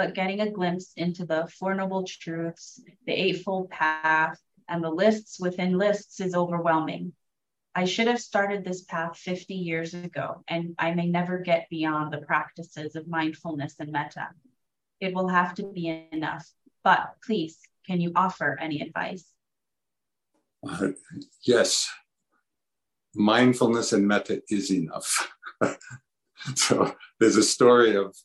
but 0.00 0.14
getting 0.14 0.40
a 0.40 0.50
glimpse 0.50 0.94
into 0.96 1.26
the 1.26 1.46
Four 1.58 1.74
Noble 1.74 2.04
Truths, 2.04 2.80
the 3.06 3.12
Eightfold 3.12 3.68
Path, 3.68 4.40
and 4.66 4.82
the 4.82 4.88
lists 4.88 5.38
within 5.38 5.76
lists 5.76 6.20
is 6.20 6.34
overwhelming. 6.34 7.12
I 7.74 7.84
should 7.84 8.08
have 8.08 8.20
started 8.20 8.64
this 8.64 8.82
path 8.82 9.16
50 9.16 9.54
years 9.54 9.94
ago, 9.94 10.42
and 10.48 10.74
I 10.78 10.92
may 10.92 11.06
never 11.06 11.38
get 11.38 11.68
beyond 11.70 12.12
the 12.12 12.18
practices 12.18 12.96
of 12.96 13.06
mindfulness 13.06 13.76
and 13.78 13.92
metta. 13.92 14.28
It 15.00 15.14
will 15.14 15.28
have 15.28 15.54
to 15.54 15.62
be 15.62 16.08
enough. 16.10 16.48
But 16.82 17.14
please, 17.24 17.58
can 17.86 18.00
you 18.00 18.12
offer 18.16 18.58
any 18.60 18.80
advice? 18.80 19.24
Uh, 20.68 20.88
yes, 21.42 21.88
mindfulness 23.14 23.92
and 23.92 24.06
metta 24.06 24.42
is 24.48 24.72
enough. 24.72 25.30
so 26.54 26.94
there's 27.18 27.36
a 27.36 27.42
story 27.42 27.96
of 27.96 28.16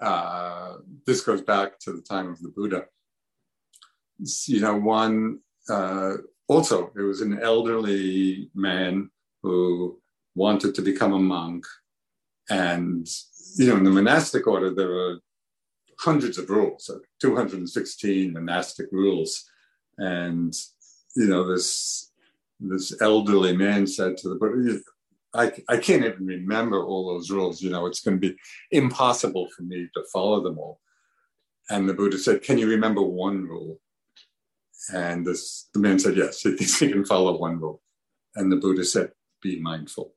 uh, 0.00 0.78
this 1.06 1.20
goes 1.20 1.42
back 1.42 1.78
to 1.78 1.92
the 1.92 2.02
time 2.02 2.28
of 2.28 2.40
the 2.42 2.48
Buddha. 2.48 2.86
You 4.46 4.60
know, 4.60 4.76
one 4.76 5.38
uh, 5.68 6.14
also 6.52 6.92
it 6.96 7.02
was 7.02 7.20
an 7.20 7.40
elderly 7.40 8.50
man 8.54 9.10
who 9.42 10.00
wanted 10.34 10.74
to 10.74 10.82
become 10.82 11.12
a 11.12 11.18
monk, 11.18 11.64
and 12.50 13.06
you 13.56 13.68
know, 13.68 13.76
in 13.76 13.84
the 13.84 13.90
monastic 13.90 14.46
order 14.46 14.72
there 14.72 14.88
were 14.88 15.18
hundreds 15.98 16.38
of 16.38 16.50
rules, 16.50 16.90
216 17.20 18.32
monastic 18.32 18.86
rules, 18.92 19.48
and 19.98 20.54
you 21.16 21.26
know 21.26 21.46
this 21.46 22.10
this 22.60 23.00
elderly 23.00 23.56
man 23.56 23.86
said 23.86 24.16
to 24.16 24.28
the 24.28 24.36
Buddha, 24.36 24.78
I, 25.34 25.52
I 25.68 25.78
can't 25.78 26.04
even 26.04 26.26
remember 26.26 26.84
all 26.84 27.08
those 27.08 27.30
rules. 27.30 27.62
You 27.62 27.70
know, 27.70 27.86
it's 27.86 28.00
going 28.00 28.20
to 28.20 28.28
be 28.28 28.36
impossible 28.70 29.48
for 29.56 29.62
me 29.62 29.88
to 29.94 30.04
follow 30.12 30.42
them 30.42 30.58
all. 30.58 30.80
And 31.70 31.88
the 31.88 31.94
Buddha 31.94 32.18
said, 32.18 32.42
Can 32.42 32.58
you 32.58 32.68
remember 32.68 33.02
one 33.02 33.42
rule? 33.42 33.80
And 34.92 35.26
this, 35.26 35.68
the 35.72 35.80
man 35.80 35.98
said, 35.98 36.16
Yes, 36.16 36.40
he 36.42 36.56
he 36.56 36.92
can 36.92 37.04
follow 37.04 37.38
one 37.38 37.58
rule. 37.58 37.82
And 38.34 38.50
the 38.50 38.56
Buddha 38.56 38.84
said, 38.84 39.12
Be 39.40 39.60
mindful. 39.60 40.14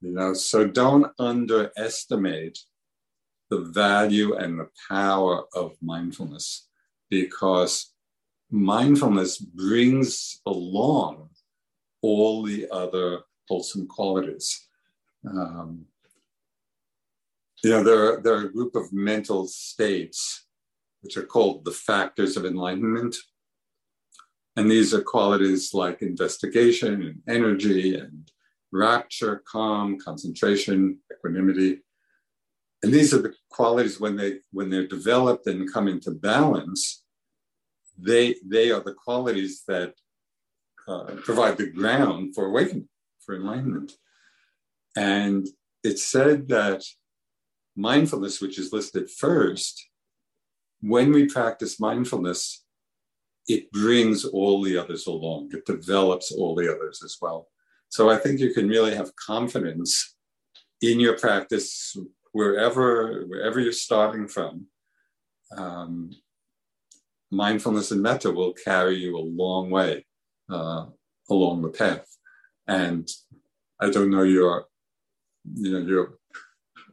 You 0.00 0.12
know, 0.12 0.34
so 0.34 0.66
don't 0.66 1.12
underestimate 1.18 2.58
the 3.50 3.60
value 3.60 4.34
and 4.34 4.58
the 4.58 4.68
power 4.88 5.44
of 5.54 5.76
mindfulness 5.82 6.68
because 7.10 7.92
mindfulness 8.50 9.38
brings 9.38 10.40
along 10.46 11.30
all 12.02 12.42
the 12.42 12.68
other 12.70 13.22
wholesome 13.48 13.86
qualities. 13.86 14.68
Um, 15.28 15.86
you 17.64 17.70
know, 17.70 17.82
there 17.82 18.12
are, 18.12 18.20
there 18.20 18.34
are 18.34 18.46
a 18.46 18.52
group 18.52 18.76
of 18.76 18.92
mental 18.92 19.46
states 19.46 20.46
which 21.00 21.16
are 21.16 21.24
called 21.24 21.64
the 21.64 21.72
factors 21.72 22.36
of 22.36 22.44
enlightenment. 22.44 23.16
And 24.58 24.68
these 24.68 24.92
are 24.92 25.02
qualities 25.02 25.72
like 25.72 26.02
investigation 26.02 26.94
and 27.04 27.22
energy 27.28 27.94
and 27.94 28.28
rapture, 28.72 29.40
calm, 29.48 30.00
concentration, 30.00 30.98
equanimity. 31.12 31.78
And 32.82 32.92
these 32.92 33.14
are 33.14 33.22
the 33.22 33.34
qualities 33.50 34.00
when 34.00 34.16
they 34.16 34.40
when 34.50 34.68
they're 34.68 34.88
developed 34.88 35.46
and 35.46 35.72
come 35.72 35.86
into 35.86 36.10
balance, 36.10 37.04
they 37.96 38.34
they 38.44 38.72
are 38.72 38.80
the 38.80 38.94
qualities 38.94 39.62
that 39.68 39.94
uh, 40.88 41.04
provide 41.22 41.56
the 41.56 41.70
ground 41.70 42.34
for 42.34 42.46
awakening, 42.46 42.88
for 43.24 43.36
enlightenment. 43.36 43.92
And 44.96 45.46
it's 45.84 46.04
said 46.04 46.48
that 46.48 46.82
mindfulness, 47.76 48.40
which 48.40 48.58
is 48.58 48.72
listed 48.72 49.08
first, 49.08 49.88
when 50.80 51.12
we 51.12 51.26
practice 51.26 51.78
mindfulness, 51.78 52.64
it 53.48 53.72
brings 53.72 54.24
all 54.24 54.62
the 54.62 54.76
others 54.76 55.06
along. 55.06 55.50
It 55.52 55.64
develops 55.64 56.30
all 56.30 56.54
the 56.54 56.72
others 56.72 57.02
as 57.02 57.16
well. 57.20 57.48
So 57.88 58.10
I 58.10 58.16
think 58.18 58.38
you 58.38 58.52
can 58.52 58.68
really 58.68 58.94
have 58.94 59.16
confidence 59.16 60.14
in 60.82 61.00
your 61.00 61.18
practice 61.18 61.96
wherever 62.32 63.24
wherever 63.26 63.58
you're 63.58 63.72
starting 63.72 64.28
from. 64.28 64.66
Um, 65.56 66.10
mindfulness 67.30 67.90
and 67.90 68.02
metta 68.02 68.30
will 68.30 68.52
carry 68.52 68.96
you 68.96 69.16
a 69.16 69.20
long 69.20 69.70
way 69.70 70.06
uh, 70.50 70.86
along 71.30 71.62
the 71.62 71.68
path. 71.68 72.06
And 72.66 73.08
I 73.80 73.90
don't 73.90 74.10
know 74.10 74.22
your, 74.22 74.66
you 75.54 75.72
know, 75.72 75.86
your 75.86 76.18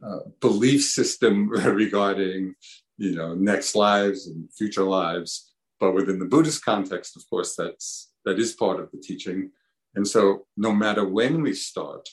uh, 0.02 0.30
belief 0.40 0.84
system 0.84 1.48
regarding, 1.50 2.54
you 2.96 3.14
know, 3.14 3.34
next 3.34 3.74
lives 3.74 4.26
and 4.26 4.52
future 4.52 4.84
lives, 4.84 5.52
but 5.80 5.92
within 5.92 6.18
the 6.18 6.24
Buddhist 6.24 6.64
context, 6.64 7.16
of 7.16 7.28
course, 7.28 7.54
that's 7.56 8.12
that 8.24 8.38
is 8.38 8.54
part 8.54 8.80
of 8.80 8.90
the 8.90 8.98
teaching. 8.98 9.50
And 9.94 10.06
so, 10.06 10.46
no 10.56 10.72
matter 10.72 11.06
when 11.06 11.42
we 11.42 11.54
start 11.54 12.08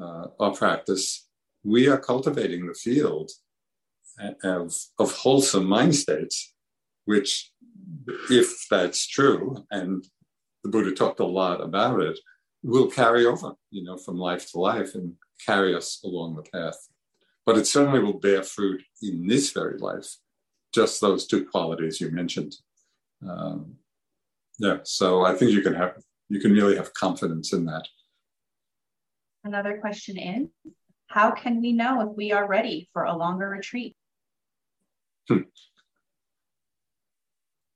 uh, 0.00 0.26
our 0.38 0.52
practice, 0.52 1.28
we 1.64 1.88
are 1.88 1.98
cultivating 1.98 2.66
the 2.66 2.74
field 2.74 3.30
of, 4.44 4.74
of 4.98 5.12
wholesome 5.12 5.66
mind 5.66 5.94
states, 5.94 6.54
which, 7.04 7.52
if 8.30 8.66
that's 8.70 9.06
true, 9.06 9.64
and 9.70 10.04
the 10.62 10.70
Buddha 10.70 10.92
talked 10.92 11.20
a 11.20 11.26
lot 11.26 11.60
about 11.60 12.00
it, 12.00 12.18
will 12.62 12.90
carry 12.90 13.24
over, 13.24 13.52
you 13.70 13.84
know, 13.84 13.96
from 13.96 14.18
life 14.18 14.50
to 14.50 14.58
life 14.58 14.94
and 14.94 15.14
carry 15.44 15.74
us 15.74 16.00
along 16.04 16.36
the 16.36 16.42
path. 16.50 16.76
But 17.46 17.56
it 17.56 17.66
certainly 17.66 18.00
will 18.00 18.18
bear 18.18 18.42
fruit 18.42 18.82
in 19.02 19.26
this 19.26 19.52
very 19.52 19.78
life, 19.78 20.06
just 20.74 21.00
those 21.00 21.26
two 21.26 21.46
qualities 21.46 22.00
you 22.00 22.10
mentioned. 22.10 22.54
Um, 23.26 23.76
yeah, 24.58 24.78
so 24.84 25.24
I 25.24 25.34
think 25.34 25.52
you 25.52 25.62
can 25.62 25.74
have 25.74 25.94
you 26.28 26.40
can 26.40 26.52
really 26.52 26.76
have 26.76 26.92
confidence 26.94 27.52
in 27.52 27.64
that. 27.66 27.86
Another 29.44 29.78
question 29.78 30.18
is, 30.18 30.48
how 31.06 31.30
can 31.30 31.62
we 31.62 31.72
know 31.72 32.10
if 32.10 32.16
we 32.16 32.32
are 32.32 32.46
ready 32.46 32.88
for 32.92 33.04
a 33.04 33.16
longer 33.16 33.48
retreat? 33.48 33.96
Hmm. 35.28 35.42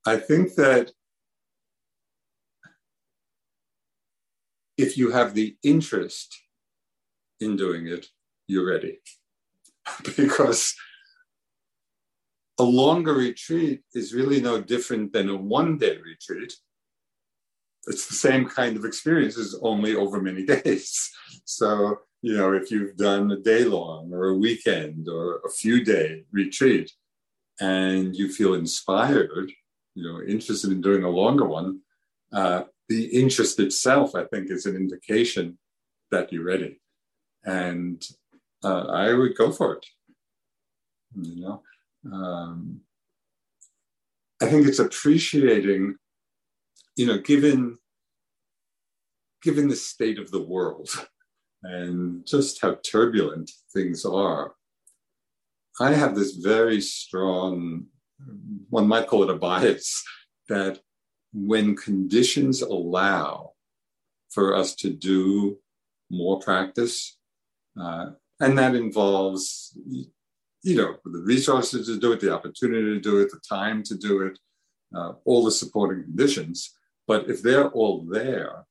I 0.06 0.16
think 0.16 0.54
that 0.56 0.90
if 4.76 4.98
you 4.98 5.12
have 5.12 5.34
the 5.34 5.56
interest 5.62 6.36
in 7.40 7.56
doing 7.56 7.86
it, 7.86 8.06
you're 8.46 8.66
ready. 8.66 8.98
because 10.16 10.74
a 12.62 12.72
longer 12.82 13.14
retreat 13.14 13.82
is 13.92 14.14
really 14.14 14.40
no 14.40 14.60
different 14.60 15.12
than 15.12 15.28
a 15.28 15.36
one 15.36 15.78
day 15.78 15.98
retreat. 15.98 16.52
It's 17.88 18.06
the 18.06 18.14
same 18.14 18.44
kind 18.48 18.76
of 18.76 18.84
experiences, 18.84 19.58
only 19.62 19.96
over 19.96 20.20
many 20.20 20.44
days. 20.54 21.10
So, 21.44 21.98
you 22.22 22.36
know, 22.36 22.52
if 22.52 22.70
you've 22.70 22.96
done 22.96 23.32
a 23.32 23.40
day 23.52 23.64
long 23.64 24.12
or 24.12 24.28
a 24.28 24.38
weekend 24.46 25.08
or 25.08 25.40
a 25.44 25.50
few 25.50 25.84
day 25.84 26.22
retreat 26.30 26.92
and 27.60 28.14
you 28.14 28.32
feel 28.32 28.54
inspired, 28.54 29.50
you 29.96 30.04
know, 30.04 30.22
interested 30.22 30.70
in 30.70 30.80
doing 30.80 31.02
a 31.02 31.16
longer 31.22 31.46
one, 31.46 31.80
uh, 32.32 32.62
the 32.88 33.06
interest 33.06 33.58
itself, 33.58 34.14
I 34.14 34.24
think, 34.24 34.50
is 34.50 34.66
an 34.66 34.76
indication 34.76 35.58
that 36.12 36.32
you're 36.32 36.44
ready. 36.44 36.80
And 37.44 38.00
uh, 38.62 38.84
I 38.86 39.12
would 39.12 39.36
go 39.36 39.50
for 39.50 39.74
it. 39.74 39.86
You 41.20 41.42
know, 41.42 41.62
um, 42.10 42.80
I 44.40 44.46
think 44.46 44.66
it's 44.66 44.78
appreciating, 44.80 45.96
you 46.96 47.06
know, 47.06 47.18
given 47.18 47.78
given 49.42 49.68
the 49.68 49.76
state 49.76 50.18
of 50.18 50.30
the 50.30 50.42
world 50.42 50.88
and 51.62 52.26
just 52.26 52.60
how 52.62 52.76
turbulent 52.84 53.50
things 53.72 54.04
are. 54.04 54.54
I 55.80 55.92
have 55.94 56.14
this 56.14 56.36
very 56.36 56.80
strong, 56.80 57.86
one 58.70 58.86
might 58.86 59.08
call 59.08 59.24
it 59.24 59.30
a 59.30 59.36
bias, 59.36 60.02
that 60.48 60.80
when 61.32 61.76
conditions 61.76 62.62
allow 62.62 63.52
for 64.30 64.54
us 64.54 64.74
to 64.76 64.90
do 64.90 65.58
more 66.10 66.38
practice, 66.40 67.16
uh, 67.80 68.10
and 68.40 68.58
that 68.58 68.74
involves, 68.74 69.76
you 70.62 70.76
know, 70.76 70.96
the 71.04 71.18
resources 71.20 71.86
to 71.86 71.98
do 71.98 72.12
it, 72.12 72.20
the 72.20 72.32
opportunity 72.32 72.94
to 72.94 73.00
do 73.00 73.20
it, 73.20 73.30
the 73.30 73.40
time 73.48 73.82
to 73.84 73.96
do 73.96 74.22
it, 74.22 74.38
uh, 74.94 75.12
all 75.24 75.44
the 75.44 75.50
supporting 75.50 76.04
conditions. 76.04 76.74
But 77.06 77.28
if 77.28 77.42
they're 77.42 77.68
all 77.70 78.06
there 78.08 78.64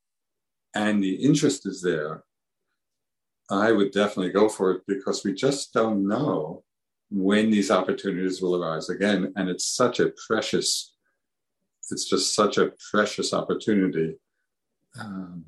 and 0.74 1.04
the 1.04 1.16
interest 1.16 1.68
is 1.68 1.82
there, 1.82 2.24
I 3.50 3.74
would 3.74 3.92
definitely 3.92 4.32
go 4.32 4.48
for 4.48 4.72
it 4.72 4.84
because 4.88 5.26
we 5.26 5.34
just 5.34 5.74
don't 5.74 6.08
know 6.08 6.64
when 7.10 7.52
these 7.52 7.70
opportunities 7.70 8.42
will 8.42 8.56
arise 8.56 8.90
again. 8.90 9.34
And 9.36 9.50
it's 9.50 9.66
such 9.66 10.00
a 10.00 10.14
precious 10.28 10.92
it's 11.92 12.06
just 12.06 12.34
such 12.34 12.58
a 12.58 12.72
precious 12.92 13.34
opportunity. 13.34 14.16
Um, 15.00 15.44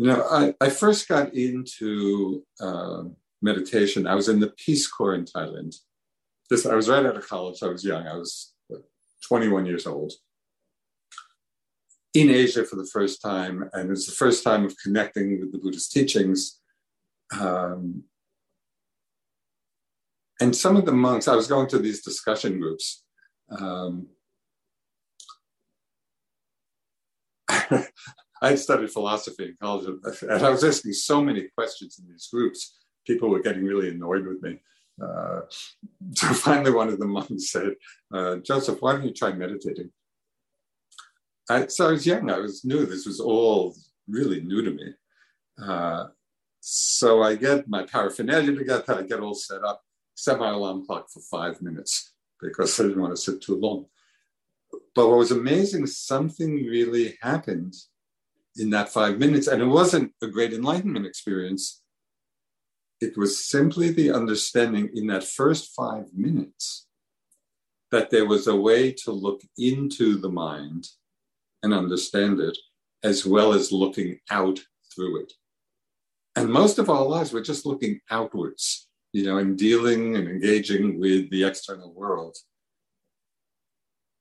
you 0.00 0.06
know, 0.06 0.24
I, 0.30 0.54
I 0.62 0.70
first 0.70 1.08
got 1.08 1.34
into 1.34 2.42
uh, 2.58 3.02
meditation. 3.42 4.06
I 4.06 4.14
was 4.14 4.30
in 4.30 4.40
the 4.40 4.48
Peace 4.56 4.88
Corps 4.88 5.14
in 5.14 5.26
Thailand. 5.26 5.76
This 6.48 6.64
I 6.64 6.74
was 6.74 6.88
right 6.88 7.04
out 7.04 7.18
of 7.18 7.28
college. 7.28 7.62
I 7.62 7.66
was 7.66 7.84
young. 7.84 8.06
I 8.06 8.16
was 8.16 8.54
21 9.28 9.66
years 9.66 9.86
old. 9.86 10.14
In 12.14 12.30
Asia 12.30 12.64
for 12.64 12.76
the 12.76 12.88
first 12.90 13.20
time, 13.20 13.68
and 13.74 13.88
it 13.88 13.90
was 13.90 14.06
the 14.06 14.12
first 14.12 14.42
time 14.42 14.64
of 14.64 14.74
connecting 14.82 15.38
with 15.38 15.52
the 15.52 15.58
Buddhist 15.58 15.92
teachings. 15.92 16.60
Um, 17.38 18.04
and 20.40 20.56
some 20.56 20.76
of 20.76 20.86
the 20.86 20.92
monks, 20.92 21.28
I 21.28 21.36
was 21.36 21.46
going 21.46 21.68
to 21.68 21.78
these 21.78 22.02
discussion 22.02 22.58
groups. 22.58 23.04
Um, 23.50 24.06
I 28.42 28.54
studied 28.54 28.90
philosophy 28.90 29.44
in 29.44 29.56
college, 29.60 29.86
and 30.22 30.44
I 30.44 30.50
was 30.50 30.64
asking 30.64 30.94
so 30.94 31.22
many 31.22 31.48
questions 31.56 31.98
in 31.98 32.10
these 32.10 32.28
groups. 32.32 32.78
People 33.06 33.28
were 33.28 33.42
getting 33.42 33.64
really 33.64 33.90
annoyed 33.90 34.26
with 34.26 34.42
me. 34.42 34.60
Uh, 35.00 35.40
so 36.14 36.28
finally, 36.28 36.72
one 36.72 36.88
of 36.88 36.98
the 36.98 37.06
monks 37.06 37.50
said, 37.50 37.74
uh, 38.12 38.36
Joseph, 38.36 38.80
why 38.80 38.92
don't 38.92 39.04
you 39.04 39.12
try 39.12 39.32
meditating? 39.32 39.90
I, 41.48 41.66
so 41.66 41.88
I 41.88 41.92
was 41.92 42.06
young, 42.06 42.30
I 42.30 42.38
was 42.38 42.64
new. 42.64 42.86
This 42.86 43.06
was 43.06 43.20
all 43.20 43.74
really 44.08 44.40
new 44.40 44.62
to 44.62 44.70
me. 44.70 44.94
Uh, 45.60 46.06
so 46.60 47.22
I 47.22 47.34
get 47.34 47.68
my 47.68 47.82
paraphernalia 47.82 48.54
together, 48.54 48.94
I 48.94 49.02
get 49.02 49.20
all 49.20 49.34
set 49.34 49.64
up, 49.64 49.82
set 50.14 50.38
my 50.38 50.50
alarm 50.50 50.86
clock 50.86 51.10
for 51.10 51.20
five 51.20 51.60
minutes 51.60 52.12
because 52.40 52.78
I 52.78 52.84
didn't 52.84 53.00
want 53.00 53.16
to 53.16 53.20
sit 53.20 53.42
too 53.42 53.56
long. 53.56 53.86
But 54.94 55.08
what 55.08 55.18
was 55.18 55.30
amazing, 55.30 55.86
something 55.86 56.54
really 56.54 57.18
happened 57.20 57.74
in 58.56 58.70
that 58.70 58.88
five 58.88 59.18
minutes. 59.18 59.46
And 59.46 59.62
it 59.62 59.66
wasn't 59.66 60.12
a 60.22 60.26
great 60.26 60.52
enlightenment 60.52 61.06
experience. 61.06 61.82
It 63.00 63.16
was 63.16 63.44
simply 63.44 63.90
the 63.90 64.12
understanding 64.12 64.90
in 64.94 65.06
that 65.06 65.24
first 65.24 65.74
five 65.74 66.06
minutes 66.14 66.86
that 67.90 68.10
there 68.10 68.26
was 68.26 68.46
a 68.46 68.56
way 68.56 68.92
to 68.92 69.10
look 69.10 69.42
into 69.58 70.16
the 70.16 70.28
mind 70.28 70.86
and 71.62 71.74
understand 71.74 72.40
it, 72.40 72.56
as 73.02 73.26
well 73.26 73.52
as 73.52 73.72
looking 73.72 74.18
out 74.30 74.60
through 74.94 75.22
it. 75.22 75.32
And 76.36 76.48
most 76.48 76.78
of 76.78 76.88
our 76.88 77.04
lives, 77.04 77.32
we're 77.32 77.42
just 77.42 77.66
looking 77.66 78.00
outwards, 78.10 78.88
you 79.12 79.24
know, 79.24 79.38
and 79.38 79.58
dealing 79.58 80.16
and 80.16 80.28
engaging 80.28 81.00
with 81.00 81.30
the 81.30 81.44
external 81.44 81.92
world. 81.92 82.36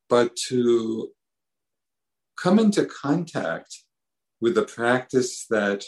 But 0.10 0.36
to 0.48 1.12
come 2.36 2.58
into 2.58 2.86
contact 2.86 3.84
with 4.42 4.58
a 4.58 4.64
practice 4.64 5.46
that 5.50 5.84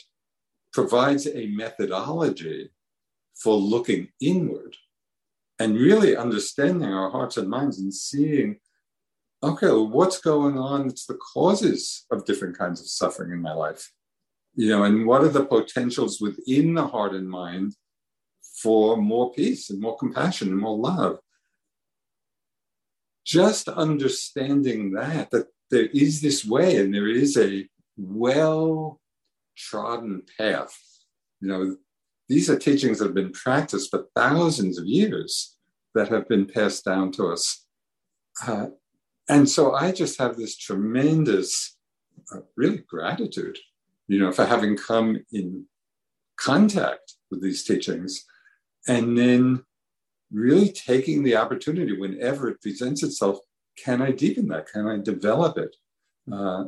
provides 0.73 1.27
a 1.27 1.47
methodology 1.47 2.69
for 3.35 3.55
looking 3.55 4.09
inward 4.19 4.75
and 5.59 5.77
really 5.77 6.15
understanding 6.15 6.91
our 6.91 7.09
hearts 7.09 7.37
and 7.37 7.49
minds 7.49 7.79
and 7.79 7.93
seeing 7.93 8.57
okay 9.43 9.67
well, 9.67 9.87
what's 9.87 10.19
going 10.19 10.57
on? 10.57 10.87
It's 10.87 11.05
the 11.05 11.19
causes 11.33 12.05
of 12.11 12.25
different 12.25 12.57
kinds 12.57 12.79
of 12.79 12.87
suffering 12.87 13.31
in 13.31 13.41
my 13.41 13.53
life. 13.53 13.91
You 14.55 14.69
know 14.69 14.83
and 14.83 15.05
what 15.05 15.23
are 15.23 15.29
the 15.29 15.45
potentials 15.45 16.19
within 16.19 16.73
the 16.73 16.87
heart 16.87 17.13
and 17.13 17.29
mind 17.29 17.73
for 18.61 18.97
more 18.97 19.31
peace 19.33 19.69
and 19.69 19.79
more 19.79 19.97
compassion 19.97 20.49
and 20.49 20.59
more 20.59 20.77
love? 20.77 21.19
Just 23.25 23.67
understanding 23.67 24.91
that 24.93 25.31
that 25.31 25.47
there 25.69 25.87
is 25.93 26.21
this 26.21 26.45
way 26.45 26.77
and 26.77 26.93
there 26.93 27.07
is 27.07 27.37
a 27.37 27.67
well 28.01 28.99
trodden 29.57 30.23
path. 30.37 30.77
You 31.39 31.47
know 31.47 31.77
these 32.27 32.49
are 32.49 32.57
teachings 32.57 32.99
that 32.99 33.05
have 33.05 33.15
been 33.15 33.33
practiced 33.33 33.91
for 33.91 34.05
thousands 34.15 34.77
of 34.77 34.85
years 34.85 35.57
that 35.95 36.07
have 36.09 36.27
been 36.27 36.45
passed 36.45 36.85
down 36.85 37.11
to 37.13 37.27
us. 37.27 37.65
Uh, 38.47 38.67
and 39.27 39.47
so 39.47 39.73
i 39.73 39.91
just 39.91 40.17
have 40.17 40.35
this 40.35 40.57
tremendous 40.57 41.77
uh, 42.33 42.39
really 42.55 42.83
gratitude 42.87 43.57
you 44.11 44.19
know, 44.19 44.33
for 44.33 44.45
having 44.45 44.75
come 44.75 45.23
in 45.31 45.65
contact 46.35 47.13
with 47.29 47.41
these 47.41 47.63
teachings 47.63 48.25
and 48.85 49.17
then 49.17 49.63
really 50.33 50.69
taking 50.69 51.23
the 51.23 51.37
opportunity 51.37 51.97
whenever 51.97 52.49
it 52.49 52.61
presents 52.61 53.03
itself 53.03 53.39
can 53.77 54.01
i 54.01 54.11
deepen 54.11 54.49
that? 54.49 54.67
Can 54.67 54.85
i 54.85 54.97
develop 54.97 55.57
it? 55.57 55.73
Uh, 56.31 56.65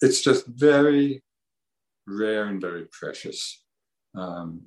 it's 0.00 0.20
just 0.20 0.46
very 0.46 1.22
rare 2.06 2.46
and 2.46 2.60
very 2.60 2.86
precious 2.92 3.64
um, 4.14 4.60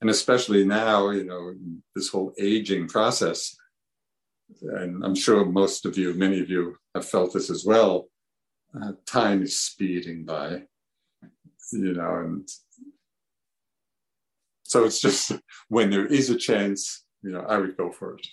and 0.00 0.10
especially 0.10 0.64
now 0.64 1.10
you 1.10 1.24
know 1.24 1.54
this 1.94 2.08
whole 2.08 2.32
aging 2.38 2.88
process 2.88 3.56
and 4.62 5.04
i'm 5.04 5.14
sure 5.14 5.44
most 5.44 5.84
of 5.84 5.98
you 5.98 6.14
many 6.14 6.40
of 6.40 6.48
you 6.48 6.76
have 6.94 7.04
felt 7.04 7.32
this 7.32 7.50
as 7.50 7.64
well 7.64 8.08
uh, 8.80 8.92
time 9.06 9.42
is 9.42 9.58
speeding 9.58 10.24
by 10.24 10.62
you 11.72 11.94
know, 11.94 12.16
and 12.16 12.48
so 14.62 14.84
it's 14.84 15.00
just 15.00 15.32
when 15.68 15.90
there 15.90 16.06
is 16.06 16.30
a 16.30 16.36
chance, 16.36 17.04
you 17.22 17.30
know, 17.30 17.40
I 17.40 17.58
would 17.58 17.76
go 17.76 17.90
for 17.90 18.16
it 18.16 18.26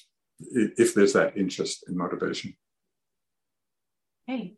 if 0.78 0.94
there's 0.94 1.14
that 1.14 1.38
interest 1.38 1.86
and 1.88 1.96
motivation. 1.96 2.56
Hey, 4.28 4.56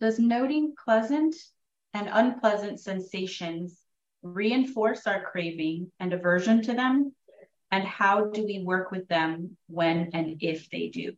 does 0.00 0.18
noting 0.18 0.74
pleasant 0.82 1.34
and 1.94 2.08
unpleasant 2.12 2.80
sensations 2.80 3.80
reinforce 4.22 5.06
our 5.06 5.22
craving 5.22 5.90
and 6.00 6.12
aversion 6.12 6.62
to 6.62 6.74
them? 6.74 7.14
And 7.70 7.84
how 7.84 8.26
do 8.26 8.44
we 8.44 8.62
work 8.62 8.90
with 8.90 9.08
them 9.08 9.56
when 9.68 10.10
and 10.12 10.36
if 10.40 10.70
they 10.70 10.88
do? 10.88 11.14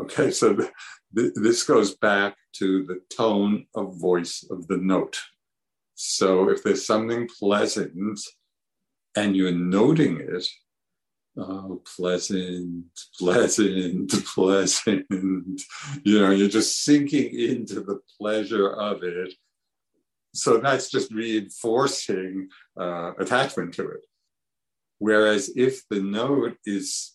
Okay, 0.00 0.30
so 0.30 0.54
th- 0.54 0.70
th- 1.16 1.32
this 1.34 1.64
goes 1.64 1.94
back 1.96 2.36
to 2.54 2.84
the 2.84 3.00
tone 3.14 3.66
of 3.74 4.00
voice 4.00 4.44
of 4.50 4.66
the 4.68 4.76
note. 4.76 5.20
So 5.94 6.48
if 6.48 6.62
there's 6.62 6.86
something 6.86 7.28
pleasant 7.38 7.92
and 9.16 9.36
you're 9.36 9.52
noting 9.52 10.20
it, 10.20 10.46
oh, 11.36 11.82
pleasant, 11.96 12.84
pleasant, 13.18 14.12
pleasant, 14.34 15.06
you 16.04 16.20
know, 16.20 16.30
you're 16.30 16.48
just 16.48 16.84
sinking 16.84 17.34
into 17.38 17.80
the 17.80 18.00
pleasure 18.18 18.70
of 18.70 19.02
it. 19.02 19.32
So 20.34 20.58
that's 20.58 20.90
just 20.90 21.12
reinforcing 21.12 22.48
uh, 22.78 23.12
attachment 23.18 23.74
to 23.74 23.88
it. 23.90 24.06
Whereas 24.98 25.50
if 25.56 25.82
the 25.88 26.00
note 26.00 26.56
is 26.64 27.12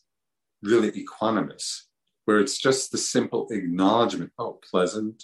really 0.61 0.91
equanimous, 0.91 1.83
where 2.25 2.39
it's 2.39 2.57
just 2.57 2.91
the 2.91 2.97
simple 2.97 3.47
acknowledgement, 3.49 4.31
oh, 4.37 4.59
pleasant, 4.69 5.23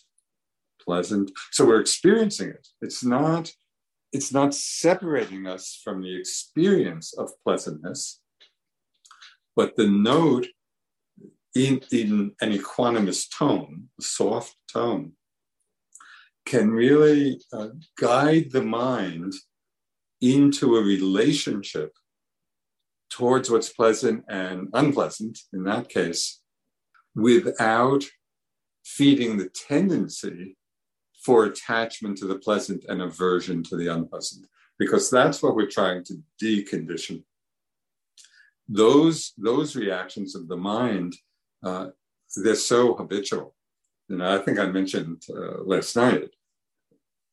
pleasant. 0.83 1.31
So 1.51 1.65
we're 1.65 1.81
experiencing 1.81 2.49
it. 2.49 2.67
It's 2.81 3.03
not, 3.03 3.51
it's 4.11 4.31
not 4.31 4.53
separating 4.53 5.47
us 5.47 5.79
from 5.83 6.01
the 6.01 6.17
experience 6.17 7.13
of 7.13 7.31
pleasantness, 7.43 8.21
but 9.55 9.75
the 9.75 9.87
note 9.87 10.47
in, 11.55 11.81
in 11.91 12.33
an 12.41 12.51
equanimous 12.51 13.27
tone, 13.29 13.89
a 13.99 14.03
soft 14.03 14.55
tone, 14.71 15.13
can 16.45 16.71
really 16.71 17.39
uh, 17.53 17.69
guide 17.97 18.51
the 18.51 18.63
mind 18.63 19.33
into 20.21 20.75
a 20.75 20.83
relationship 20.83 21.93
towards 23.09 23.49
what's 23.49 23.69
pleasant 23.69 24.23
and 24.27 24.67
unpleasant 24.73 25.37
in 25.53 25.63
that 25.63 25.87
case 25.87 26.41
without 27.15 28.03
feeding 28.83 29.37
the 29.37 29.49
tendency 29.49 30.57
for 31.23 31.45
attachment 31.45 32.17
to 32.17 32.25
the 32.25 32.39
pleasant 32.39 32.83
and 32.89 33.01
aversion 33.01 33.63
to 33.63 33.77
the 33.77 33.87
unpleasant, 33.87 34.45
because 34.77 35.09
that's 35.09 35.41
what 35.41 35.55
we're 35.55 35.69
trying 35.69 36.03
to 36.03 36.15
decondition. 36.41 37.23
Those, 38.68 39.34
those 39.38 39.76
reactions 39.76 40.36
of 40.36 40.47
the 40.47 40.57
mind, 40.57 41.16
uh, 41.64 41.89
they're 42.36 42.55
so 42.55 42.93
habitual. 42.95 43.55
You 44.07 44.18
know, 44.18 44.34
I 44.34 44.39
think 44.39 44.59
I 44.59 44.66
mentioned 44.66 45.24
uh, 45.30 45.64
last 45.64 45.95
night, 45.95 46.30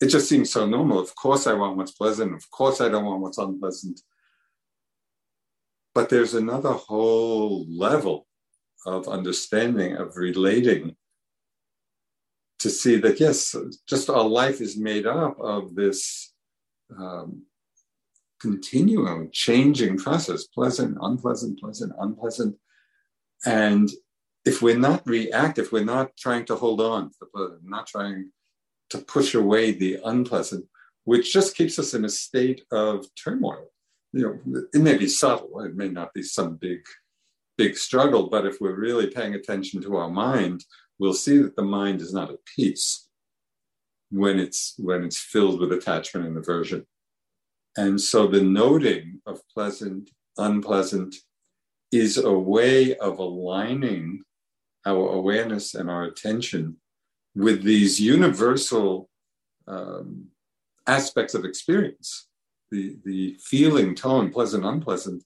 it 0.01 0.07
just 0.07 0.28
seems 0.28 0.51
so 0.51 0.66
normal. 0.66 0.99
Of 0.99 1.14
course, 1.14 1.47
I 1.47 1.53
want 1.55 1.76
what's 1.76 1.93
pleasant. 1.93 2.35
Of 2.35 2.51
course, 2.51 2.81
I 2.81 2.89
don't 2.89 3.05
want 3.05 3.20
what's 3.20 3.39
unpleasant. 3.39 4.01
But 5.95 6.09
there's 6.09 6.35
another 6.35 6.72
whole 6.72 7.66
level 7.68 8.26
of 8.87 9.09
understanding, 9.09 9.97
of 9.97 10.16
relating 10.16 10.97
to 12.61 12.70
see 12.70 12.97
that 12.97 13.20
yes, 13.20 13.55
just 13.89 14.09
our 14.09 14.26
life 14.26 14.61
is 14.61 14.76
made 14.76 15.07
up 15.07 15.39
of 15.41 15.74
this 15.74 16.33
um, 16.97 17.43
continuum, 18.41 19.28
changing 19.32 19.99
process, 19.99 20.45
pleasant, 20.45 20.97
unpleasant, 21.01 21.61
pleasant, 21.61 21.93
unpleasant. 21.99 22.57
And 23.45 23.88
if 24.45 24.62
we're 24.62 24.78
not 24.78 25.07
reactive, 25.07 25.70
we're 25.72 25.84
not 25.84 26.16
trying 26.16 26.47
to 26.47 26.57
hold 26.57 26.80
on 26.80 27.11
to 27.11 27.16
the 27.20 27.26
pleasant, 27.26 27.61
not 27.62 27.86
trying 27.86 28.30
to 28.91 28.99
push 28.99 29.34
away 29.34 29.72
the 29.72 29.99
unpleasant, 30.05 30.64
which 31.05 31.32
just 31.32 31.57
keeps 31.57 31.78
us 31.78 31.95
in 31.95 32.05
a 32.05 32.09
state 32.09 32.62
of 32.72 33.07
turmoil. 33.14 33.66
You 34.12 34.41
know, 34.45 34.64
it 34.74 34.80
may 34.80 34.97
be 34.97 35.07
subtle, 35.07 35.61
it 35.61 35.76
may 35.76 35.88
not 35.88 36.12
be 36.12 36.22
some 36.22 36.57
big, 36.57 36.80
big 37.57 37.76
struggle, 37.76 38.28
but 38.28 38.47
if 38.47 38.61
we're 38.61 38.74
really 38.74 39.09
paying 39.09 39.34
attention 39.34 39.80
to 39.82 39.97
our 39.97 40.11
mind, 40.11 40.64
we'll 40.99 41.14
see 41.14 41.38
that 41.38 41.55
the 41.57 41.62
mind 41.62 42.01
is 42.01 42.12
not 42.12 42.30
at 42.30 42.45
peace 42.57 43.09
when 44.11 44.41
it's 44.41 44.74
when 44.78 45.05
it's 45.05 45.18
filled 45.18 45.61
with 45.61 45.72
attachment 45.72 46.26
and 46.26 46.36
aversion. 46.36 46.84
And 47.76 48.00
so 48.00 48.26
the 48.26 48.42
noting 48.42 49.20
of 49.26 49.40
pleasant, 49.54 50.10
unpleasant, 50.36 51.14
is 51.92 52.18
a 52.18 52.32
way 52.32 52.96
of 52.96 53.18
aligning 53.18 54.22
our 54.86 55.10
awareness 55.10 55.74
and 55.74 55.90
our 55.90 56.04
attention 56.04 56.76
with 57.34 57.62
these 57.62 58.00
universal 58.00 59.08
um, 59.66 60.26
aspects 60.86 61.34
of 61.34 61.44
experience 61.44 62.28
the, 62.70 62.96
the 63.04 63.36
feeling, 63.42 63.94
tone, 63.94 64.30
pleasant, 64.30 64.64
unpleasant, 64.64 65.24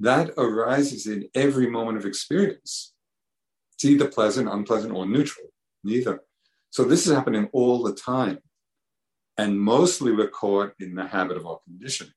that 0.00 0.30
arises 0.36 1.06
in 1.06 1.28
every 1.34 1.68
moment 1.68 1.96
of 1.98 2.04
experience. 2.04 2.92
It's 3.74 3.84
either 3.84 4.08
pleasant, 4.08 4.48
unpleasant, 4.48 4.92
or 4.92 5.06
neutral, 5.06 5.46
neither. 5.84 6.20
So 6.70 6.84
this 6.84 7.06
is 7.06 7.14
happening 7.14 7.48
all 7.52 7.82
the 7.82 7.94
time. 7.94 8.38
And 9.38 9.58
mostly 9.58 10.12
we're 10.12 10.28
caught 10.28 10.74
in 10.78 10.94
the 10.94 11.06
habit 11.06 11.36
of 11.36 11.46
our 11.46 11.60
conditioning. 11.64 12.12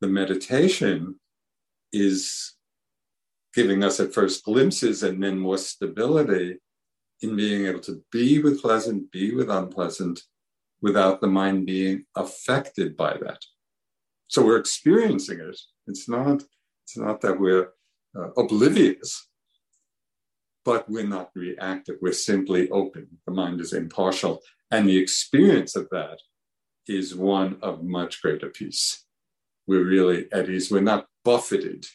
The 0.00 0.08
meditation 0.08 1.20
is 1.92 2.54
giving 3.54 3.84
us 3.84 4.00
at 4.00 4.14
first 4.14 4.44
glimpses 4.44 5.02
and 5.02 5.22
then 5.22 5.38
more 5.38 5.58
stability 5.58 6.58
in 7.22 7.36
being 7.36 7.66
able 7.66 7.80
to 7.80 8.02
be 8.10 8.40
with 8.40 8.62
pleasant, 8.62 9.10
be 9.10 9.34
with 9.34 9.50
unpleasant, 9.50 10.22
without 10.80 11.20
the 11.20 11.26
mind 11.26 11.66
being 11.66 12.04
affected 12.16 12.96
by 12.96 13.16
that. 13.18 13.44
So 14.28 14.44
we're 14.44 14.58
experiencing 14.58 15.40
it. 15.40 15.60
It's 15.86 16.08
not, 16.08 16.42
it's 16.84 16.96
not 16.96 17.20
that 17.20 17.38
we're 17.38 17.70
uh, 18.16 18.30
oblivious, 18.36 19.28
but 20.70 20.88
we're 20.88 21.02
not 21.18 21.30
reactive. 21.34 21.96
We're 22.00 22.12
simply 22.12 22.70
open. 22.70 23.08
The 23.26 23.32
mind 23.32 23.60
is 23.60 23.72
impartial. 23.72 24.40
And 24.70 24.88
the 24.88 24.98
experience 24.98 25.74
of 25.74 25.88
that 25.90 26.20
is 26.86 27.12
one 27.12 27.58
of 27.60 27.82
much 27.82 28.22
greater 28.22 28.50
peace. 28.50 29.04
We're 29.66 29.84
really 29.84 30.28
at 30.30 30.48
ease. 30.48 30.70
We're 30.70 30.80
not 30.92 31.06
buffeted, 31.24 31.86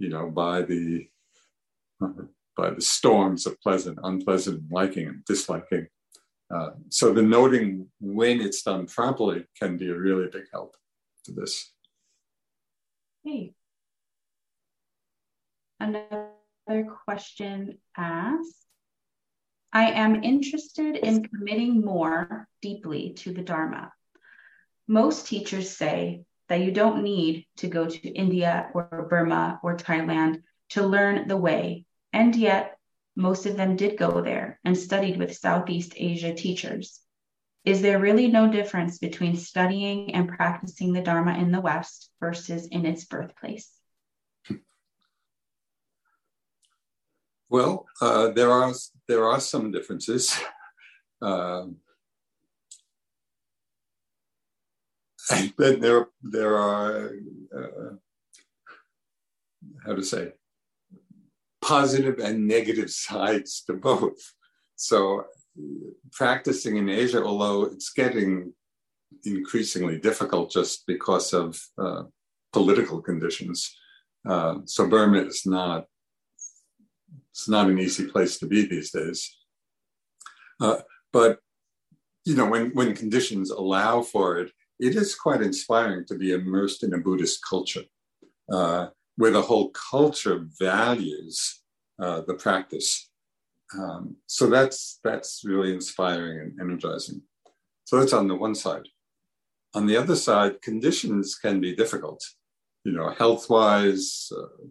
you 0.00 0.08
know, 0.08 0.28
by 0.28 0.62
the 0.62 1.06
by 2.56 2.70
the 2.70 2.80
storms 2.80 3.46
of 3.46 3.60
pleasant, 3.60 4.00
unpleasant, 4.02 4.64
liking 4.72 5.06
and 5.06 5.24
disliking. 5.24 5.86
Uh, 6.52 6.70
so 6.88 7.12
the 7.12 7.22
noting 7.22 7.86
when 8.00 8.40
it's 8.40 8.62
done 8.62 8.86
properly 8.86 9.46
can 9.56 9.76
be 9.76 9.88
a 9.88 9.94
really 9.94 10.26
big 10.26 10.46
help 10.52 10.74
to 11.26 11.30
this. 11.30 11.72
Hey. 13.22 13.54
Another 15.78 16.29
question 17.04 17.78
asked. 17.96 18.66
I 19.72 19.90
am 19.90 20.22
interested 20.22 20.96
in 20.96 21.24
committing 21.24 21.84
more 21.84 22.48
deeply 22.62 23.14
to 23.18 23.32
the 23.32 23.42
Dharma. 23.42 23.92
Most 24.88 25.26
teachers 25.26 25.70
say 25.70 26.24
that 26.48 26.60
you 26.60 26.72
don't 26.72 27.02
need 27.02 27.46
to 27.58 27.68
go 27.68 27.86
to 27.86 28.08
India 28.08 28.70
or 28.74 29.06
Burma 29.08 29.60
or 29.62 29.76
Thailand 29.76 30.42
to 30.70 30.86
learn 30.86 31.28
the 31.28 31.36
way, 31.36 31.86
and 32.12 32.34
yet 32.34 32.78
most 33.16 33.46
of 33.46 33.56
them 33.56 33.76
did 33.76 33.98
go 33.98 34.20
there 34.20 34.60
and 34.64 34.76
studied 34.76 35.18
with 35.18 35.36
Southeast 35.36 35.94
Asia 35.96 36.34
teachers. 36.34 37.00
Is 37.64 37.82
there 37.82 37.98
really 37.98 38.28
no 38.28 38.50
difference 38.50 38.98
between 38.98 39.36
studying 39.36 40.14
and 40.14 40.28
practicing 40.28 40.92
the 40.92 41.02
Dharma 41.02 41.36
in 41.36 41.52
the 41.52 41.60
West 41.60 42.10
versus 42.20 42.66
in 42.66 42.86
its 42.86 43.04
birthplace? 43.04 43.70
Well, 47.50 47.86
uh, 48.00 48.30
there 48.30 48.52
are 48.52 48.72
there 49.08 49.26
are 49.26 49.40
some 49.40 49.70
differences. 49.70 50.38
Um, 51.22 51.76
and 55.30 55.52
then 55.58 55.80
there 55.80 56.06
there 56.22 56.56
are 56.56 57.12
uh, 57.54 57.94
how 59.84 59.94
to 59.96 60.02
say 60.02 60.32
positive 61.60 62.20
and 62.20 62.48
negative 62.48 62.90
sides 63.06 63.62
to 63.66 63.74
both. 63.74 64.18
So 64.76 65.26
practicing 66.12 66.78
in 66.78 66.88
Asia, 66.88 67.22
although 67.22 67.64
it's 67.64 67.90
getting 67.90 68.54
increasingly 69.26 69.98
difficult 69.98 70.50
just 70.50 70.86
because 70.86 71.34
of 71.34 71.60
uh, 71.76 72.04
political 72.54 73.02
conditions. 73.02 73.76
Uh, 74.26 74.60
so 74.64 74.88
Burma 74.88 75.18
is 75.18 75.44
not 75.44 75.84
it's 77.32 77.48
not 77.48 77.68
an 77.68 77.78
easy 77.78 78.06
place 78.06 78.38
to 78.38 78.46
be 78.46 78.66
these 78.66 78.90
days. 78.90 79.36
Uh, 80.60 80.80
but 81.12 81.38
you 82.24 82.34
know, 82.34 82.46
when 82.46 82.70
when 82.70 82.94
conditions 82.94 83.50
allow 83.50 84.02
for 84.02 84.38
it, 84.38 84.52
it 84.78 84.94
is 84.96 85.14
quite 85.14 85.42
inspiring 85.42 86.04
to 86.06 86.14
be 86.16 86.32
immersed 86.32 86.82
in 86.84 86.94
a 86.94 86.98
Buddhist 86.98 87.40
culture, 87.48 87.84
uh, 88.52 88.88
where 89.16 89.30
the 89.30 89.42
whole 89.42 89.70
culture 89.70 90.46
values 90.58 91.62
uh, 91.98 92.22
the 92.26 92.34
practice 92.34 93.10
um, 93.78 94.16
so 94.26 94.48
that's 94.48 94.98
that's 95.04 95.42
really 95.44 95.72
inspiring 95.72 96.40
and 96.40 96.60
energizing. 96.60 97.22
So 97.84 97.98
that's 97.98 98.12
on 98.12 98.28
the 98.28 98.34
one 98.34 98.54
side. 98.54 98.88
On 99.74 99.86
the 99.86 99.96
other 99.96 100.16
side, 100.16 100.60
conditions 100.62 101.36
can 101.36 101.60
be 101.60 101.76
difficult. 101.76 102.24
You 102.84 102.92
know, 102.92 103.10
health-wise, 103.10 104.32
uh, 104.36 104.66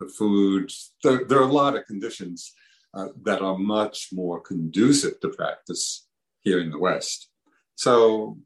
the 0.00 0.08
food. 0.08 0.70
There, 1.02 1.24
there, 1.24 1.38
are 1.38 1.48
a 1.48 1.52
lot 1.52 1.76
of 1.76 1.86
conditions 1.86 2.52
uh, 2.94 3.08
that 3.22 3.42
are 3.42 3.58
much 3.58 4.08
more 4.12 4.40
conducive 4.40 5.20
to 5.20 5.28
practice 5.28 6.06
here 6.42 6.60
in 6.60 6.70
the 6.70 6.78
West. 6.78 7.28
So, 7.74 8.38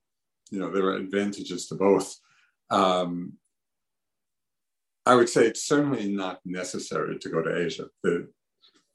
you 0.51 0.59
know, 0.59 0.71
there 0.71 0.85
are 0.87 0.97
advantages 0.97 1.67
to 1.69 1.75
both. 1.75 2.17
Um, 2.71 3.35
I 5.07 5.15
would 5.15 5.29
say 5.29 5.47
it's 5.47 5.65
certainly 5.65 6.13
not 6.13 6.41
necessary 6.45 7.19
to 7.19 7.29
go 7.29 7.43
to 7.43 7.65
Asia. 7.65 7.87
The, 8.03 8.29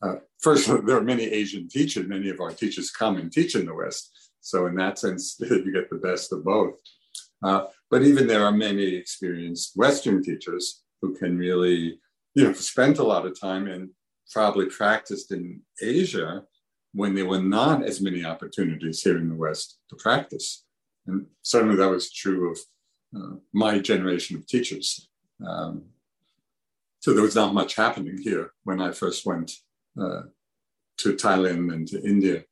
uh, 0.02 0.16
first, 0.40 0.68
there 0.86 0.98
are 0.98 1.02
many 1.02 1.26
Asian 1.26 1.68
teachers. 1.68 2.08
Many 2.08 2.30
of 2.30 2.40
our 2.40 2.52
teachers 2.52 2.92
come 2.92 3.18
and 3.18 3.32
teach 3.32 3.56
in 3.56 3.66
the 3.66 3.74
West. 3.74 4.12
So, 4.42 4.68
in 4.68 4.76
that 4.76 5.00
sense, 5.00 5.38
you 5.40 5.74
get 5.74 5.90
the 5.90 5.98
best 5.98 6.32
of 6.32 6.44
both. 6.44 6.76
Uh, 7.44 7.66
but 7.90 8.04
even 8.04 8.28
there 8.28 8.46
are 8.46 8.52
many 8.52 8.96
experienced 8.96 9.74
Western 9.76 10.24
teachers 10.24 10.84
who 11.02 11.16
can 11.16 11.38
really, 11.38 12.00
you 12.36 12.44
know, 12.44 12.54
spent 12.54 13.00
a 13.00 13.04
lot 13.04 13.26
of 13.26 13.40
time 13.40 13.68
and 13.68 13.90
probably 14.32 14.68
practiced 14.68 15.32
in 15.32 15.62
Asia 15.82 16.44
when 16.94 17.16
there 17.16 17.26
were 17.26 17.42
not 17.42 17.84
as 17.84 18.02
many 18.02 18.24
opportunities 18.24 19.02
here 19.02 19.18
in 19.18 19.30
the 19.30 19.36
West 19.36 19.80
to 19.90 19.96
practice. 19.96 20.66
And 21.08 21.26
certainly 21.42 21.76
that 21.78 21.90
was 21.90 22.12
true 22.12 22.52
of 22.52 22.60
uh, 23.16 23.36
my 23.54 23.80
generation 23.80 24.38
of 24.38 24.48
teachers. 24.48 25.10
Um, 25.46 25.86
so 27.00 27.14
there 27.14 27.24
was 27.24 27.36
not 27.36 27.54
much 27.54 27.76
happening 27.76 28.18
here 28.18 28.52
when 28.64 28.82
I 28.82 28.92
first 28.92 29.26
went 29.26 29.52
uh, 30.00 30.24
to 30.98 31.14
Thailand 31.14 31.72
and 31.74 31.88
to 31.90 32.02
India. 32.04 32.44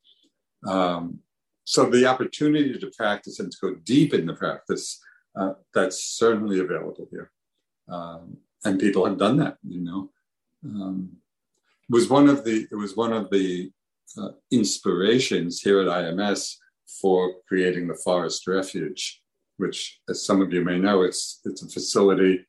Um, 0.68 1.20
so 1.66 1.90
the 1.90 2.06
opportunity 2.06 2.78
to 2.78 2.92
practice 2.96 3.40
and 3.40 3.52
to 3.52 3.58
go 3.62 3.76
deep 3.84 4.14
in 4.14 4.26
the 4.26 4.34
practice, 4.34 5.02
uh, 5.40 5.54
that's 5.74 6.04
certainly 6.04 6.60
available 6.60 7.08
here. 7.10 7.32
Um, 7.90 8.38
and 8.66 8.80
people 8.80 9.06
have 9.06 9.18
done 9.18 9.38
that, 9.38 9.58
you 9.68 9.82
know. 9.82 10.10
Um, 10.66 11.18
it 11.90 11.94
was 11.94 12.10
one 12.10 12.30
of 12.30 12.44
the 12.46 12.68
it 12.72 12.76
was 12.76 12.96
one 12.96 13.14
of 13.14 13.30
the 13.30 13.72
uh, 14.18 14.30
inspirations 14.52 15.62
here 15.62 15.82
at 15.82 15.88
IMS 15.88 16.56
for 17.02 17.36
creating 17.48 17.88
the 17.88 18.00
Forest 18.04 18.48
Refuge, 18.48 19.22
which, 19.58 20.00
as 20.10 20.26
some 20.26 20.42
of 20.42 20.54
you 20.54 20.64
may 20.64 20.80
know, 20.80 21.02
it's 21.02 21.42
it's 21.46 21.64
a 21.64 21.70
facility 21.70 22.46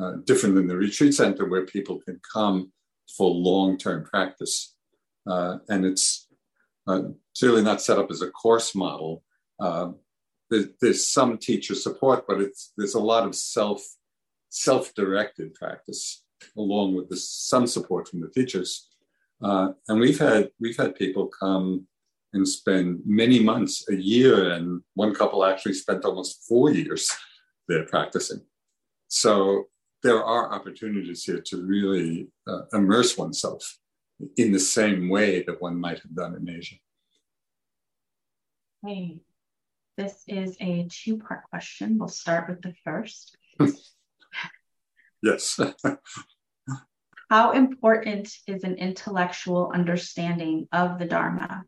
uh, 0.00 0.16
different 0.24 0.54
than 0.54 0.66
the 0.66 0.76
retreat 0.76 1.14
center 1.14 1.46
where 1.46 1.64
people 1.64 1.98
can 2.00 2.20
come 2.32 2.72
for 3.16 3.30
long-term 3.30 4.04
practice. 4.04 4.74
Uh, 5.26 5.58
and 5.68 5.84
it's, 5.84 6.28
uh, 6.86 7.02
it's 7.32 7.42
not 7.42 7.80
set 7.80 7.98
up 7.98 8.10
as 8.10 8.22
a 8.22 8.30
course 8.30 8.74
model. 8.74 9.22
Uh, 9.58 9.92
there, 10.50 10.64
there's 10.80 11.08
some 11.08 11.38
teacher 11.38 11.74
support, 11.74 12.24
but 12.28 12.40
it's 12.40 12.72
there's 12.76 12.94
a 12.94 13.00
lot 13.00 13.24
of 13.24 13.34
self 13.34 13.82
self-directed 14.56 15.54
practice 15.54 16.24
along 16.56 16.94
with 16.94 17.08
the, 17.08 17.16
some 17.16 17.66
support 17.66 18.08
from 18.08 18.20
the 18.20 18.30
teachers. 18.30 18.88
Uh, 19.42 19.68
and 19.88 20.00
we've 20.00 20.18
had 20.18 20.48
we've 20.58 20.76
had 20.76 20.94
people 20.94 21.26
come 21.26 21.86
and 22.32 22.48
spend 22.48 23.00
many 23.04 23.38
months, 23.38 23.84
a 23.90 23.94
year, 23.94 24.50
and 24.52 24.82
one 24.94 25.14
couple 25.14 25.44
actually 25.44 25.74
spent 25.74 26.04
almost 26.04 26.44
four 26.48 26.70
years 26.70 27.10
there 27.68 27.84
practicing. 27.84 28.40
So 29.08 29.64
there 30.02 30.24
are 30.24 30.52
opportunities 30.52 31.24
here 31.24 31.40
to 31.46 31.62
really 31.62 32.28
uh, 32.46 32.62
immerse 32.72 33.16
oneself 33.16 33.78
in 34.36 34.52
the 34.52 34.58
same 34.58 35.08
way 35.08 35.42
that 35.42 35.60
one 35.60 35.78
might 35.78 36.00
have 36.00 36.14
done 36.14 36.34
in 36.34 36.48
Asia. 36.48 36.76
Hey, 38.84 39.20
this 39.96 40.22
is 40.26 40.56
a 40.60 40.86
two 40.90 41.18
part 41.18 41.44
question. 41.50 41.98
We'll 41.98 42.08
start 42.08 42.48
with 42.48 42.62
the 42.62 42.74
first. 42.84 43.36
yes. 45.22 45.58
How 47.30 47.50
important 47.52 48.32
is 48.46 48.62
an 48.62 48.76
intellectual 48.76 49.72
understanding 49.74 50.68
of 50.70 50.98
the 50.98 51.06
Dharma? 51.06 51.64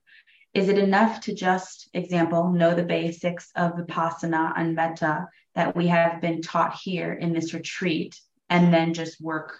Is 0.55 0.69
it 0.69 0.79
enough 0.79 1.20
to 1.23 1.35
just, 1.35 1.91
example, 1.93 2.53
know 2.53 2.75
the 2.75 2.85
basics 2.85 3.51
of 3.57 3.73
Vipassana 3.73 4.53
and 4.57 4.75
Metta 4.75 5.27
that 5.55 5.75
we 5.77 5.89
have 5.89 6.20
been 6.20 6.43
taught 6.43 6.79
here 6.83 7.12
in 7.12 7.33
this 7.33 7.55
retreat 7.55 8.19
and 8.49 8.73
then 8.73 8.95
just 8.95 9.20
work 9.20 9.59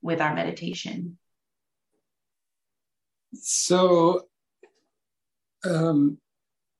with 0.00 0.20
our 0.20 0.34
meditation? 0.34 1.18
So, 3.34 4.28
um, 5.64 6.18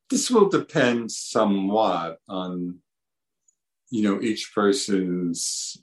this 0.08 0.30
will 0.30 0.48
depend 0.48 1.10
somewhat 1.10 2.18
on, 2.28 2.78
you 3.90 4.02
know, 4.02 4.20
each 4.20 4.52
person's 4.54 5.82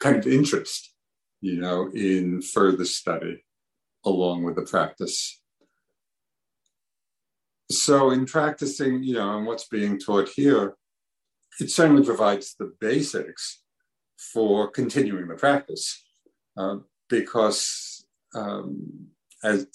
kind 0.00 0.16
of 0.16 0.26
interest, 0.26 0.94
you 1.40 1.60
know, 1.60 1.90
in 1.94 2.42
further 2.42 2.84
study 2.84 3.44
along 4.04 4.42
with 4.44 4.56
the 4.56 4.62
practice. 4.62 5.40
So, 7.70 8.10
in 8.10 8.26
practicing, 8.26 9.02
you 9.02 9.14
know, 9.14 9.38
and 9.38 9.46
what's 9.46 9.68
being 9.68 9.98
taught 9.98 10.28
here, 10.28 10.74
it 11.60 11.70
certainly 11.70 12.04
provides 12.04 12.54
the 12.58 12.72
basics 12.80 13.62
for 14.32 14.70
continuing 14.70 15.28
the 15.28 15.34
practice 15.34 16.02
uh, 16.56 16.76
because 17.08 18.06
um, 18.34 19.08
as 19.42 19.66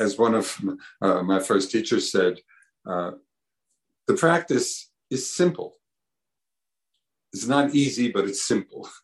as 0.00 0.18
one 0.18 0.34
of 0.34 0.56
uh, 1.02 1.22
my 1.22 1.40
first 1.40 1.70
teachers 1.70 2.10
said, 2.10 2.38
uh, 2.86 3.12
the 4.06 4.14
practice 4.14 4.90
is 5.10 5.28
simple. 5.28 5.77
It's 7.32 7.46
not 7.46 7.74
easy, 7.74 8.10
but 8.10 8.26
it's 8.26 8.46
simple. 8.46 8.88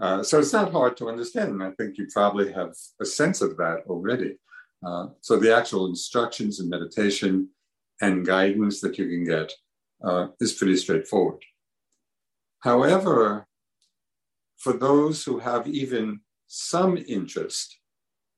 Uh, 0.00 0.22
so 0.22 0.38
it's 0.38 0.54
not 0.54 0.72
hard 0.72 0.96
to 0.96 1.10
understand. 1.10 1.50
And 1.50 1.62
I 1.62 1.72
think 1.72 1.98
you 1.98 2.06
probably 2.10 2.50
have 2.54 2.72
a 3.02 3.04
sense 3.04 3.42
of 3.42 3.58
that 3.58 3.80
already. 3.86 4.38
Uh, 4.82 5.08
so 5.20 5.36
the 5.36 5.54
actual 5.54 5.88
instructions 5.88 6.58
and 6.58 6.70
meditation 6.70 7.50
and 8.00 8.26
guidance 8.26 8.80
that 8.80 8.96
you 8.96 9.06
can 9.08 9.24
get 9.24 9.52
uh, 10.02 10.28
is 10.40 10.54
pretty 10.54 10.76
straightforward. 10.76 11.42
However, 12.60 13.46
for 14.56 14.72
those 14.72 15.24
who 15.24 15.38
have 15.38 15.66
even 15.68 16.20
some 16.46 16.96
interest, 17.08 17.78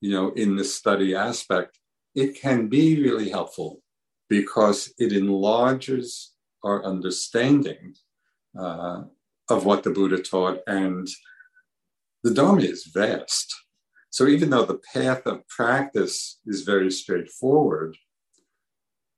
you 0.00 0.10
know, 0.10 0.30
in 0.32 0.56
the 0.56 0.64
study 0.64 1.14
aspect, 1.14 1.78
it 2.14 2.40
can 2.40 2.68
be 2.68 3.00
really 3.00 3.30
helpful 3.30 3.82
because 4.28 4.92
it 4.98 5.12
enlarges 5.12 6.32
our 6.64 6.84
understanding 6.84 7.94
uh, 8.58 9.02
of 9.50 9.64
what 9.64 9.82
the 9.82 9.90
Buddha 9.90 10.18
taught. 10.18 10.60
And 10.66 11.08
the 12.22 12.32
Dharma 12.32 12.62
is 12.62 12.90
vast. 12.92 13.54
So 14.10 14.26
even 14.26 14.50
though 14.50 14.66
the 14.66 14.80
path 14.92 15.22
of 15.26 15.46
practice 15.48 16.40
is 16.46 16.62
very 16.62 16.90
straightforward, 16.90 17.96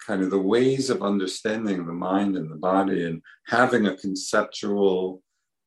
kind 0.07 0.23
of 0.23 0.31
the 0.31 0.39
ways 0.39 0.91
of 0.91 1.03
understanding 1.03 1.87
the 1.87 1.93
mind 1.93 2.37
and 2.37 2.51
the 2.51 2.57
body 2.57 3.05
and 3.05 3.23
having 3.47 3.87
a 3.87 3.97
conceptual 3.97 5.23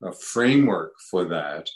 uh, 0.06 0.12
framework 0.12 0.94
for 1.10 1.26
that 1.26 1.70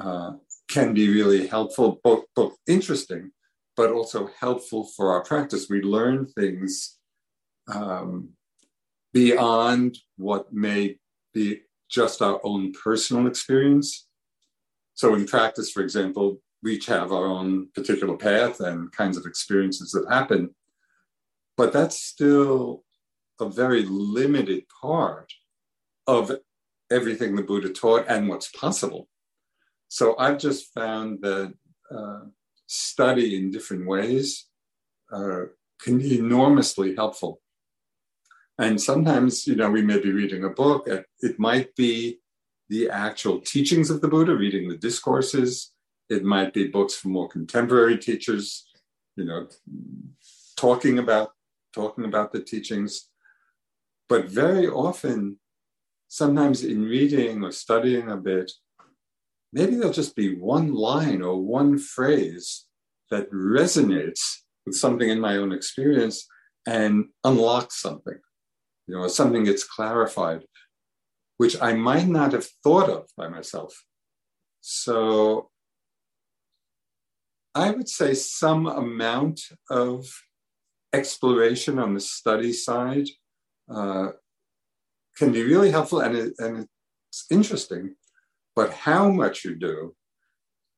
uh, 0.00 0.32
can 0.68 0.94
be 0.94 1.08
really 1.08 1.46
helpful, 1.46 2.00
both, 2.04 2.24
both 2.36 2.56
interesting, 2.66 3.32
but 3.76 3.90
also 3.90 4.30
helpful 4.40 4.88
for 4.96 5.10
our 5.12 5.22
practice. 5.24 5.66
We 5.68 5.82
learn 5.82 6.26
things 6.26 6.98
um, 7.72 8.30
beyond 9.12 9.98
what 10.16 10.52
may 10.52 10.98
be 11.34 11.62
just 11.90 12.22
our 12.22 12.40
own 12.44 12.72
personal 12.72 13.26
experience. 13.26 14.06
So, 14.94 15.14
in 15.14 15.26
practice, 15.26 15.70
for 15.70 15.82
example, 15.82 16.40
we 16.62 16.74
each 16.74 16.86
have 16.86 17.12
our 17.12 17.26
own 17.26 17.68
particular 17.74 18.16
path 18.16 18.60
and 18.60 18.90
kinds 18.92 19.16
of 19.16 19.26
experiences 19.26 19.92
that 19.92 20.12
happen, 20.12 20.54
but 21.56 21.72
that's 21.72 22.00
still 22.00 22.84
a 23.40 23.48
very 23.48 23.84
limited 23.84 24.64
part 24.80 25.32
of 26.06 26.32
everything 26.90 27.36
the 27.36 27.42
Buddha 27.42 27.68
taught 27.68 28.06
and 28.08 28.28
what's 28.28 28.48
possible. 28.48 29.08
So 29.88 30.16
I've 30.18 30.38
just 30.38 30.72
found 30.74 31.20
that 31.22 31.52
uh, 31.90 32.20
study 32.66 33.36
in 33.36 33.50
different 33.50 33.86
ways 33.86 34.46
uh, 35.12 35.44
can 35.80 35.98
be 35.98 36.18
enormously 36.18 36.94
helpful. 36.94 37.40
And 38.58 38.80
sometimes, 38.80 39.46
you 39.46 39.54
know, 39.54 39.70
we 39.70 39.82
may 39.82 40.00
be 40.00 40.12
reading 40.12 40.44
a 40.44 40.50
book, 40.50 40.88
it 41.20 41.38
might 41.38 41.74
be 41.76 42.18
the 42.68 42.90
actual 42.90 43.40
teachings 43.40 43.88
of 43.88 44.00
the 44.00 44.08
Buddha, 44.08 44.34
reading 44.34 44.68
the 44.68 44.76
discourses. 44.76 45.72
It 46.10 46.24
might 46.24 46.52
be 46.52 46.66
books 46.66 46.94
from 46.94 47.12
more 47.12 47.28
contemporary 47.28 47.98
teachers, 47.98 48.66
you 49.16 49.24
know, 49.24 49.48
talking 50.56 50.98
about 50.98 51.30
talking 51.74 52.04
about 52.04 52.32
the 52.32 52.40
teachings. 52.40 53.08
But 54.08 54.28
very 54.28 54.66
often, 54.66 55.38
sometimes 56.08 56.64
in 56.64 56.82
reading 56.82 57.44
or 57.44 57.52
studying 57.52 58.10
a 58.10 58.16
bit, 58.16 58.50
maybe 59.52 59.76
there'll 59.76 59.92
just 59.92 60.16
be 60.16 60.34
one 60.34 60.72
line 60.72 61.22
or 61.22 61.40
one 61.40 61.78
phrase 61.78 62.66
that 63.10 63.30
resonates 63.30 64.38
with 64.66 64.74
something 64.74 65.08
in 65.08 65.20
my 65.20 65.36
own 65.36 65.52
experience 65.52 66.26
and 66.66 67.06
unlocks 67.22 67.80
something. 67.80 68.18
You 68.88 68.96
know, 68.96 69.08
something 69.08 69.44
gets 69.44 69.64
clarified, 69.64 70.44
which 71.36 71.60
I 71.60 71.74
might 71.74 72.08
not 72.08 72.32
have 72.32 72.48
thought 72.64 72.88
of 72.88 73.06
by 73.16 73.28
myself. 73.28 73.84
So 74.60 75.50
I 77.54 77.70
would 77.70 77.88
say 77.88 78.14
some 78.14 78.66
amount 78.66 79.42
of 79.70 80.06
exploration 80.92 81.78
on 81.78 81.92
the 81.92 82.00
study 82.00 82.52
side 82.52 83.08
uh, 83.70 84.08
can 85.16 85.32
be 85.32 85.42
really 85.42 85.70
helpful 85.70 86.00
and, 86.00 86.16
it, 86.16 86.32
and 86.38 86.66
it's 87.10 87.26
interesting. 87.30 87.94
But 88.56 88.72
how 88.72 89.10
much 89.10 89.44
you 89.44 89.54
do, 89.54 89.94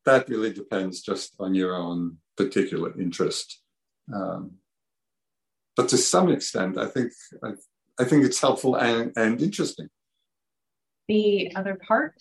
that 0.04 0.28
really 0.28 0.52
depends 0.52 1.00
just 1.00 1.34
on 1.38 1.54
your 1.54 1.76
own 1.76 2.16
particular 2.36 2.98
interest. 3.00 3.62
Um, 4.12 4.56
but 5.76 5.88
to 5.90 5.96
some 5.96 6.30
extent, 6.30 6.76
I 6.76 6.86
think 6.86 7.12
I, 7.44 7.52
I 8.00 8.04
think 8.04 8.24
it's 8.24 8.40
helpful 8.40 8.76
and, 8.76 9.12
and 9.14 9.42
interesting. 9.42 9.90
The 11.06 11.54
other 11.54 11.78
part, 11.86 12.14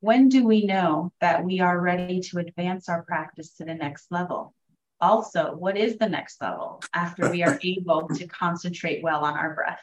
when 0.00 0.28
do 0.28 0.44
we 0.44 0.66
know 0.66 1.10
that 1.22 1.42
we 1.42 1.60
are 1.60 1.80
ready 1.80 2.20
to 2.20 2.38
advance 2.38 2.90
our 2.90 3.02
practice 3.02 3.54
to 3.54 3.64
the 3.64 3.74
next 3.74 4.08
level? 4.10 4.52
Also, 5.00 5.54
what 5.54 5.78
is 5.78 5.96
the 5.96 6.08
next 6.08 6.42
level 6.42 6.82
after 6.92 7.30
we 7.30 7.42
are 7.42 7.58
able 7.64 8.08
to 8.08 8.26
concentrate 8.26 9.02
well 9.02 9.24
on 9.24 9.38
our 9.38 9.54
breath? 9.54 9.80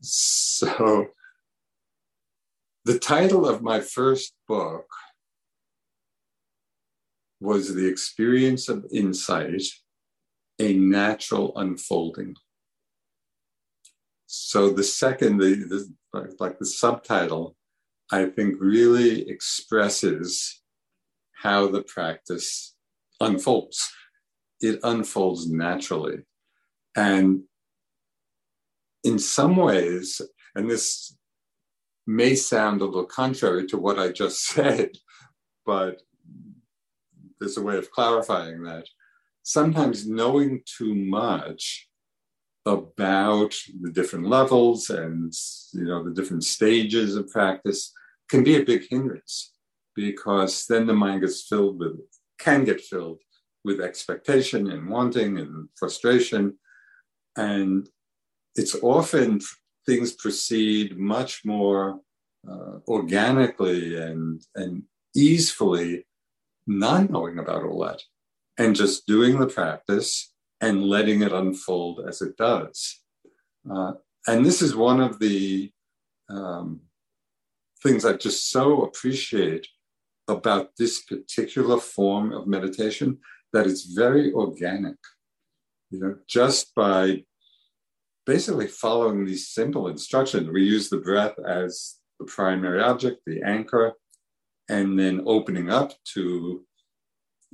so, 0.00 1.06
the 2.84 2.98
title 2.98 3.48
of 3.48 3.62
my 3.62 3.80
first 3.80 4.32
book 4.48 4.86
was 7.40 7.72
The 7.72 7.86
Experience 7.86 8.68
of 8.68 8.84
Insight, 8.92 9.62
a 10.58 10.74
Natural 10.74 11.56
Unfolding. 11.56 12.34
So, 14.26 14.70
the 14.70 14.84
second, 14.84 15.38
the, 15.38 15.54
the 16.12 16.34
like 16.40 16.58
the 16.58 16.66
subtitle, 16.66 17.56
I 18.10 18.26
think 18.26 18.56
really 18.58 19.28
expresses 19.28 20.62
how 21.42 21.68
the 21.68 21.82
practice 21.82 22.74
unfolds. 23.20 23.88
It 24.60 24.80
unfolds 24.82 25.50
naturally. 25.50 26.20
And 26.96 27.42
in 29.04 29.18
some 29.18 29.56
ways, 29.56 30.20
and 30.54 30.70
this 30.70 31.16
may 32.06 32.34
sound 32.34 32.80
a 32.80 32.84
little 32.84 33.04
contrary 33.04 33.66
to 33.66 33.76
what 33.76 33.98
I 33.98 34.10
just 34.10 34.46
said, 34.46 34.90
but 35.64 36.02
there's 37.38 37.56
a 37.56 37.62
way 37.62 37.76
of 37.76 37.90
clarifying 37.90 38.62
that. 38.62 38.86
Sometimes 39.48 40.08
knowing 40.08 40.62
too 40.66 40.92
much 40.92 41.88
about 42.66 43.54
the 43.80 43.92
different 43.92 44.26
levels 44.26 44.90
and 44.90 45.32
you 45.72 45.84
know 45.84 46.02
the 46.02 46.10
different 46.10 46.42
stages 46.42 47.14
of 47.14 47.30
practice 47.30 47.92
can 48.28 48.42
be 48.42 48.56
a 48.56 48.64
big 48.64 48.88
hindrance 48.90 49.52
because 49.94 50.66
then 50.66 50.84
the 50.84 50.92
mind 50.92 51.20
gets 51.20 51.46
filled 51.46 51.78
with 51.78 51.92
can 52.40 52.64
get 52.64 52.80
filled 52.80 53.20
with 53.64 53.80
expectation 53.80 54.68
and 54.68 54.88
wanting 54.88 55.38
and 55.38 55.68
frustration. 55.76 56.58
And 57.36 57.88
it's 58.56 58.74
often 58.82 59.40
things 59.86 60.10
proceed 60.12 60.98
much 60.98 61.44
more 61.44 62.00
uh, 62.50 62.78
organically 62.88 63.94
and 63.94 64.42
and 64.56 64.82
easily 65.14 66.04
not 66.66 67.10
knowing 67.10 67.38
about 67.38 67.62
all 67.62 67.78
that 67.84 68.02
and 68.58 68.74
just 68.74 69.06
doing 69.06 69.38
the 69.38 69.46
practice 69.46 70.32
and 70.60 70.84
letting 70.84 71.22
it 71.22 71.32
unfold 71.32 72.00
as 72.06 72.22
it 72.22 72.36
does 72.36 73.00
uh, 73.70 73.92
and 74.26 74.44
this 74.44 74.62
is 74.62 74.74
one 74.74 75.00
of 75.00 75.18
the 75.18 75.70
um, 76.28 76.80
things 77.82 78.04
i 78.04 78.12
just 78.12 78.50
so 78.50 78.82
appreciate 78.82 79.66
about 80.28 80.70
this 80.78 81.02
particular 81.02 81.78
form 81.78 82.32
of 82.32 82.46
meditation 82.46 83.18
that 83.52 83.66
it's 83.66 83.94
very 83.94 84.32
organic 84.32 84.96
you 85.90 86.00
know 86.00 86.16
just 86.26 86.74
by 86.74 87.22
basically 88.26 88.66
following 88.66 89.24
these 89.24 89.48
simple 89.48 89.88
instructions. 89.88 90.50
We 90.50 90.64
use 90.64 90.90
the 90.90 90.98
breath 90.98 91.38
as 91.38 91.94
the 92.18 92.26
primary 92.26 92.82
object, 92.82 93.20
the 93.24 93.42
anchor, 93.42 93.92
and 94.68 94.98
then 94.98 95.22
opening 95.26 95.70
up 95.70 95.92
to 96.14 96.64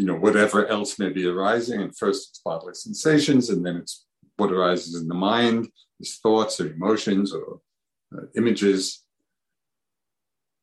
you 0.02 0.08
know 0.08 0.16
whatever 0.16 0.66
else 0.66 0.98
may 0.98 1.10
be 1.10 1.24
arising 1.26 1.80
and 1.80 1.96
first 1.96 2.30
it's 2.30 2.40
bodily 2.40 2.74
sensations 2.74 3.50
and 3.50 3.64
then 3.64 3.76
it's 3.76 4.04
what 4.36 4.50
arises 4.50 5.00
in 5.00 5.06
the 5.06 5.14
mind 5.14 5.68
his 6.00 6.16
thoughts 6.16 6.60
or 6.60 6.72
emotions 6.72 7.32
or 7.32 7.60
uh, 8.12 8.24
images 8.34 9.04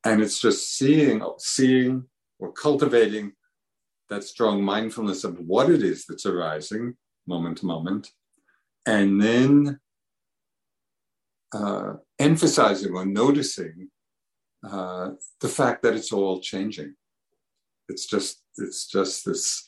and 0.03 0.21
it's 0.21 0.41
just 0.41 0.75
seeing 0.75 1.23
seeing 1.37 2.03
or 2.39 2.51
cultivating 2.51 3.31
that 4.09 4.25
strong 4.25 4.61
mindfulness 4.61 5.23
of 5.23 5.39
what 5.39 5.69
it 5.69 5.83
is 5.83 6.03
that's 6.05 6.25
arising 6.25 6.93
moment 7.25 7.59
to 7.59 7.65
moment 7.65 8.11
and 8.85 9.21
then 9.21 9.79
uh, 11.53 11.93
emphasizing 12.19 12.93
or 12.93 13.05
noticing 13.05 13.89
uh, 14.69 15.11
the 15.39 15.47
fact 15.47 15.83
that 15.83 15.95
it's 15.95 16.11
all 16.11 16.41
changing. 16.41 16.93
It's 17.87 18.05
just 18.05 18.38
it's 18.57 18.87
just 18.87 19.25
this, 19.25 19.67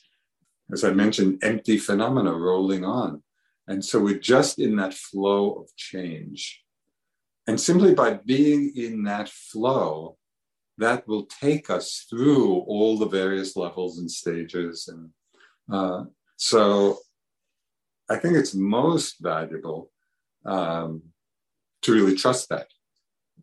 as 0.72 0.84
I 0.84 0.92
mentioned, 0.92 1.42
empty 1.42 1.78
phenomena 1.78 2.32
rolling 2.32 2.84
on, 2.84 3.22
and 3.66 3.84
so 3.84 4.00
we're 4.00 4.18
just 4.18 4.58
in 4.58 4.76
that 4.76 4.94
flow 4.94 5.52
of 5.52 5.74
change, 5.76 6.62
and 7.46 7.60
simply 7.60 7.94
by 7.94 8.14
being 8.14 8.72
in 8.76 9.04
that 9.04 9.28
flow, 9.28 10.16
that 10.78 11.06
will 11.06 11.26
take 11.26 11.70
us 11.70 12.06
through 12.08 12.58
all 12.60 12.98
the 12.98 13.08
various 13.08 13.56
levels 13.56 13.98
and 13.98 14.10
stages, 14.10 14.88
and 14.88 15.10
uh, 15.72 16.04
so 16.36 16.98
I 18.10 18.16
think 18.16 18.36
it's 18.36 18.54
most 18.54 19.16
valuable 19.20 19.90
um, 20.44 21.02
to 21.82 21.92
really 21.92 22.16
trust 22.16 22.48
that 22.48 22.66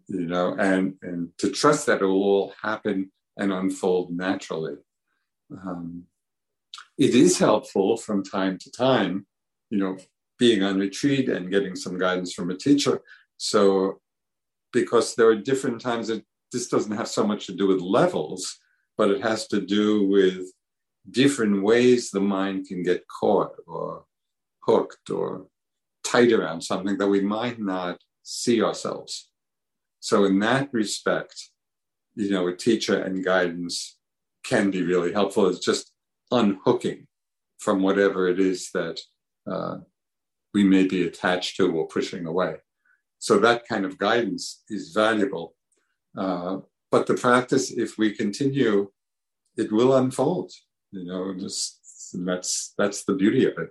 you 0.10 0.26
know, 0.26 0.56
and 0.58 0.96
and 1.04 1.30
to 1.38 1.52
trust 1.52 1.86
that 1.86 2.02
it 2.02 2.06
will 2.06 2.24
all 2.24 2.54
happen 2.62 3.12
and 3.38 3.54
unfold 3.54 4.12
naturally. 4.12 4.76
Um, 5.52 6.04
it 6.98 7.16
is 7.16 7.40
helpful 7.40 7.98
from 7.98 8.24
time 8.24 8.58
to 8.60 8.72
time, 8.72 9.26
you 9.70 9.80
know, 9.80 9.98
being 10.38 10.64
on 10.64 10.80
retreat 10.80 11.30
and 11.30 11.52
getting 11.52 11.76
some 11.76 11.98
guidance 11.98 12.34
from 12.34 12.50
a 12.50 12.58
teacher. 12.58 13.02
So, 13.38 14.00
because 14.72 15.16
there 15.16 15.28
are 15.28 15.36
different 15.36 15.82
times 15.82 16.08
that 16.08 16.24
this 16.52 16.68
doesn't 16.68 16.96
have 16.96 17.08
so 17.08 17.26
much 17.26 17.46
to 17.48 17.54
do 17.54 17.68
with 17.68 17.82
levels, 17.82 18.60
but 18.98 19.12
it 19.12 19.22
has 19.22 19.48
to 19.48 19.62
do 19.62 20.08
with 20.08 20.52
different 21.10 21.64
ways 21.64 22.10
the 22.10 22.20
mind 22.20 22.68
can 22.68 22.84
get 22.84 23.08
caught 23.08 23.56
or 23.66 24.06
hooked 24.62 25.10
or 25.10 25.48
tight 26.04 26.32
around 26.32 26.62
something 26.62 26.98
that 26.98 27.08
we 27.08 27.22
might 27.22 27.60
not 27.60 28.00
see 28.24 28.62
ourselves. 28.62 29.30
So, 30.00 30.26
in 30.26 30.40
that 30.40 30.70
respect, 30.74 31.50
you 32.16 32.32
know, 32.32 32.48
a 32.48 32.56
teacher 32.56 33.02
and 33.02 33.24
guidance 33.24 33.99
can 34.50 34.72
be 34.72 34.84
really 34.84 35.14
helpful. 35.14 35.48
is 35.48 35.60
just 35.60 35.92
unhooking 36.32 37.08
from 37.60 37.82
whatever 37.82 38.28
it 38.28 38.40
is 38.40 38.72
that 38.74 39.00
uh, 39.50 39.78
we 40.54 40.64
may 40.64 40.86
be 40.88 41.08
attached 41.08 41.58
to 41.58 41.72
or 41.72 41.88
pushing 41.88 42.26
away. 42.26 42.56
So, 43.20 43.38
that 43.40 43.68
kind 43.68 43.86
of 43.86 43.98
guidance 43.98 44.64
is 44.70 44.94
valuable. 44.94 45.56
Uh, 46.18 46.58
but 46.90 47.06
the 47.06 47.14
practice, 47.14 47.72
if 47.72 47.98
we 47.98 48.16
continue, 48.16 48.90
it 49.58 49.72
will 49.72 49.96
unfold. 49.96 50.52
You 50.92 51.06
know, 51.06 51.36
just 51.38 51.80
that's 52.14 52.74
that's 52.78 53.04
the 53.04 53.14
beauty 53.14 53.46
of 53.46 53.54
it. 53.58 53.70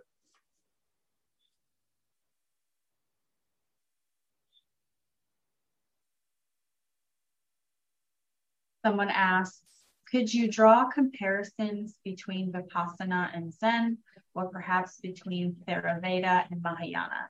Someone 8.84 9.10
asks, 9.10 9.67
could 10.10 10.32
you 10.32 10.50
draw 10.50 10.86
comparisons 10.86 11.94
between 12.04 12.52
Vipassana 12.52 13.30
and 13.34 13.52
Zen, 13.52 13.98
or 14.34 14.48
perhaps 14.48 15.00
between 15.00 15.56
Theravada 15.66 16.46
and 16.50 16.62
Mahayana? 16.62 17.28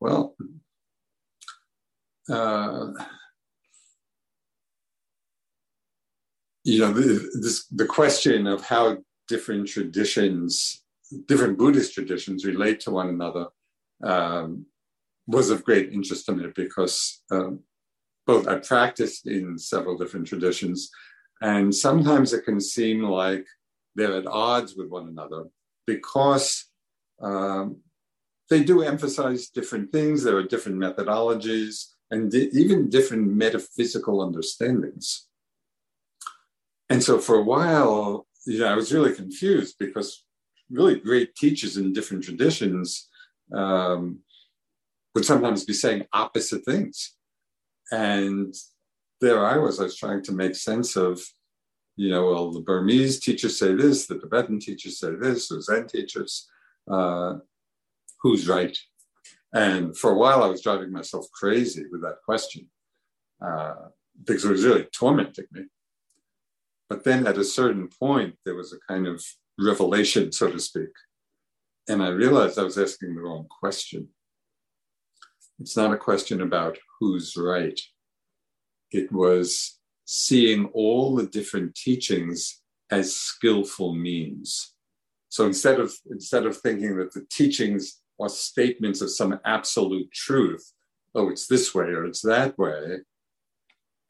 Well, 0.00 0.34
uh, 2.30 2.92
you 6.64 6.80
know, 6.80 6.92
the, 6.92 7.30
this, 7.40 7.66
the 7.66 7.86
question 7.86 8.46
of 8.46 8.64
how 8.64 8.98
different 9.28 9.68
traditions, 9.68 10.82
different 11.26 11.58
Buddhist 11.58 11.94
traditions 11.94 12.46
relate 12.46 12.80
to 12.80 12.90
one 12.90 13.08
another 13.08 13.46
um, 14.02 14.66
was 15.26 15.50
of 15.50 15.64
great 15.64 15.92
interest 15.92 16.26
to 16.26 16.32
me 16.32 16.46
because 16.54 17.22
um, 17.30 17.60
both 18.30 18.46
I 18.46 18.56
practiced 18.60 19.26
in 19.26 19.58
several 19.58 19.98
different 19.98 20.26
traditions, 20.28 20.90
and 21.40 21.74
sometimes 21.74 22.32
it 22.32 22.44
can 22.44 22.60
seem 22.60 23.02
like 23.02 23.44
they're 23.96 24.18
at 24.18 24.26
odds 24.28 24.76
with 24.76 24.88
one 24.88 25.08
another 25.08 25.42
because 25.84 26.66
um, 27.20 27.78
they 28.48 28.62
do 28.62 28.82
emphasize 28.82 29.48
different 29.48 29.90
things. 29.90 30.22
There 30.22 30.36
are 30.36 30.52
different 30.52 30.78
methodologies 30.78 31.74
and 32.12 32.30
di- 32.30 32.50
even 32.52 32.88
different 32.88 33.26
metaphysical 33.44 34.20
understandings. 34.20 35.26
And 36.88 37.02
so 37.02 37.18
for 37.18 37.34
a 37.36 37.48
while, 37.54 38.28
you 38.46 38.60
know, 38.60 38.66
I 38.72 38.76
was 38.76 38.92
really 38.92 39.14
confused 39.22 39.74
because 39.80 40.24
really 40.70 41.00
great 41.00 41.34
teachers 41.34 41.76
in 41.76 41.92
different 41.92 42.22
traditions 42.22 43.08
um, 43.52 44.20
would 45.14 45.24
sometimes 45.24 45.64
be 45.64 45.72
saying 45.72 46.06
opposite 46.12 46.64
things. 46.64 47.16
And 47.90 48.54
there 49.20 49.44
I 49.44 49.56
was, 49.58 49.80
I 49.80 49.84
was 49.84 49.96
trying 49.96 50.22
to 50.24 50.32
make 50.32 50.54
sense 50.54 50.96
of, 50.96 51.20
you 51.96 52.10
know, 52.10 52.26
well, 52.26 52.50
the 52.50 52.60
Burmese 52.60 53.20
teachers 53.20 53.58
say 53.58 53.74
this, 53.74 54.06
the 54.06 54.18
Tibetan 54.18 54.58
teachers 54.58 54.98
say 54.98 55.14
this, 55.14 55.48
the 55.48 55.60
Zen 55.62 55.86
teachers, 55.86 56.48
uh, 56.90 57.34
who's 58.22 58.48
right? 58.48 58.76
And 59.52 59.96
for 59.96 60.12
a 60.12 60.16
while, 60.16 60.42
I 60.42 60.46
was 60.46 60.62
driving 60.62 60.92
myself 60.92 61.26
crazy 61.32 61.84
with 61.90 62.02
that 62.02 62.22
question 62.24 62.68
uh, 63.44 63.74
because 64.24 64.44
it 64.44 64.50
was 64.50 64.64
really 64.64 64.84
tormenting 64.84 65.46
me. 65.52 65.64
But 66.88 67.04
then 67.04 67.26
at 67.26 67.38
a 67.38 67.44
certain 67.44 67.88
point, 67.88 68.36
there 68.44 68.54
was 68.54 68.72
a 68.72 68.78
kind 68.88 69.06
of 69.06 69.24
revelation, 69.58 70.32
so 70.32 70.50
to 70.50 70.58
speak. 70.58 70.90
And 71.88 72.02
I 72.02 72.08
realized 72.08 72.58
I 72.58 72.64
was 72.64 72.78
asking 72.78 73.14
the 73.14 73.22
wrong 73.22 73.46
question. 73.48 74.08
It's 75.60 75.76
not 75.76 75.92
a 75.92 75.98
question 75.98 76.40
about 76.40 76.78
who's 76.98 77.36
right. 77.36 77.78
It 78.90 79.12
was 79.12 79.78
seeing 80.06 80.66
all 80.72 81.14
the 81.14 81.26
different 81.26 81.74
teachings 81.74 82.62
as 82.90 83.14
skillful 83.14 83.94
means. 83.94 84.74
So 85.28 85.46
instead 85.46 85.78
of 85.78 85.92
instead 86.10 86.46
of 86.46 86.56
thinking 86.56 86.96
that 86.96 87.12
the 87.12 87.26
teachings 87.30 88.00
are 88.18 88.28
statements 88.28 89.00
of 89.00 89.10
some 89.10 89.38
absolute 89.44 90.10
truth, 90.12 90.72
oh, 91.14 91.28
it's 91.28 91.46
this 91.46 91.74
way 91.74 91.84
or 91.84 92.06
it's 92.06 92.22
that 92.22 92.58
way, 92.58 92.98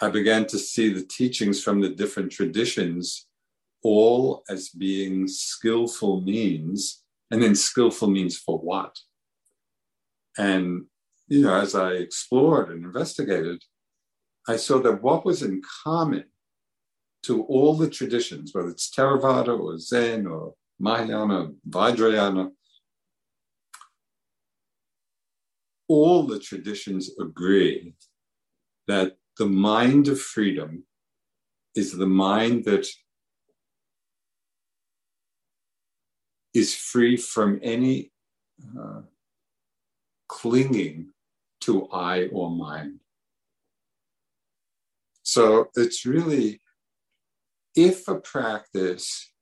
I 0.01 0.09
began 0.09 0.47
to 0.47 0.59
see 0.59 0.93
the 0.93 1.05
teachings 1.05 1.63
from 1.63 1.81
the 1.81 1.91
different 1.91 2.33
traditions 2.33 3.27
all 3.83 4.45
as 4.49 4.69
being 4.69 5.27
skillful 5.27 6.21
means, 6.21 7.03
and 7.31 7.43
then 7.43 7.55
skillful 7.55 8.09
means 8.09 8.39
for 8.39 8.59
what? 8.59 8.99
And 10.39 10.87
you 11.31 11.43
know, 11.43 11.55
as 11.55 11.77
I 11.77 11.93
explored 11.93 12.71
and 12.71 12.85
investigated, 12.85 13.63
I 14.49 14.57
saw 14.57 14.81
that 14.81 15.01
what 15.01 15.25
was 15.25 15.43
in 15.43 15.63
common 15.85 16.25
to 17.23 17.45
all 17.45 17.75
the 17.75 17.89
traditions, 17.89 18.51
whether 18.53 18.71
it's 18.71 18.91
Theravada 18.91 19.59
or 19.59 19.79
Zen 19.79 20.27
or 20.27 20.55
Mahayana, 20.81 21.53
Vajrayana, 21.69 22.51
all 25.87 26.25
the 26.25 26.41
traditions 26.41 27.11
agree 27.21 27.95
that 28.89 29.17
the 29.39 29.47
mind 29.47 30.09
of 30.09 30.21
freedom 30.21 30.85
is 31.77 31.93
the 31.93 32.07
mind 32.07 32.65
that 32.65 32.89
is 36.53 36.75
free 36.75 37.17
from 37.17 37.61
any 37.63 38.11
uh, 38.77 39.03
clinging 40.29 41.13
to 41.61 41.87
I 41.89 42.27
or 42.33 42.51
mine. 42.51 43.01
So 45.23 45.69
it's 45.77 46.05
really, 46.05 46.61
if 47.75 48.09
a 48.09 48.17
practice 48.17 49.33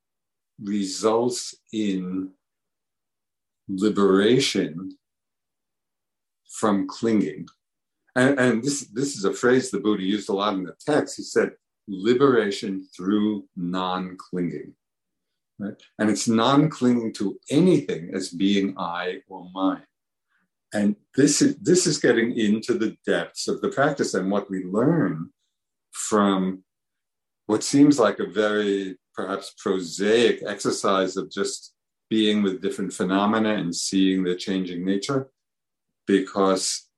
results 0.63 1.55
in 1.73 2.33
liberation 3.69 4.99
from 6.51 6.87
clinging, 6.89 7.47
and, 8.17 8.39
and, 8.39 8.63
this, 8.63 8.89
this 8.89 9.17
is 9.17 9.25
a 9.25 9.33
phrase 9.33 9.71
the 9.71 9.79
Buddha 9.79 10.03
used 10.03 10.29
a 10.29 10.33
lot 10.33 10.55
in 10.55 10.65
the 10.65 10.75
text. 10.85 11.17
He 11.17 11.23
said, 11.23 11.53
liberation 11.87 12.87
through 12.95 13.45
non 13.57 14.17
clinging. 14.19 14.75
Right? 15.59 15.75
And 15.99 16.11
it's 16.11 16.29
non 16.29 16.69
clinging 16.69 17.15
to 17.15 17.39
anything 17.51 18.11
as 18.15 18.31
being 18.31 18.75
I 18.77 19.21
or 19.29 19.49
mine. 19.53 19.88
And 20.73 20.97
this 21.17 21.41
is, 21.41 21.57
this 21.57 21.87
is 21.87 21.99
getting 21.99 22.37
into 22.37 22.75
the 22.75 22.97
depths 23.07 23.49
of 23.49 23.61
the 23.61 23.71
practice 23.71 24.15
and 24.15 24.31
what 24.31 24.51
we 24.51 24.65
learn 24.65 25.31
from 25.93 26.63
what 27.47 27.65
seems 27.65 27.99
like 27.99 28.19
a 28.19 28.27
very 28.27 28.99
perhaps 29.15 29.55
prosaic 29.59 30.43
exercise 30.47 31.17
of 31.17 31.31
just 31.31 31.75
being 32.11 32.43
with 32.43 32.63
different 32.63 32.93
phenomena 32.93 33.55
and 33.55 33.75
seeing 33.75 34.23
their 34.23 34.37
changing 34.37 34.85
nature. 34.85 35.31
Because 36.07 36.89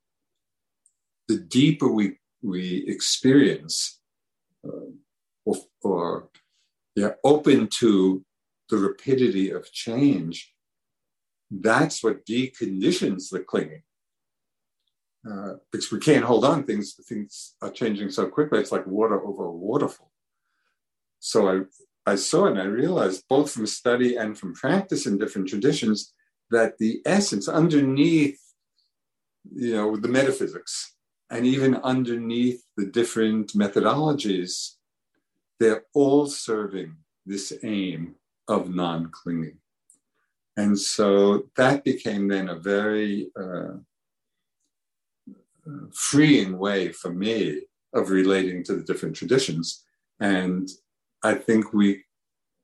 the 1.27 1.37
deeper 1.37 1.87
we, 1.87 2.17
we 2.41 2.85
experience 2.87 3.99
uh, 4.67 4.91
or, 5.45 5.55
or 5.81 6.29
yeah, 6.95 7.11
open 7.23 7.67
to 7.79 8.23
the 8.69 8.77
rapidity 8.77 9.49
of 9.51 9.71
change, 9.71 10.50
that's 11.51 12.03
what 12.03 12.25
deconditions 12.25 13.29
the 13.29 13.39
clinging. 13.39 13.83
Uh, 15.29 15.53
because 15.71 15.91
we 15.91 15.99
can't 15.99 16.25
hold 16.25 16.45
on, 16.45 16.63
things 16.63 16.95
things 17.07 17.53
are 17.61 17.69
changing 17.69 18.09
so 18.09 18.27
quickly. 18.27 18.59
It's 18.59 18.71
like 18.71 18.87
water 18.87 19.23
over 19.23 19.45
a 19.45 19.51
waterfall. 19.51 20.11
So 21.19 21.47
I 21.47 22.11
I 22.11 22.15
saw 22.15 22.47
and 22.47 22.59
I 22.59 22.63
realized 22.63 23.25
both 23.29 23.51
from 23.51 23.67
study 23.67 24.15
and 24.15 24.37
from 24.37 24.55
practice 24.55 25.05
in 25.05 25.19
different 25.19 25.49
traditions 25.49 26.13
that 26.49 26.79
the 26.79 27.01
essence 27.05 27.47
underneath, 27.47 28.39
you 29.53 29.75
know, 29.75 29.95
the 29.95 30.07
metaphysics 30.07 30.95
and 31.29 31.45
even 31.45 31.75
underneath 31.75 32.63
the 32.75 32.87
different 32.87 33.53
methodologies, 33.53 34.75
they're 35.59 35.83
all 35.93 36.25
serving 36.25 36.95
this 37.25 37.53
aim 37.63 38.15
of 38.47 38.73
non-clinging. 38.73 39.57
And 40.61 40.77
so 40.77 41.45
that 41.55 41.83
became 41.83 42.27
then 42.27 42.47
a 42.49 42.55
very 42.55 43.31
uh, 43.35 43.77
freeing 45.91 46.59
way 46.59 46.91
for 46.91 47.11
me 47.11 47.61
of 47.93 48.11
relating 48.11 48.63
to 48.65 48.75
the 48.75 48.83
different 48.83 49.15
traditions. 49.15 49.83
And 50.19 50.69
I 51.23 51.33
think 51.33 51.73
we 51.73 52.03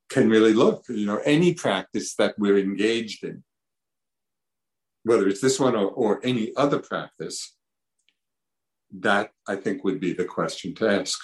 can 0.10 0.30
really 0.30 0.54
look, 0.54 0.86
you 0.90 1.08
know, 1.08 1.22
any 1.26 1.56
practice 1.56 2.14
that 2.20 2.38
we're 2.38 2.60
engaged 2.60 3.24
in, 3.24 3.44
whether 5.04 5.28
it's 5.28 5.42
this 5.42 5.60
one 5.60 5.76
or, 5.76 5.90
or 5.90 6.22
any 6.24 6.56
other 6.56 6.80
practice, 6.80 7.56
that 9.00 9.32
I 9.48 9.56
think 9.56 9.84
would 9.84 10.00
be 10.00 10.14
the 10.14 10.26
question 10.26 10.76
to 10.76 10.88
ask. 10.88 11.20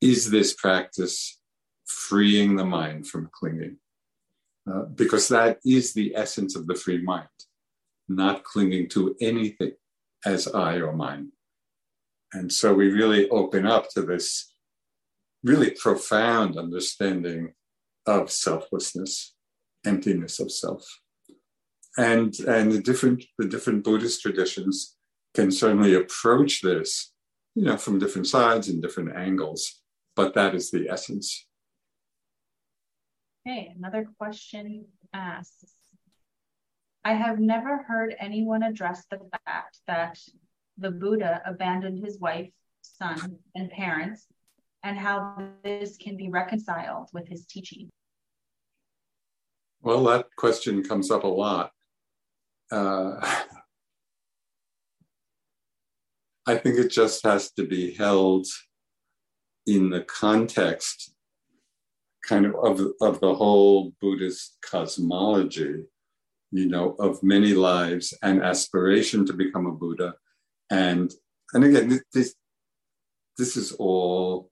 Is 0.00 0.30
this 0.30 0.54
practice 0.54 1.38
freeing 1.84 2.56
the 2.56 2.64
mind 2.64 3.06
from 3.06 3.28
clinging? 3.38 3.76
Uh, 4.68 4.82
because 4.96 5.28
that 5.28 5.60
is 5.64 5.94
the 5.94 6.12
essence 6.16 6.56
of 6.56 6.66
the 6.66 6.74
free 6.74 7.00
mind, 7.00 7.28
not 8.08 8.42
clinging 8.42 8.88
to 8.88 9.14
anything 9.20 9.72
as 10.24 10.48
I 10.48 10.76
or 10.76 10.92
mine. 10.92 11.30
And 12.32 12.52
so 12.52 12.74
we 12.74 12.90
really 12.90 13.28
open 13.30 13.64
up 13.64 13.88
to 13.90 14.02
this 14.02 14.52
really 15.44 15.70
profound 15.70 16.58
understanding 16.58 17.52
of 18.06 18.32
selflessness, 18.32 19.34
emptiness 19.84 20.40
of 20.40 20.50
self. 20.50 20.84
And, 21.96 22.36
and 22.40 22.72
the 22.72 22.80
different 22.80 23.24
the 23.38 23.46
different 23.46 23.84
Buddhist 23.84 24.20
traditions 24.20 24.96
can 25.34 25.52
certainly 25.52 25.94
approach 25.94 26.60
this, 26.60 27.12
you 27.54 27.64
know, 27.64 27.76
from 27.76 28.00
different 28.00 28.26
sides 28.26 28.68
and 28.68 28.82
different 28.82 29.16
angles, 29.16 29.80
but 30.16 30.34
that 30.34 30.54
is 30.54 30.70
the 30.70 30.88
essence. 30.90 31.45
Okay, 33.46 33.72
another 33.78 34.08
question 34.18 34.86
asks 35.14 35.72
I 37.04 37.12
have 37.12 37.38
never 37.38 37.84
heard 37.84 38.16
anyone 38.18 38.64
address 38.64 39.04
the 39.08 39.20
fact 39.46 39.78
that 39.86 40.18
the 40.78 40.90
Buddha 40.90 41.42
abandoned 41.46 42.04
his 42.04 42.18
wife, 42.18 42.50
son, 42.82 43.38
and 43.54 43.70
parents, 43.70 44.26
and 44.82 44.98
how 44.98 45.50
this 45.62 45.96
can 45.96 46.16
be 46.16 46.28
reconciled 46.28 47.08
with 47.12 47.28
his 47.28 47.46
teaching. 47.46 47.88
Well, 49.80 50.02
that 50.04 50.26
question 50.36 50.82
comes 50.82 51.12
up 51.12 51.22
a 51.22 51.28
lot. 51.28 51.70
Uh, 52.72 53.20
I 56.48 56.56
think 56.56 56.80
it 56.80 56.90
just 56.90 57.22
has 57.22 57.52
to 57.52 57.64
be 57.64 57.94
held 57.94 58.48
in 59.68 59.90
the 59.90 60.00
context 60.00 61.12
kind 62.26 62.46
of 62.46 62.54
of, 62.56 62.80
of 63.00 63.20
the 63.20 63.34
whole 63.34 63.92
Buddhist 64.00 64.58
cosmology, 64.62 65.84
you 66.50 66.66
know, 66.66 66.96
of 66.98 67.22
many 67.22 67.54
lives 67.54 68.12
and 68.22 68.42
aspiration 68.42 69.24
to 69.26 69.32
become 69.32 69.66
a 69.66 69.72
Buddha. 69.72 70.14
And 70.70 71.12
and 71.54 71.64
again, 71.64 72.00
this 72.12 72.34
this 73.38 73.56
is 73.56 73.72
all 73.72 74.50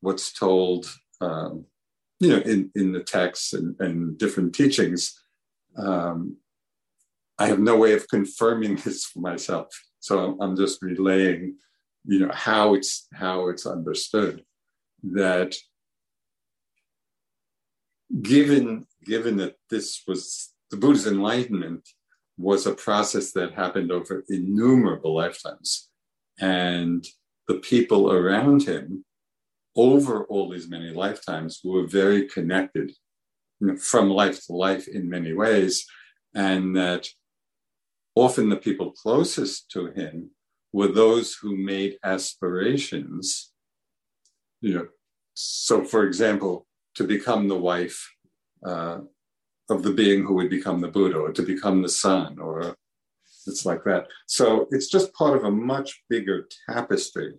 what's 0.00 0.32
told, 0.32 0.86
um, 1.20 1.64
you 2.20 2.30
know, 2.30 2.38
in, 2.38 2.70
in 2.74 2.92
the 2.92 3.02
texts 3.02 3.52
and, 3.52 3.76
and 3.80 4.18
different 4.18 4.54
teachings. 4.54 5.18
Um, 5.76 6.36
I 7.38 7.46
have 7.46 7.60
no 7.60 7.76
way 7.76 7.92
of 7.92 8.08
confirming 8.08 8.76
this 8.84 9.04
for 9.04 9.20
myself, 9.20 9.68
so 10.00 10.18
I'm, 10.18 10.40
I'm 10.40 10.56
just 10.56 10.82
relaying, 10.82 11.56
you 12.04 12.20
know, 12.20 12.32
how 12.32 12.74
it's 12.74 13.06
how 13.14 13.48
it's 13.48 13.66
understood 13.66 14.44
that 15.12 15.54
given 18.22 18.86
given 19.04 19.36
that 19.36 19.56
this 19.70 20.02
was 20.06 20.52
the 20.70 20.76
Buddha's 20.76 21.06
enlightenment 21.06 21.88
was 22.36 22.66
a 22.66 22.74
process 22.74 23.32
that 23.32 23.54
happened 23.54 23.90
over 23.90 24.24
innumerable 24.28 25.14
lifetimes, 25.14 25.90
and 26.40 27.06
the 27.48 27.56
people 27.58 28.12
around 28.12 28.62
him 28.62 29.04
over 29.76 30.24
all 30.24 30.50
these 30.50 30.68
many 30.68 30.90
lifetimes 30.90 31.60
were 31.64 31.86
very 31.86 32.28
connected 32.28 32.92
you 33.60 33.68
know, 33.68 33.76
from 33.76 34.10
life 34.10 34.44
to 34.46 34.52
life 34.52 34.88
in 34.88 35.08
many 35.08 35.32
ways, 35.32 35.86
and 36.34 36.76
that 36.76 37.08
often 38.14 38.48
the 38.48 38.56
people 38.56 38.92
closest 38.92 39.70
to 39.70 39.86
him 39.92 40.30
were 40.72 40.88
those 40.88 41.34
who 41.34 41.56
made 41.56 41.98
aspirations 42.04 43.52
you 44.60 44.74
know. 44.74 44.88
So 45.34 45.84
for 45.84 46.04
example 46.04 46.66
to 46.98 47.04
become 47.04 47.46
the 47.46 47.62
wife 47.70 47.98
uh, 48.66 48.98
of 49.70 49.84
the 49.84 49.92
being 49.92 50.24
who 50.24 50.34
would 50.34 50.50
become 50.50 50.80
the 50.80 50.88
Buddha, 50.88 51.16
or 51.16 51.30
to 51.32 51.42
become 51.42 51.80
the 51.80 51.88
son, 51.88 52.40
or 52.40 52.74
it's 53.46 53.64
like 53.64 53.84
that. 53.84 54.08
So 54.26 54.66
it's 54.72 54.88
just 54.88 55.14
part 55.14 55.36
of 55.36 55.44
a 55.44 55.50
much 55.50 56.02
bigger 56.10 56.48
tapestry. 56.68 57.34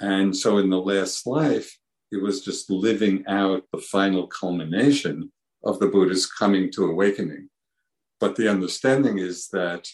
And 0.00 0.36
so 0.36 0.58
in 0.58 0.70
the 0.70 0.80
last 0.80 1.24
life, 1.24 1.70
it 2.10 2.20
was 2.20 2.44
just 2.44 2.68
living 2.68 3.24
out 3.28 3.62
the 3.72 3.78
final 3.78 4.26
culmination 4.26 5.30
of 5.62 5.78
the 5.78 5.86
Buddha's 5.86 6.26
coming 6.26 6.72
to 6.72 6.86
awakening. 6.86 7.48
But 8.18 8.34
the 8.34 8.50
understanding 8.50 9.18
is 9.18 9.46
that 9.52 9.86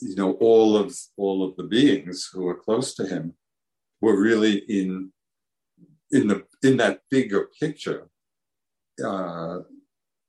you 0.00 0.16
know 0.16 0.32
all 0.48 0.78
of 0.78 0.96
all 1.18 1.46
of 1.46 1.56
the 1.56 1.68
beings 1.78 2.30
who 2.32 2.44
were 2.44 2.64
close 2.66 2.94
to 2.94 3.06
him 3.06 3.34
were 4.00 4.18
really 4.18 4.56
in 4.80 5.12
in 6.12 6.28
the 6.28 6.44
in 6.62 6.76
that 6.76 7.00
bigger 7.10 7.48
picture 7.60 8.08
uh, 9.04 9.58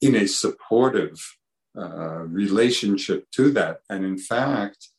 in 0.01 0.15
a 0.15 0.27
supportive 0.27 1.19
uh, 1.77 2.23
relationship 2.23 3.29
to 3.31 3.51
that. 3.51 3.79
And 3.89 4.05
in 4.05 4.17
fact, 4.17 4.89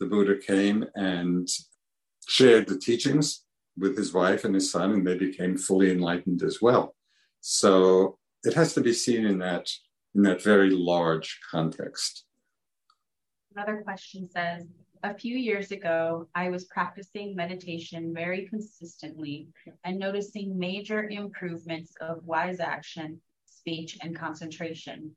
the 0.00 0.06
Buddha 0.06 0.36
came 0.38 0.84
and 0.94 1.48
shared 2.26 2.68
the 2.68 2.78
teachings 2.78 3.44
with 3.76 3.96
his 3.96 4.12
wife 4.12 4.44
and 4.44 4.54
his 4.54 4.70
son, 4.70 4.92
and 4.92 5.06
they 5.06 5.16
became 5.16 5.56
fully 5.56 5.90
enlightened 5.90 6.42
as 6.42 6.60
well. 6.60 6.94
So 7.40 8.18
it 8.44 8.54
has 8.54 8.74
to 8.74 8.80
be 8.80 8.92
seen 8.92 9.24
in 9.26 9.38
that 9.38 9.68
in 10.14 10.22
that 10.22 10.42
very 10.42 10.70
large 10.70 11.38
context. 11.50 12.24
Another 13.54 13.82
question 13.82 14.28
says, 14.30 14.64
a 15.02 15.14
few 15.14 15.36
years 15.36 15.70
ago, 15.70 16.28
I 16.34 16.50
was 16.50 16.64
practicing 16.64 17.36
meditation 17.36 18.12
very 18.14 18.46
consistently 18.48 19.48
and 19.84 19.98
noticing 19.98 20.58
major 20.58 21.08
improvements 21.08 21.94
of 22.00 22.24
wise 22.24 22.60
action, 22.60 23.20
speech, 23.46 23.98
and 24.02 24.16
concentration. 24.16 25.14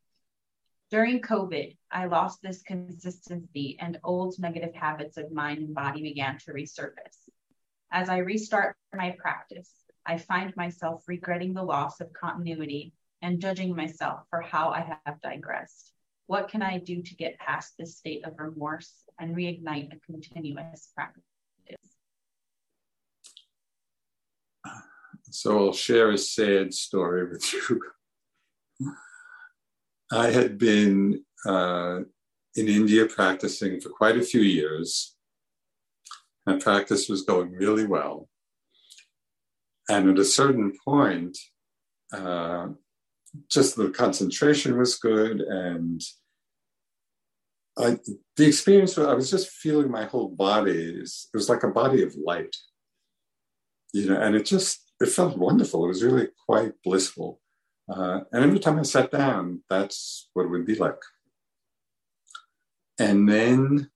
During 0.89 1.21
COVID, 1.21 1.77
I 1.89 2.05
lost 2.05 2.41
this 2.41 2.61
consistency 2.63 3.77
and 3.79 3.99
old 4.03 4.35
negative 4.39 4.75
habits 4.75 5.17
of 5.17 5.31
mind 5.31 5.59
and 5.59 5.73
body 5.73 6.01
began 6.01 6.37
to 6.39 6.53
resurface. 6.53 7.29
As 7.91 8.09
I 8.09 8.17
restart 8.17 8.75
my 8.93 9.15
practice, 9.17 9.71
I 10.05 10.17
find 10.17 10.55
myself 10.55 11.03
regretting 11.07 11.53
the 11.53 11.63
loss 11.63 12.01
of 12.01 12.13
continuity 12.13 12.93
and 13.21 13.39
judging 13.39 13.75
myself 13.75 14.21
for 14.29 14.41
how 14.41 14.69
I 14.69 14.97
have 15.05 15.21
digressed. 15.21 15.93
What 16.31 16.47
can 16.47 16.61
I 16.61 16.77
do 16.77 17.01
to 17.01 17.15
get 17.15 17.37
past 17.39 17.73
this 17.77 17.97
state 17.97 18.23
of 18.23 18.39
remorse 18.39 19.03
and 19.19 19.35
reignite 19.35 19.91
a 19.91 19.99
continuous 20.09 20.89
practice? 20.95 21.25
So 25.29 25.67
I'll 25.67 25.73
share 25.73 26.11
a 26.11 26.17
sad 26.17 26.73
story 26.73 27.29
with 27.29 27.51
you. 27.51 27.81
I 30.09 30.27
had 30.27 30.57
been 30.57 31.21
uh, 31.45 31.99
in 32.55 32.67
India 32.69 33.07
practicing 33.07 33.81
for 33.81 33.89
quite 33.89 34.15
a 34.15 34.23
few 34.23 34.39
years. 34.39 35.17
My 36.45 36.57
practice 36.57 37.09
was 37.09 37.23
going 37.23 37.51
really 37.51 37.85
well. 37.85 38.29
And 39.89 40.09
at 40.09 40.17
a 40.17 40.23
certain 40.23 40.71
point, 40.85 41.37
uh, 42.13 42.67
just 43.49 43.75
the 43.75 43.89
concentration 43.89 44.77
was 44.77 44.95
good 44.95 45.41
and 45.41 46.01
I, 47.81 47.97
the 48.37 48.47
experience 48.47 48.97
I 48.97 49.13
was 49.13 49.31
just 49.31 49.49
feeling 49.49 49.89
my 49.89 50.05
whole 50.05 50.29
body 50.29 51.01
it 51.03 51.09
was 51.33 51.49
like 51.49 51.63
a 51.63 51.67
body 51.67 52.03
of 52.03 52.15
light 52.15 52.55
you 53.93 54.09
know 54.09 54.21
and 54.21 54.35
it 54.35 54.45
just 54.45 54.91
it 55.01 55.09
felt 55.09 55.37
wonderful. 55.37 55.83
It 55.83 55.87
was 55.87 56.03
really 56.03 56.27
quite 56.47 56.73
blissful. 56.83 57.41
Uh, 57.91 58.21
and 58.31 58.43
every 58.43 58.59
time 58.59 58.79
I 58.79 58.83
sat 58.83 59.11
down 59.11 59.63
that's 59.69 60.29
what 60.33 60.43
it 60.43 60.49
would 60.49 60.65
be 60.65 60.75
like. 60.75 61.01
And 62.99 63.27
then 63.27 63.89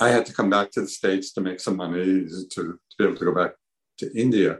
I 0.00 0.10
had 0.10 0.26
to 0.26 0.34
come 0.34 0.50
back 0.50 0.70
to 0.72 0.82
the 0.82 0.88
States 0.88 1.32
to 1.32 1.40
make 1.40 1.60
some 1.60 1.76
money 1.76 2.26
to, 2.26 2.46
to 2.50 2.78
be 2.98 3.04
able 3.04 3.16
to 3.16 3.24
go 3.24 3.34
back 3.34 3.52
to 3.98 4.12
India. 4.18 4.58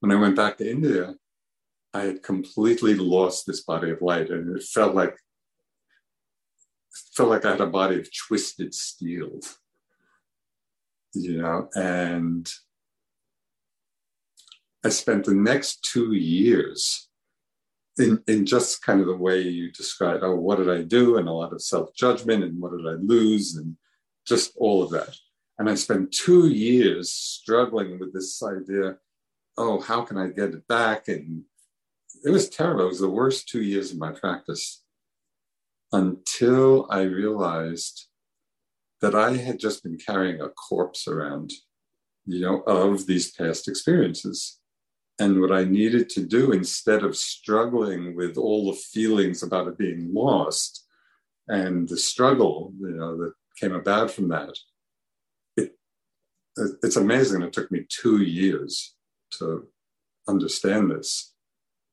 When 0.00 0.12
I 0.12 0.16
went 0.16 0.36
back 0.36 0.58
to 0.58 0.70
India, 0.70 1.14
I 1.94 2.02
had 2.02 2.22
completely 2.22 2.94
lost 2.94 3.46
this 3.46 3.62
body 3.62 3.90
of 3.90 4.02
light, 4.02 4.30
and 4.30 4.56
it 4.56 4.62
felt 4.62 4.94
like 4.94 5.16
felt 7.14 7.30
like 7.30 7.44
I 7.44 7.52
had 7.52 7.60
a 7.60 7.66
body 7.66 7.98
of 7.98 8.08
twisted 8.14 8.74
steel, 8.74 9.40
you 11.14 11.42
know. 11.42 11.68
And 11.74 12.48
I 14.84 14.90
spent 14.90 15.24
the 15.24 15.34
next 15.34 15.82
two 15.82 16.12
years 16.12 17.08
in 17.98 18.22
in 18.26 18.46
just 18.46 18.82
kind 18.82 19.00
of 19.00 19.06
the 19.06 19.16
way 19.16 19.40
you 19.40 19.72
described. 19.72 20.22
Oh, 20.22 20.36
what 20.36 20.58
did 20.58 20.70
I 20.70 20.82
do? 20.82 21.16
And 21.16 21.28
a 21.28 21.32
lot 21.32 21.52
of 21.52 21.62
self 21.62 21.94
judgment, 21.94 22.44
and 22.44 22.60
what 22.60 22.72
did 22.72 22.86
I 22.86 22.96
lose, 23.00 23.56
and 23.56 23.76
just 24.26 24.52
all 24.56 24.82
of 24.82 24.90
that. 24.90 25.16
And 25.58 25.68
I 25.68 25.74
spent 25.74 26.12
two 26.12 26.48
years 26.48 27.10
struggling 27.10 27.98
with 27.98 28.12
this 28.12 28.42
idea 28.42 28.98
oh, 29.58 29.80
how 29.80 30.02
can 30.02 30.16
I 30.16 30.28
get 30.28 30.54
it 30.54 30.66
back? 30.68 31.08
And 31.08 31.42
it 32.24 32.30
was 32.30 32.48
terrible. 32.48 32.84
It 32.84 32.88
was 32.88 33.00
the 33.00 33.10
worst 33.10 33.48
two 33.48 33.62
years 33.62 33.92
of 33.92 33.98
my 33.98 34.12
practice 34.12 34.82
until 35.92 36.86
I 36.90 37.02
realized 37.02 38.06
that 39.00 39.14
I 39.14 39.36
had 39.36 39.58
just 39.58 39.82
been 39.82 39.96
carrying 39.96 40.40
a 40.40 40.48
corpse 40.48 41.06
around, 41.06 41.52
you 42.26 42.40
know, 42.40 42.60
of 42.62 43.06
these 43.06 43.32
past 43.32 43.68
experiences. 43.68 44.58
And 45.20 45.40
what 45.40 45.52
I 45.52 45.64
needed 45.64 46.08
to 46.10 46.24
do 46.24 46.52
instead 46.52 47.02
of 47.02 47.16
struggling 47.16 48.14
with 48.14 48.36
all 48.36 48.70
the 48.70 48.76
feelings 48.76 49.42
about 49.42 49.66
it 49.66 49.78
being 49.78 50.12
lost 50.12 50.86
and 51.48 51.88
the 51.88 51.96
struggle, 51.96 52.72
you 52.78 52.90
know, 52.90 53.16
that 53.16 53.32
came 53.58 53.72
about 53.72 54.10
from 54.10 54.28
that, 54.28 54.56
it, 55.56 55.74
it's 56.82 56.96
amazing. 56.96 57.42
It 57.42 57.52
took 57.52 57.70
me 57.72 57.86
two 57.88 58.22
years 58.22 58.94
to 59.38 59.66
understand 60.28 60.90
this 60.90 61.34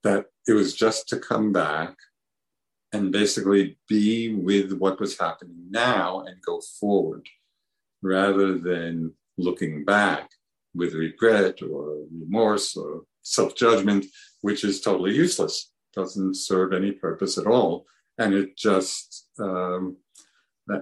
that 0.05 0.27
it 0.47 0.53
was 0.53 0.75
just 0.75 1.09
to 1.09 1.19
come 1.19 1.51
back 1.51 1.95
and 2.93 3.11
basically 3.11 3.77
be 3.89 4.33
with 4.35 4.71
what 4.73 4.99
was 4.99 5.19
happening 5.19 5.65
now 5.69 6.21
and 6.21 6.41
go 6.41 6.61
forward 6.79 7.27
rather 8.01 8.57
than 8.57 9.11
looking 9.37 9.83
back 9.83 10.29
with 10.75 10.93
regret 10.93 11.61
or 11.63 12.03
remorse 12.21 12.77
or 12.77 13.01
self 13.23 13.55
judgment, 13.55 14.05
which 14.41 14.63
is 14.63 14.79
totally 14.79 15.13
useless, 15.13 15.71
doesn't 15.93 16.35
serve 16.35 16.71
any 16.71 16.91
purpose 16.91 17.37
at 17.39 17.47
all. 17.47 17.85
And 18.19 18.33
it 18.33 18.55
just 18.55 19.27
um, 19.39 19.97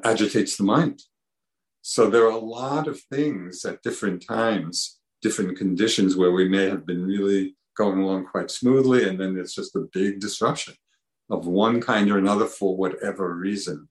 agitates 0.04 0.58
the 0.58 0.64
mind. 0.64 1.02
So 1.82 2.10
there 2.10 2.26
are 2.26 2.40
a 2.42 2.50
lot 2.60 2.88
of 2.88 3.00
things 3.00 3.64
at 3.64 3.82
different 3.84 4.28
times 4.28 5.00
different 5.22 5.58
conditions 5.58 6.18
where 6.18 6.34
we 6.34 6.50
may 6.50 6.66
have 6.66 6.86
been 6.86 7.06
really 7.06 7.56
going 7.76 8.00
along 8.00 8.26
quite 8.26 8.52
smoothly, 8.52 9.08
and 9.08 9.20
then 9.20 9.38
it's 9.38 9.56
just 9.56 9.76
a 9.76 9.88
big 9.94 10.20
disruption 10.20 10.76
of 11.30 11.48
one 11.48 11.82
kind 11.82 12.12
or 12.12 12.18
another 12.18 12.46
for 12.46 12.76
whatever 12.76 13.34
reason. 13.36 13.88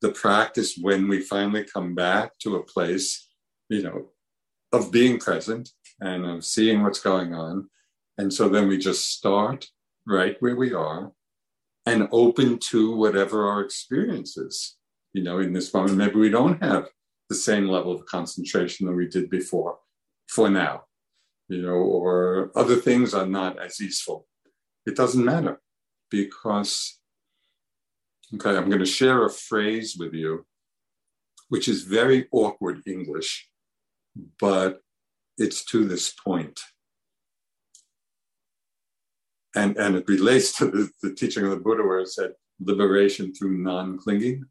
The 0.00 0.12
practice, 0.12 0.76
when 0.80 1.08
we 1.08 1.20
finally 1.20 1.64
come 1.64 1.94
back 1.94 2.38
to 2.40 2.56
a 2.56 2.62
place, 2.62 3.28
you 3.68 3.82
know, 3.82 4.10
of 4.72 4.90
being 4.90 5.18
present 5.18 5.70
and 6.00 6.24
of 6.26 6.44
seeing 6.44 6.82
what's 6.82 7.00
going 7.00 7.34
on. 7.34 7.68
And 8.18 8.32
so 8.32 8.48
then 8.48 8.68
we 8.68 8.78
just 8.78 9.12
start 9.12 9.66
right 10.06 10.36
where 10.40 10.56
we 10.56 10.72
are 10.74 11.12
and 11.86 12.08
open 12.12 12.58
to 12.58 12.94
whatever 12.96 13.48
our 13.48 13.60
experience 13.60 14.36
is. 14.36 14.76
You 15.12 15.22
know, 15.22 15.38
in 15.38 15.52
this 15.52 15.72
moment, 15.72 15.96
maybe 15.96 16.16
we 16.16 16.30
don't 16.30 16.62
have 16.62 16.88
the 17.28 17.34
same 17.34 17.68
level 17.68 17.92
of 17.92 18.04
concentration 18.06 18.86
that 18.86 18.94
we 18.94 19.06
did 19.08 19.30
before 19.30 19.78
for 20.28 20.50
now, 20.50 20.84
you 21.48 21.62
know, 21.62 21.74
or 21.74 22.50
other 22.54 22.76
things 22.76 23.14
are 23.14 23.26
not 23.26 23.58
as 23.58 23.80
useful. 23.80 24.26
It 24.86 24.96
doesn't 24.96 25.24
matter 25.24 25.60
because, 26.10 26.98
okay, 28.34 28.56
I'm 28.56 28.68
going 28.68 28.80
to 28.80 28.86
share 28.86 29.24
a 29.24 29.30
phrase 29.30 29.96
with 29.98 30.14
you, 30.14 30.44
which 31.48 31.68
is 31.68 31.82
very 31.82 32.28
awkward 32.32 32.82
English, 32.86 33.48
but 34.40 34.80
it's 35.38 35.64
to 35.66 35.86
this 35.86 36.12
point. 36.12 36.60
And, 39.56 39.76
and 39.76 39.96
it 39.96 40.08
relates 40.08 40.56
to 40.58 40.66
the, 40.66 40.90
the 41.02 41.14
teaching 41.14 41.44
of 41.44 41.50
the 41.50 41.56
Buddha, 41.56 41.82
where 41.82 42.00
it 42.00 42.08
said 42.08 42.32
liberation 42.60 43.32
through 43.34 43.56
non 43.58 43.98
clinging 43.98 44.44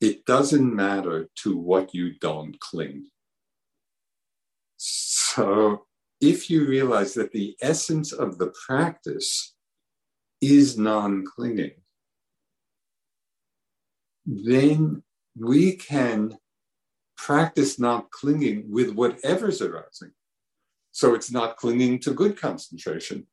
it 0.00 0.24
doesn't 0.26 0.74
matter 0.74 1.28
to 1.42 1.56
what 1.56 1.94
you 1.94 2.14
don't 2.20 2.58
cling. 2.60 3.06
So 5.34 5.84
if 6.20 6.48
you 6.48 6.66
realize 6.66 7.12
that 7.14 7.32
the 7.32 7.54
essence 7.60 8.12
of 8.12 8.38
the 8.38 8.52
practice 8.66 9.54
is 10.40 10.78
non 10.78 11.24
clinging, 11.26 11.82
then 14.24 15.02
we 15.38 15.76
can 15.76 16.38
practice 17.16 17.78
not 17.78 18.10
clinging 18.10 18.70
with 18.70 18.94
whatever's 18.94 19.60
arising. 19.60 20.12
So 20.92 21.14
it's 21.14 21.30
not 21.30 21.56
clinging 21.56 21.98
to 22.00 22.14
good 22.14 22.40
concentration. 22.40 23.26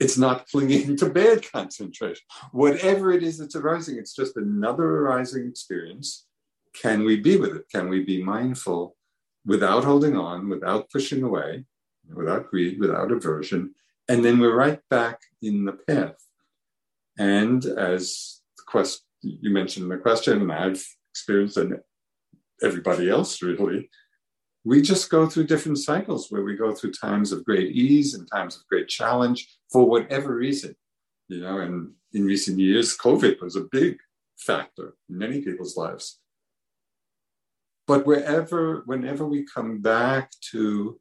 It's 0.00 0.16
not 0.16 0.46
clinging 0.48 0.96
to 0.96 1.10
bad 1.10 1.50
concentration. 1.52 2.24
Whatever 2.52 3.12
it 3.12 3.22
is 3.22 3.38
that's 3.38 3.56
arising, 3.56 3.98
it's 3.98 4.14
just 4.14 4.36
another 4.36 4.88
arising 5.00 5.46
experience. 5.46 6.26
Can 6.72 7.04
we 7.04 7.20
be 7.20 7.36
with 7.36 7.54
it? 7.56 7.64
Can 7.70 7.88
we 7.88 8.02
be 8.04 8.22
mindful 8.22 8.96
without 9.46 9.84
holding 9.84 10.16
on, 10.16 10.48
without 10.48 10.90
pushing 10.90 11.22
away, 11.22 11.64
without 12.12 12.50
greed, 12.50 12.80
without 12.80 13.12
aversion? 13.12 13.74
And 14.08 14.24
then 14.24 14.38
we're 14.38 14.56
right 14.56 14.80
back 14.90 15.20
in 15.42 15.64
the 15.64 15.72
path. 15.72 16.16
And 17.18 17.64
as 17.64 18.40
the 18.56 18.62
quest, 18.66 19.04
you 19.22 19.50
mentioned 19.50 19.84
in 19.84 19.90
the 19.90 19.98
question, 19.98 20.42
and 20.42 20.52
I've 20.52 20.84
experienced, 21.12 21.56
and 21.56 21.78
everybody 22.62 23.08
else 23.08 23.42
really, 23.42 23.88
we 24.64 24.80
just 24.80 25.10
go 25.10 25.26
through 25.26 25.46
different 25.46 25.78
cycles 25.78 26.30
where 26.30 26.42
we 26.42 26.56
go 26.56 26.74
through 26.74 26.92
times 26.92 27.32
of 27.32 27.44
great 27.44 27.74
ease 27.76 28.14
and 28.14 28.28
times 28.30 28.56
of 28.56 28.66
great 28.66 28.88
challenge 28.88 29.48
for 29.70 29.86
whatever 29.88 30.34
reason. 30.34 30.74
You 31.28 31.40
know, 31.40 31.60
and 31.60 31.92
in 32.12 32.24
recent 32.24 32.58
years, 32.58 32.96
COVID 32.96 33.40
was 33.40 33.56
a 33.56 33.68
big 33.72 33.98
factor 34.36 34.94
in 35.08 35.18
many 35.18 35.40
people's 35.40 35.76
lives. 35.76 36.20
But 37.86 38.06
wherever, 38.06 38.82
whenever 38.86 39.26
we 39.26 39.44
come 39.44 39.80
back 39.80 40.30
to, 40.52 40.98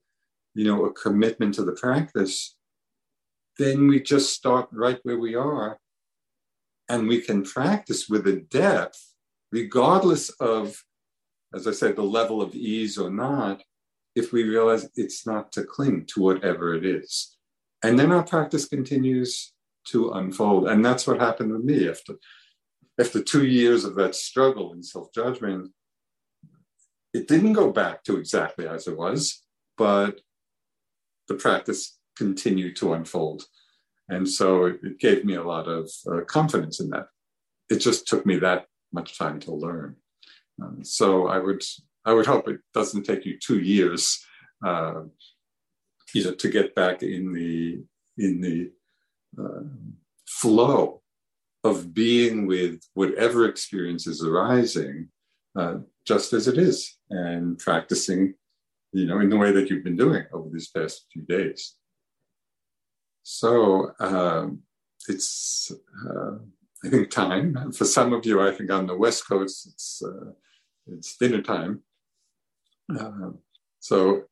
you 0.53 0.65
know, 0.65 0.85
a 0.85 0.93
commitment 0.93 1.55
to 1.55 1.64
the 1.64 1.73
practice, 1.73 2.55
then 3.57 3.88
we 3.88 4.01
just 4.01 4.34
start 4.34 4.68
right 4.72 4.99
where 5.03 5.19
we 5.19 5.35
are 5.35 5.77
and 6.89 7.07
we 7.07 7.22
can 7.22 7.43
practice 7.43 8.10
with 8.10 8.27
a 8.27 8.41
depth, 8.49 9.14
regardless 9.51 10.30
of 10.31 10.84
as 11.53 11.68
I 11.68 11.72
said, 11.72 11.95
the 11.95 12.03
level 12.03 12.41
of 12.41 12.55
ease 12.55 12.97
or 12.97 13.10
not, 13.10 13.61
if 14.15 14.34
we 14.34 14.43
realize 14.43 14.89
it's 14.95 15.26
not 15.26 15.51
to 15.53 15.64
cling 15.64 16.05
to 16.07 16.22
whatever 16.22 16.73
it 16.73 16.85
is. 16.85 17.38
And 17.84 17.99
then 17.99 18.11
our 18.11 18.23
practice 18.23 18.65
continues 18.65 19.53
to 19.88 20.11
unfold. 20.11 20.68
And 20.68 20.84
that's 20.84 21.05
what 21.05 21.19
happened 21.19 21.51
with 21.51 21.64
me 21.64 21.89
after, 21.89 22.15
after 22.99 23.22
two 23.22 23.45
years 23.45 23.85
of 23.85 23.95
that 23.95 24.15
struggle 24.15 24.73
and 24.73 24.85
self 24.85 25.14
judgment. 25.14 25.72
It 27.14 27.27
didn't 27.27 27.53
go 27.53 27.72
back 27.72 28.03
to 28.03 28.18
exactly 28.18 28.68
as 28.68 28.88
it 28.88 28.98
was, 28.98 29.44
but 29.77 30.22
the 31.27 31.35
practice 31.35 31.98
continued 32.18 32.76
to 32.77 32.94
unfold. 32.94 33.45
And 34.10 34.27
so 34.27 34.65
it, 34.65 34.99
gave 34.99 35.23
me 35.23 35.35
a 35.35 35.44
lot 35.44 35.68
of 35.68 35.90
uh, 36.11 36.22
confidence 36.22 36.80
in 36.80 36.90
that. 36.90 37.07
It 37.69 37.77
just 37.77 38.07
took 38.07 38.26
me 38.26 38.38
that 38.40 38.65
much 38.91 39.18
time 39.18 39.40
to 39.41 39.53
learn. 39.53 39.95
Um, 40.61 40.84
so 40.84 41.27
I 41.27 41.40
would 41.40 41.64
I 42.06 42.14
would 42.14 42.26
hope 42.26 42.48
it 42.48 42.60
doesn't 42.73 43.03
take 43.03 43.26
you 43.26 43.40
two 43.40 43.60
years, 43.60 44.23
uh, 44.65 45.03
you 46.14 46.23
know, 46.26 46.34
to 46.34 46.49
get 46.49 46.76
back 46.76 47.02
in 47.02 47.34
the 47.34 47.84
in 48.18 48.41
the 48.41 48.72
uh, 49.41 49.64
flow 50.27 51.02
of 51.64 51.94
being 51.94 52.45
with 52.45 52.81
whatever 52.94 53.48
experience 53.48 54.06
is 54.06 54.23
arising, 54.23 55.07
uh, 55.57 55.77
just 56.06 56.34
as 56.34 56.48
it 56.48 56.58
is, 56.58 56.98
and 57.10 57.58
practicing, 57.60 58.34
you 58.92 59.06
know, 59.06 59.20
in 59.20 59.30
the 59.30 59.38
way 59.38 59.52
that 59.52 59.70
you've 59.70 59.84
been 59.84 59.96
doing 59.96 60.26
over 60.34 60.50
these 60.50 60.70
past 60.70 61.06
few 61.12 61.24
days. 61.24 61.76
So 63.24 63.92
um, 64.00 64.64
it's, 65.08 65.72
uh, 66.06 66.36
I 66.84 66.90
think, 66.90 67.10
time 67.10 67.72
for 67.78 67.86
some 67.86 68.14
of 68.14 68.26
you. 68.26 68.42
I 68.42 68.52
think 68.52 68.72
on 68.72 68.88
the 68.88 68.98
West 68.98 69.28
Coast, 69.28 69.68
it's 69.68 70.04
uh, 70.06 70.32
it's 70.88 71.18
dinner 71.18 71.42
time. 71.42 71.82
Uh, 72.94 73.32
so 73.80 74.24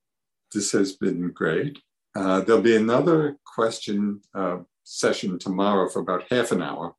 this 0.53 0.71
has 0.73 0.93
been 0.93 1.31
great. 1.31 1.79
Uh, 2.15 2.41
there'll 2.41 2.61
be 2.61 2.75
another 2.75 3.37
question 3.45 4.21
uh, 4.35 4.57
session 4.83 5.39
tomorrow 5.39 5.87
for 5.89 5.99
about 5.99 6.25
half 6.29 6.51
an 6.51 6.61
hour, 6.61 6.93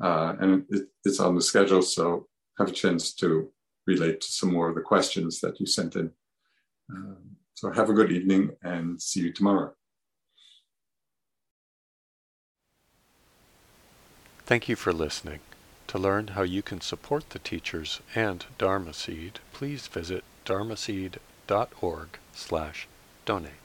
uh, 0.00 0.34
and 0.40 0.64
it, 0.70 0.86
it's 1.04 1.18
on 1.18 1.34
the 1.34 1.42
schedule, 1.42 1.82
so 1.82 2.28
have 2.58 2.68
a 2.68 2.72
chance 2.72 3.12
to 3.14 3.50
relate 3.86 4.20
to 4.20 4.28
some 4.28 4.52
more 4.52 4.68
of 4.68 4.74
the 4.74 4.80
questions 4.80 5.40
that 5.40 5.58
you 5.60 5.66
sent 5.66 5.96
in. 5.96 6.10
Um, 6.90 7.36
so 7.54 7.70
have 7.70 7.90
a 7.90 7.94
good 7.94 8.12
evening 8.12 8.50
and 8.62 9.00
see 9.00 9.20
you 9.20 9.32
tomorrow. 9.32 9.74
Thank 14.44 14.68
you 14.68 14.76
for 14.76 14.92
listening. 14.92 15.40
To 15.88 15.98
learn 15.98 16.28
how 16.28 16.42
you 16.42 16.62
can 16.62 16.80
support 16.80 17.30
the 17.30 17.38
teachers 17.38 18.00
and 18.14 18.44
Dharma 18.58 18.92
Seed, 18.94 19.40
please 19.52 19.86
visit 19.86 20.24
dharma 20.44 20.74
dharmaseed.org 20.74 22.08
slash 22.32 22.88
donate. 23.24 23.61